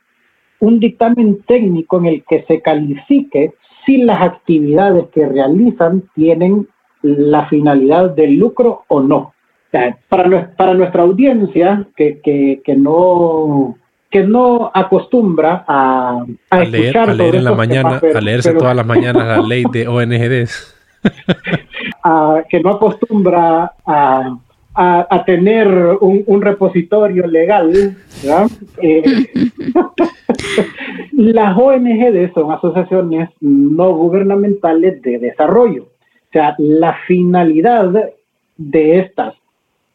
[0.59, 3.53] un dictamen técnico en el que se califique
[3.85, 6.67] si las actividades que realizan tienen
[7.01, 9.33] la finalidad de lucro o no.
[10.07, 13.75] para, nuestra audiencia que, no
[14.13, 18.85] que no acostumbra a, a, leer, a leer en la mañana, a leerse todas las
[18.85, 20.75] mañanas la ley de ONGDs.
[22.49, 24.37] que no acostumbra a
[24.75, 25.67] a, tener
[26.01, 27.71] un, repositorio legal,
[28.81, 29.03] eh,
[31.11, 35.83] las ONG son asociaciones no gubernamentales de desarrollo.
[35.83, 38.11] O sea, la finalidad
[38.57, 39.35] de estas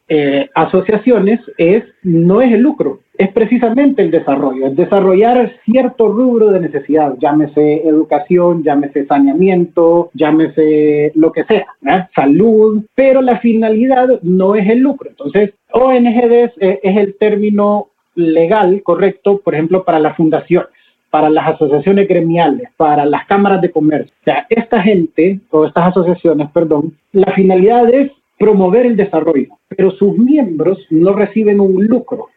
[0.08, 6.52] eh, asociaciones es, no es el lucro, es precisamente el desarrollo, es desarrollar cierto rubro
[6.52, 11.66] de necesidad, llámese educación, llámese saneamiento, llámese lo que sea,
[12.14, 15.10] salud, pero la finalidad no es el lucro.
[15.10, 20.68] Entonces, ONGD es, el término legal correcto, por ejemplo, para las fundaciones
[21.10, 24.12] para las asociaciones gremiales, para las cámaras de comercio.
[24.20, 29.90] O sea, esta gente, o estas asociaciones, perdón, la finalidad es promover el desarrollo, pero
[29.92, 32.28] sus miembros no reciben un lucro.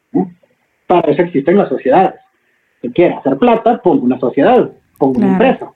[0.91, 2.19] Para eso existen las sociedades.
[2.81, 5.72] Si quiere hacer plata, ponga una sociedad, ponga una empresa.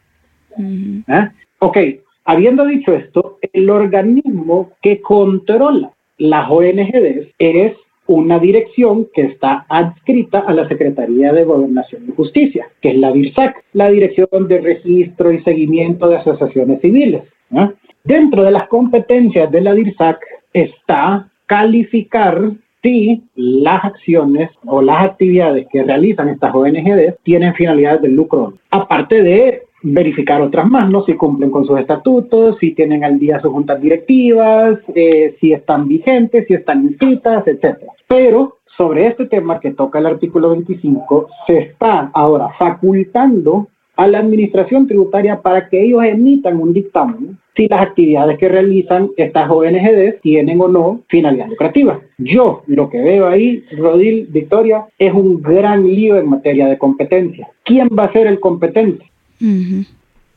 [0.59, 1.29] ¿Eh?
[1.59, 1.77] Ok,
[2.25, 7.77] habiendo dicho esto, el organismo que controla las ONGs es
[8.07, 13.13] una dirección que está adscrita a la Secretaría de Gobernación y Justicia, que es la
[13.13, 17.23] DIRSAC, la Dirección de Registro y Seguimiento de Asociaciones Civiles.
[17.51, 17.69] ¿eh?
[18.03, 20.19] Dentro de las competencias de la DIRSAC
[20.51, 22.51] está calificar
[22.86, 28.53] si las acciones o las actividades que realizan estas ONGD tienen finalidades de lucro.
[28.70, 31.03] Aparte de verificar otras más, ¿no?
[31.03, 35.88] Si cumplen con sus estatutos, si tienen al día sus juntas directivas, eh, si están
[35.88, 37.80] vigentes, si están inscritas, etc.
[38.07, 44.19] Pero sobre este tema que toca el artículo 25, se está ahora facultando a la
[44.19, 50.19] administración tributaria para que ellos emitan un dictamen si las actividades que realizan estas ONGD
[50.22, 52.01] tienen o no finalidad lucrativa.
[52.17, 57.47] Yo lo que veo ahí, Rodil, Victoria, es un gran lío en materia de competencia.
[57.63, 59.09] ¿Quién va a ser el competente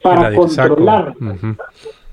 [0.02, 1.14] para controlar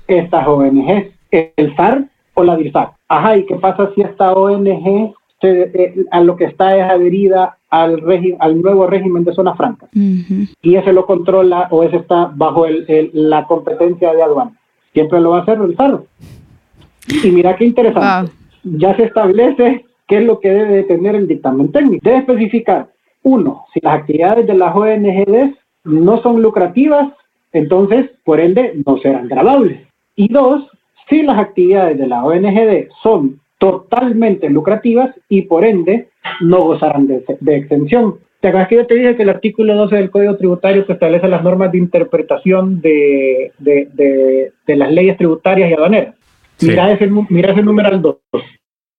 [0.08, 1.06] estas ONGs?
[1.30, 2.04] ¿El SAR
[2.34, 2.92] o la DIRSAC?
[3.08, 8.02] ajá, ¿y qué pasa si esta ONG eh, a lo que está es adherida al,
[8.38, 9.88] al nuevo régimen de zona franca?
[9.92, 14.52] Y ese lo controla o ese está bajo el, la competencia de aduana.
[14.92, 15.76] Siempre lo va a hacer el
[17.24, 18.32] Y mira qué interesante.
[18.64, 22.00] Ya se establece qué es lo que debe tener el dictamen técnico.
[22.02, 22.88] Debe especificar,
[23.22, 25.54] uno, si las actividades de las ONGs
[25.84, 27.12] no son lucrativas,
[27.52, 29.80] entonces, por ende, no serán grabables.
[30.14, 30.66] Y dos,
[31.08, 36.08] si las actividades de la ONGD son totalmente lucrativas y por ende
[36.40, 38.16] no gozarán de, exención.
[38.40, 41.42] ¿Te acuerdas que yo te dije que el artículo 12 del Código Tributario establece las
[41.42, 43.52] normas de interpretación de,
[44.66, 46.14] las leyes tributarias y aduaneras?
[46.60, 48.16] Mira, ese, mira ese numeral 2.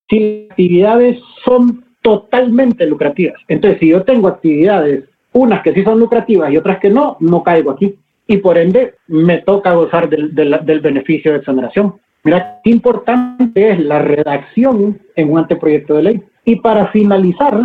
[0.09, 5.99] Si las actividades son totalmente lucrativas, entonces si yo tengo actividades, unas que sí son
[5.99, 7.95] lucrativas y otras que no, no caigo aquí
[8.27, 11.95] y por ende me toca gozar del, del, beneficio de exoneración.
[12.23, 16.23] Mira qué importante es la redacción en un anteproyecto de ley.
[16.45, 17.61] Y para finalizar,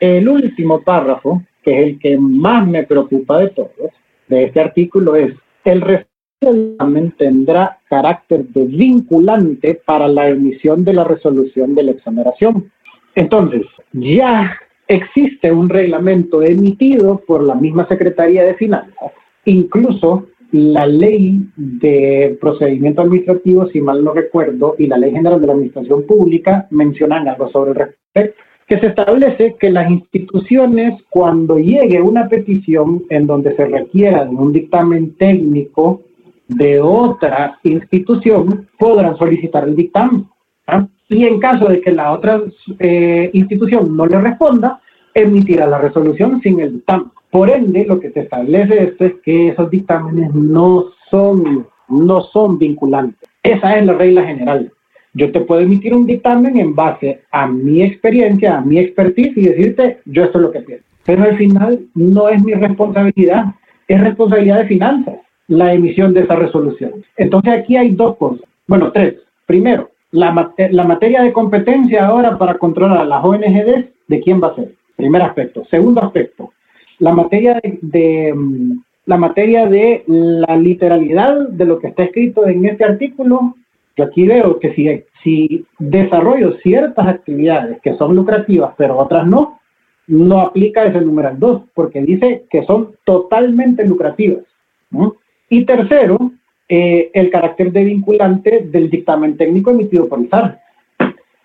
[0.00, 3.90] el último párrafo, que es el que más me preocupa de todos,
[4.28, 5.34] de este artículo, es
[5.64, 12.70] el referéndum tendrá carácter de vinculante para la emisión de la resolución de la exoneración.
[13.14, 13.62] Entonces,
[13.92, 19.12] ya existe un reglamento emitido por la misma Secretaría de Finanzas
[19.46, 25.46] Incluso la ley de procedimiento administrativo, si mal no recuerdo, y la ley general de
[25.46, 31.58] la administración pública mencionan algo sobre el respecto, que se establece que las instituciones, cuando
[31.58, 36.02] llegue una petición en donde se requiera un dictamen técnico
[36.48, 40.26] de otra institución, podrán solicitar el dictamen.
[40.66, 40.86] ¿ah?
[41.08, 42.42] Y en caso de que la otra
[42.80, 44.80] eh, institución no le responda,
[45.14, 47.10] emitirá la resolución sin el dictamen.
[47.36, 52.58] Por ende, lo que se establece esto es que esos dictámenes no son, no son
[52.58, 53.28] vinculantes.
[53.42, 54.72] Esa es la regla general.
[55.12, 59.48] Yo te puedo emitir un dictamen en base a mi experiencia, a mi expertise y
[59.48, 60.86] decirte, yo esto es lo que pienso.
[61.04, 63.54] Pero al final no es mi responsabilidad,
[63.86, 65.16] es responsabilidad de finanzas
[65.48, 67.04] la emisión de esa resolución.
[67.18, 69.16] Entonces aquí hay dos cosas, bueno, tres.
[69.44, 74.48] Primero, la, la materia de competencia ahora para controlar a las ONGDs, ¿de quién va
[74.48, 74.72] a ser?
[74.96, 75.66] Primer aspecto.
[75.66, 76.50] Segundo aspecto,
[76.98, 82.66] la materia de, mm, la materia de la literalidad de lo que está escrito en
[82.66, 83.54] este artículo,
[83.96, 89.60] yo aquí veo que si, si desarrollo ciertas actividades que son lucrativas, pero otras no,
[90.06, 94.44] no aplica ese numeral 2, porque dice que son totalmente lucrativas.
[95.48, 96.32] Y tercero,
[96.68, 100.60] eh, el carácter de vinculante del dictamen técnico emitido por el SAR.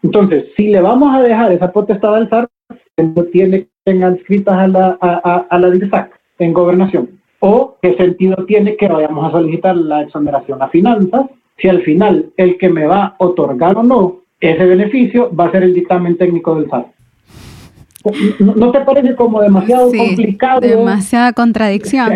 [0.03, 2.49] Entonces, si le vamos a dejar esa potestad al SAR,
[2.97, 7.09] no tiene que tengan escritas a la, a, a la DIRSAC en gobernación.
[7.39, 11.25] O qué sentido tiene que vayamos a solicitar la exoneración a finanzas
[11.57, 15.51] si al final el que me va a otorgar o no ese beneficio va a
[15.51, 16.87] ser el dictamen técnico del SAR.
[18.39, 20.61] ¿No, te parece como demasiado complicado?
[20.61, 22.13] Demasiada contradicción.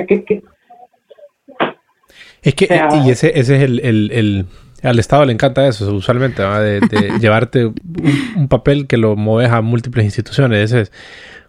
[2.42, 3.80] Es que, y ese, ese es el,
[4.12, 4.48] el
[4.82, 6.80] al Estado le encanta eso, usualmente, de,
[7.20, 10.72] llevarte un, papel que lo mueves a múltiples instituciones.
[10.72, 10.92] Ese es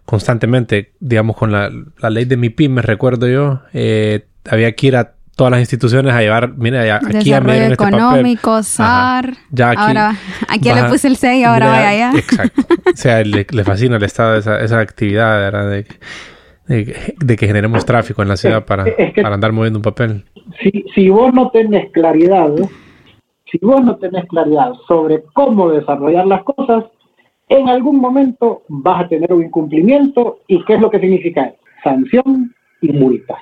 [0.07, 1.69] constantemente, digamos, con la,
[2.09, 6.21] ley de mi me recuerdo yo, eh, había que ir a todas las instituciones a
[6.21, 9.33] llevar, mira, aquí a medio este económico, SAR.
[9.51, 10.15] Ya aquí, ahora,
[10.47, 12.11] aquí le puse el 6 ahora vaya allá.
[12.17, 12.61] Exacto.
[12.85, 15.69] O sea, le, fascina al Estado esa, esa actividad, ¿verdad?
[15.69, 15.85] De,
[17.19, 18.85] de, que generemos tráfico en la ciudad para,
[19.21, 20.23] para andar moviendo un papel.
[20.63, 22.47] Si, si vos no tenés claridad
[23.51, 26.85] si vos no tenés claridad sobre cómo desarrollar las cosas,
[27.49, 31.53] en algún momento vas a tener un incumplimiento y qué es lo que significa
[31.83, 33.35] sanción y multa.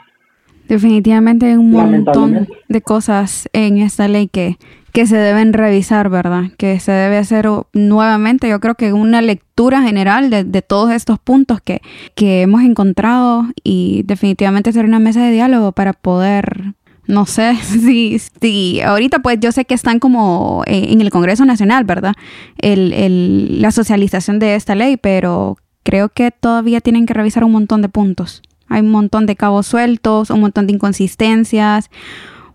[0.68, 4.58] Definitivamente hay un montón de cosas en esta ley que,
[4.94, 6.46] que se deben revisar, ¿verdad?
[6.58, 11.20] Que se debe hacer nuevamente, yo creo que una lectura general de, de todos estos
[11.20, 11.82] puntos que,
[12.16, 16.75] que hemos encontrado y definitivamente hacer una mesa de diálogo para poder
[17.08, 21.46] no sé si, si ahorita pues yo sé que están como eh, en el Congreso
[21.46, 22.14] Nacional, ¿verdad?
[22.58, 27.52] El, el, la socialización de esta ley, pero creo que todavía tienen que revisar un
[27.52, 28.42] montón de puntos.
[28.68, 31.92] Hay un montón de cabos sueltos, un montón de inconsistencias,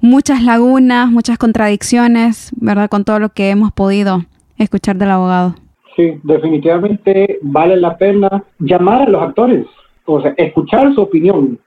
[0.01, 2.91] muchas lagunas, muchas contradicciones, ¿verdad?
[2.91, 4.25] Con todo lo que hemos podido
[4.59, 5.55] escuchar del abogado.
[5.97, 9.67] Sí, definitivamente vale la pena llamar a los actores,
[10.07, 11.59] o sea, escuchar su opinión,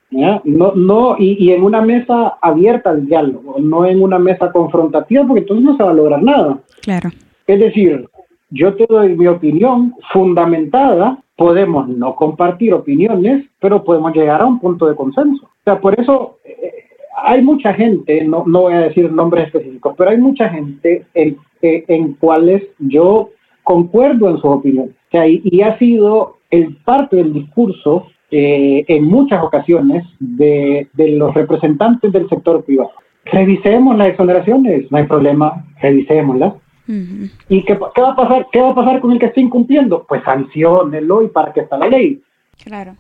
[0.44, 5.42] no, no, y, en una mesa abierta al diálogo, no en una mesa confrontativa, porque
[5.42, 6.60] entonces no se va a lograr nada.
[6.82, 7.10] Claro.
[7.48, 8.08] Es decir,
[8.50, 14.60] yo te doy mi opinión fundamentada, podemos no compartir opiniones, pero podemos llegar a un
[14.60, 15.46] punto de consenso.
[15.46, 16.86] O sea, por eso eh,
[17.24, 21.38] hay mucha gente, no, no voy a decir nombres específicos, pero hay mucha gente en,
[21.62, 23.30] eh, en cuales yo
[23.64, 24.94] concuerdo en su opinión.
[25.12, 32.28] y, ha sido el parte del discurso eh, en muchas ocasiones de, los representantes del
[32.28, 32.90] sector privado.
[33.26, 36.56] Revisemos las exoneraciones, no hay problema, revisémoslas.
[36.88, 38.48] ¿Y qué, qué, va a pasar?
[38.52, 40.04] ¿Qué va a pasar con el que esté incumpliendo?
[40.10, 42.24] Pues sancionenlo y para qué está la ley.
[42.64, 42.96] Claro.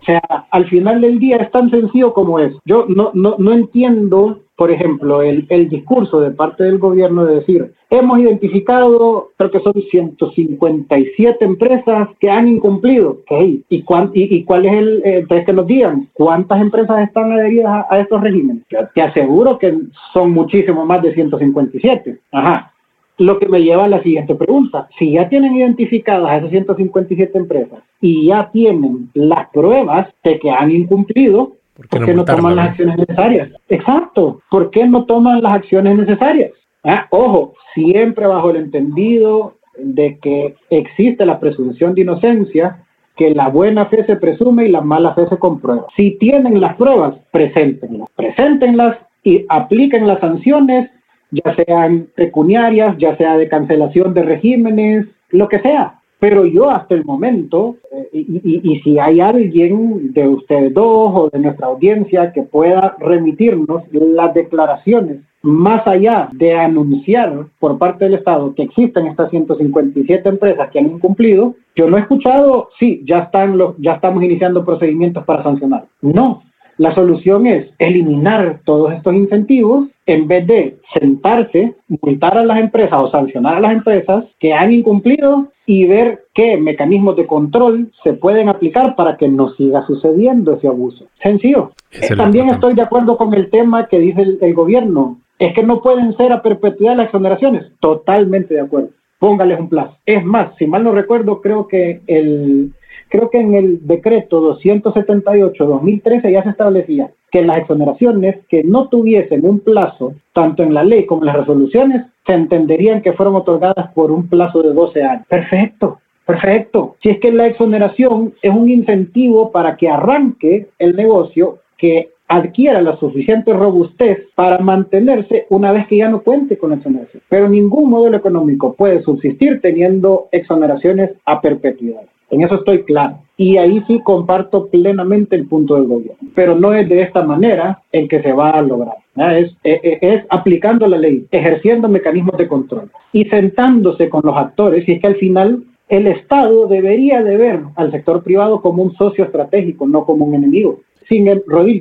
[0.00, 2.54] O sea, al final del día es tan sencillo como es.
[2.64, 7.74] Yo no, no, no entiendo, por ejemplo, el, discurso de parte del gobierno de decir,
[7.90, 13.20] hemos identificado, creo que son 157 empresas que han incumplido.
[13.30, 18.20] ¿Y, y, y cuál es el, que nos digan, cuántas empresas están adheridas a, estos
[18.20, 18.64] regímenes?
[18.96, 19.78] Te aseguro que
[20.12, 22.18] son muchísimo más de 157.
[22.32, 22.72] Ajá.
[23.18, 24.88] Lo que me lleva a la siguiente pregunta.
[24.98, 30.72] Si ya tienen identificadas esas 157 empresas y ya tienen las pruebas de que han
[30.72, 31.57] incumplido,
[31.90, 33.50] ¿por qué, no, toman las acciones necesarias?
[33.68, 34.42] Exacto.
[34.50, 36.52] ¿Por qué no toman las acciones necesarias?
[36.84, 42.84] Ah, ojo, siempre bajo el entendido de que existe la presunción de inocencia,
[43.16, 45.86] que la buena fe se presume y la mala fe se comprueba.
[45.96, 48.08] Si tienen las pruebas, preséntenlas.
[48.14, 50.90] Preséntenlas y apliquen las sanciones
[51.30, 55.97] ya sean pecuniarias, ya sea de cancelación de regímenes, lo que sea.
[56.20, 61.38] Pero yo hasta el momento, eh, y, si hay alguien de ustedes dos o de
[61.38, 68.54] nuestra audiencia que pueda remitirnos las declaraciones más allá de anunciar por parte del Estado
[68.54, 73.56] que existen estas 157 empresas que han incumplido, yo no he escuchado, sí, ya, están
[73.56, 75.84] los, ya estamos iniciando procedimientos para sancionar.
[76.02, 76.42] No,
[76.76, 83.00] la solución es eliminar todos estos incentivos en vez de sentarse, multar a las empresas
[83.00, 88.14] o sancionar a las empresas que han incumplido y ver qué mecanismos de control se
[88.14, 91.04] pueden aplicar para que no siga sucediendo ese abuso.
[91.22, 91.72] Sencillo.
[92.16, 95.18] También estoy de acuerdo con el tema que dice el, el gobierno.
[95.38, 97.66] Es que no pueden ser a perpetuidad las exoneraciones.
[97.80, 98.88] Totalmente de acuerdo.
[99.18, 99.94] Póngales un plazo.
[100.06, 102.72] Es más, si mal no recuerdo, creo que el,
[103.10, 109.44] creo que en el decreto 278-2013 ya se establecía que las exoneraciones que no tuviesen
[109.44, 113.92] un plazo, tanto en la ley como en las resoluciones, se entenderían que fueron otorgadas
[113.92, 115.26] por un plazo de 12 años.
[115.28, 116.96] Perfecto, perfecto.
[117.02, 122.82] Si es que la exoneración es un incentivo para que arranque el negocio, que adquiera
[122.82, 127.22] la suficiente robustez para mantenerse una vez que ya no cuente con exoneración.
[127.28, 132.02] Pero ningún modelo económico puede subsistir teniendo exoneraciones a perpetuidad.
[132.30, 133.22] En eso estoy claro.
[133.38, 136.28] Y ahí sí comparto plenamente el punto del gobierno.
[136.34, 138.96] Pero no es de esta manera en que se va a lograr.
[139.16, 144.36] Es, es, e, es, aplicando la ley, ejerciendo mecanismos de control y sentándose con los
[144.36, 144.86] actores.
[144.86, 148.94] Y es que al final el Estado debería de ver al sector privado como un
[148.96, 150.80] socio estratégico, no como un enemigo.
[151.08, 151.26] Sin,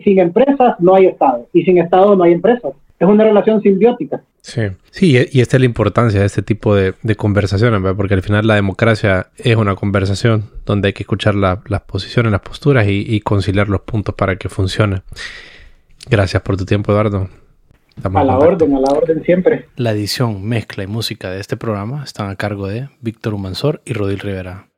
[0.04, 4.22] sin empresas no hay Estado y sin Estado no hay empresas es una relación simbiótica.
[4.42, 4.62] Sí,
[4.92, 8.56] sí, y esta es la importancia de este tipo de, conversaciones, porque al final la
[8.56, 13.82] democracia es una conversación donde hay que escuchar las posiciones, las posturas y, conciliar los
[13.82, 15.02] puntos para que funcione.
[16.10, 17.28] Gracias por tu tiempo, Eduardo.
[18.02, 19.66] a la orden, a la orden siempre.
[19.76, 23.94] La edición, mezcla y música de este programa están a cargo de Víctor Humansor y
[23.94, 24.66] Rodil Rivera.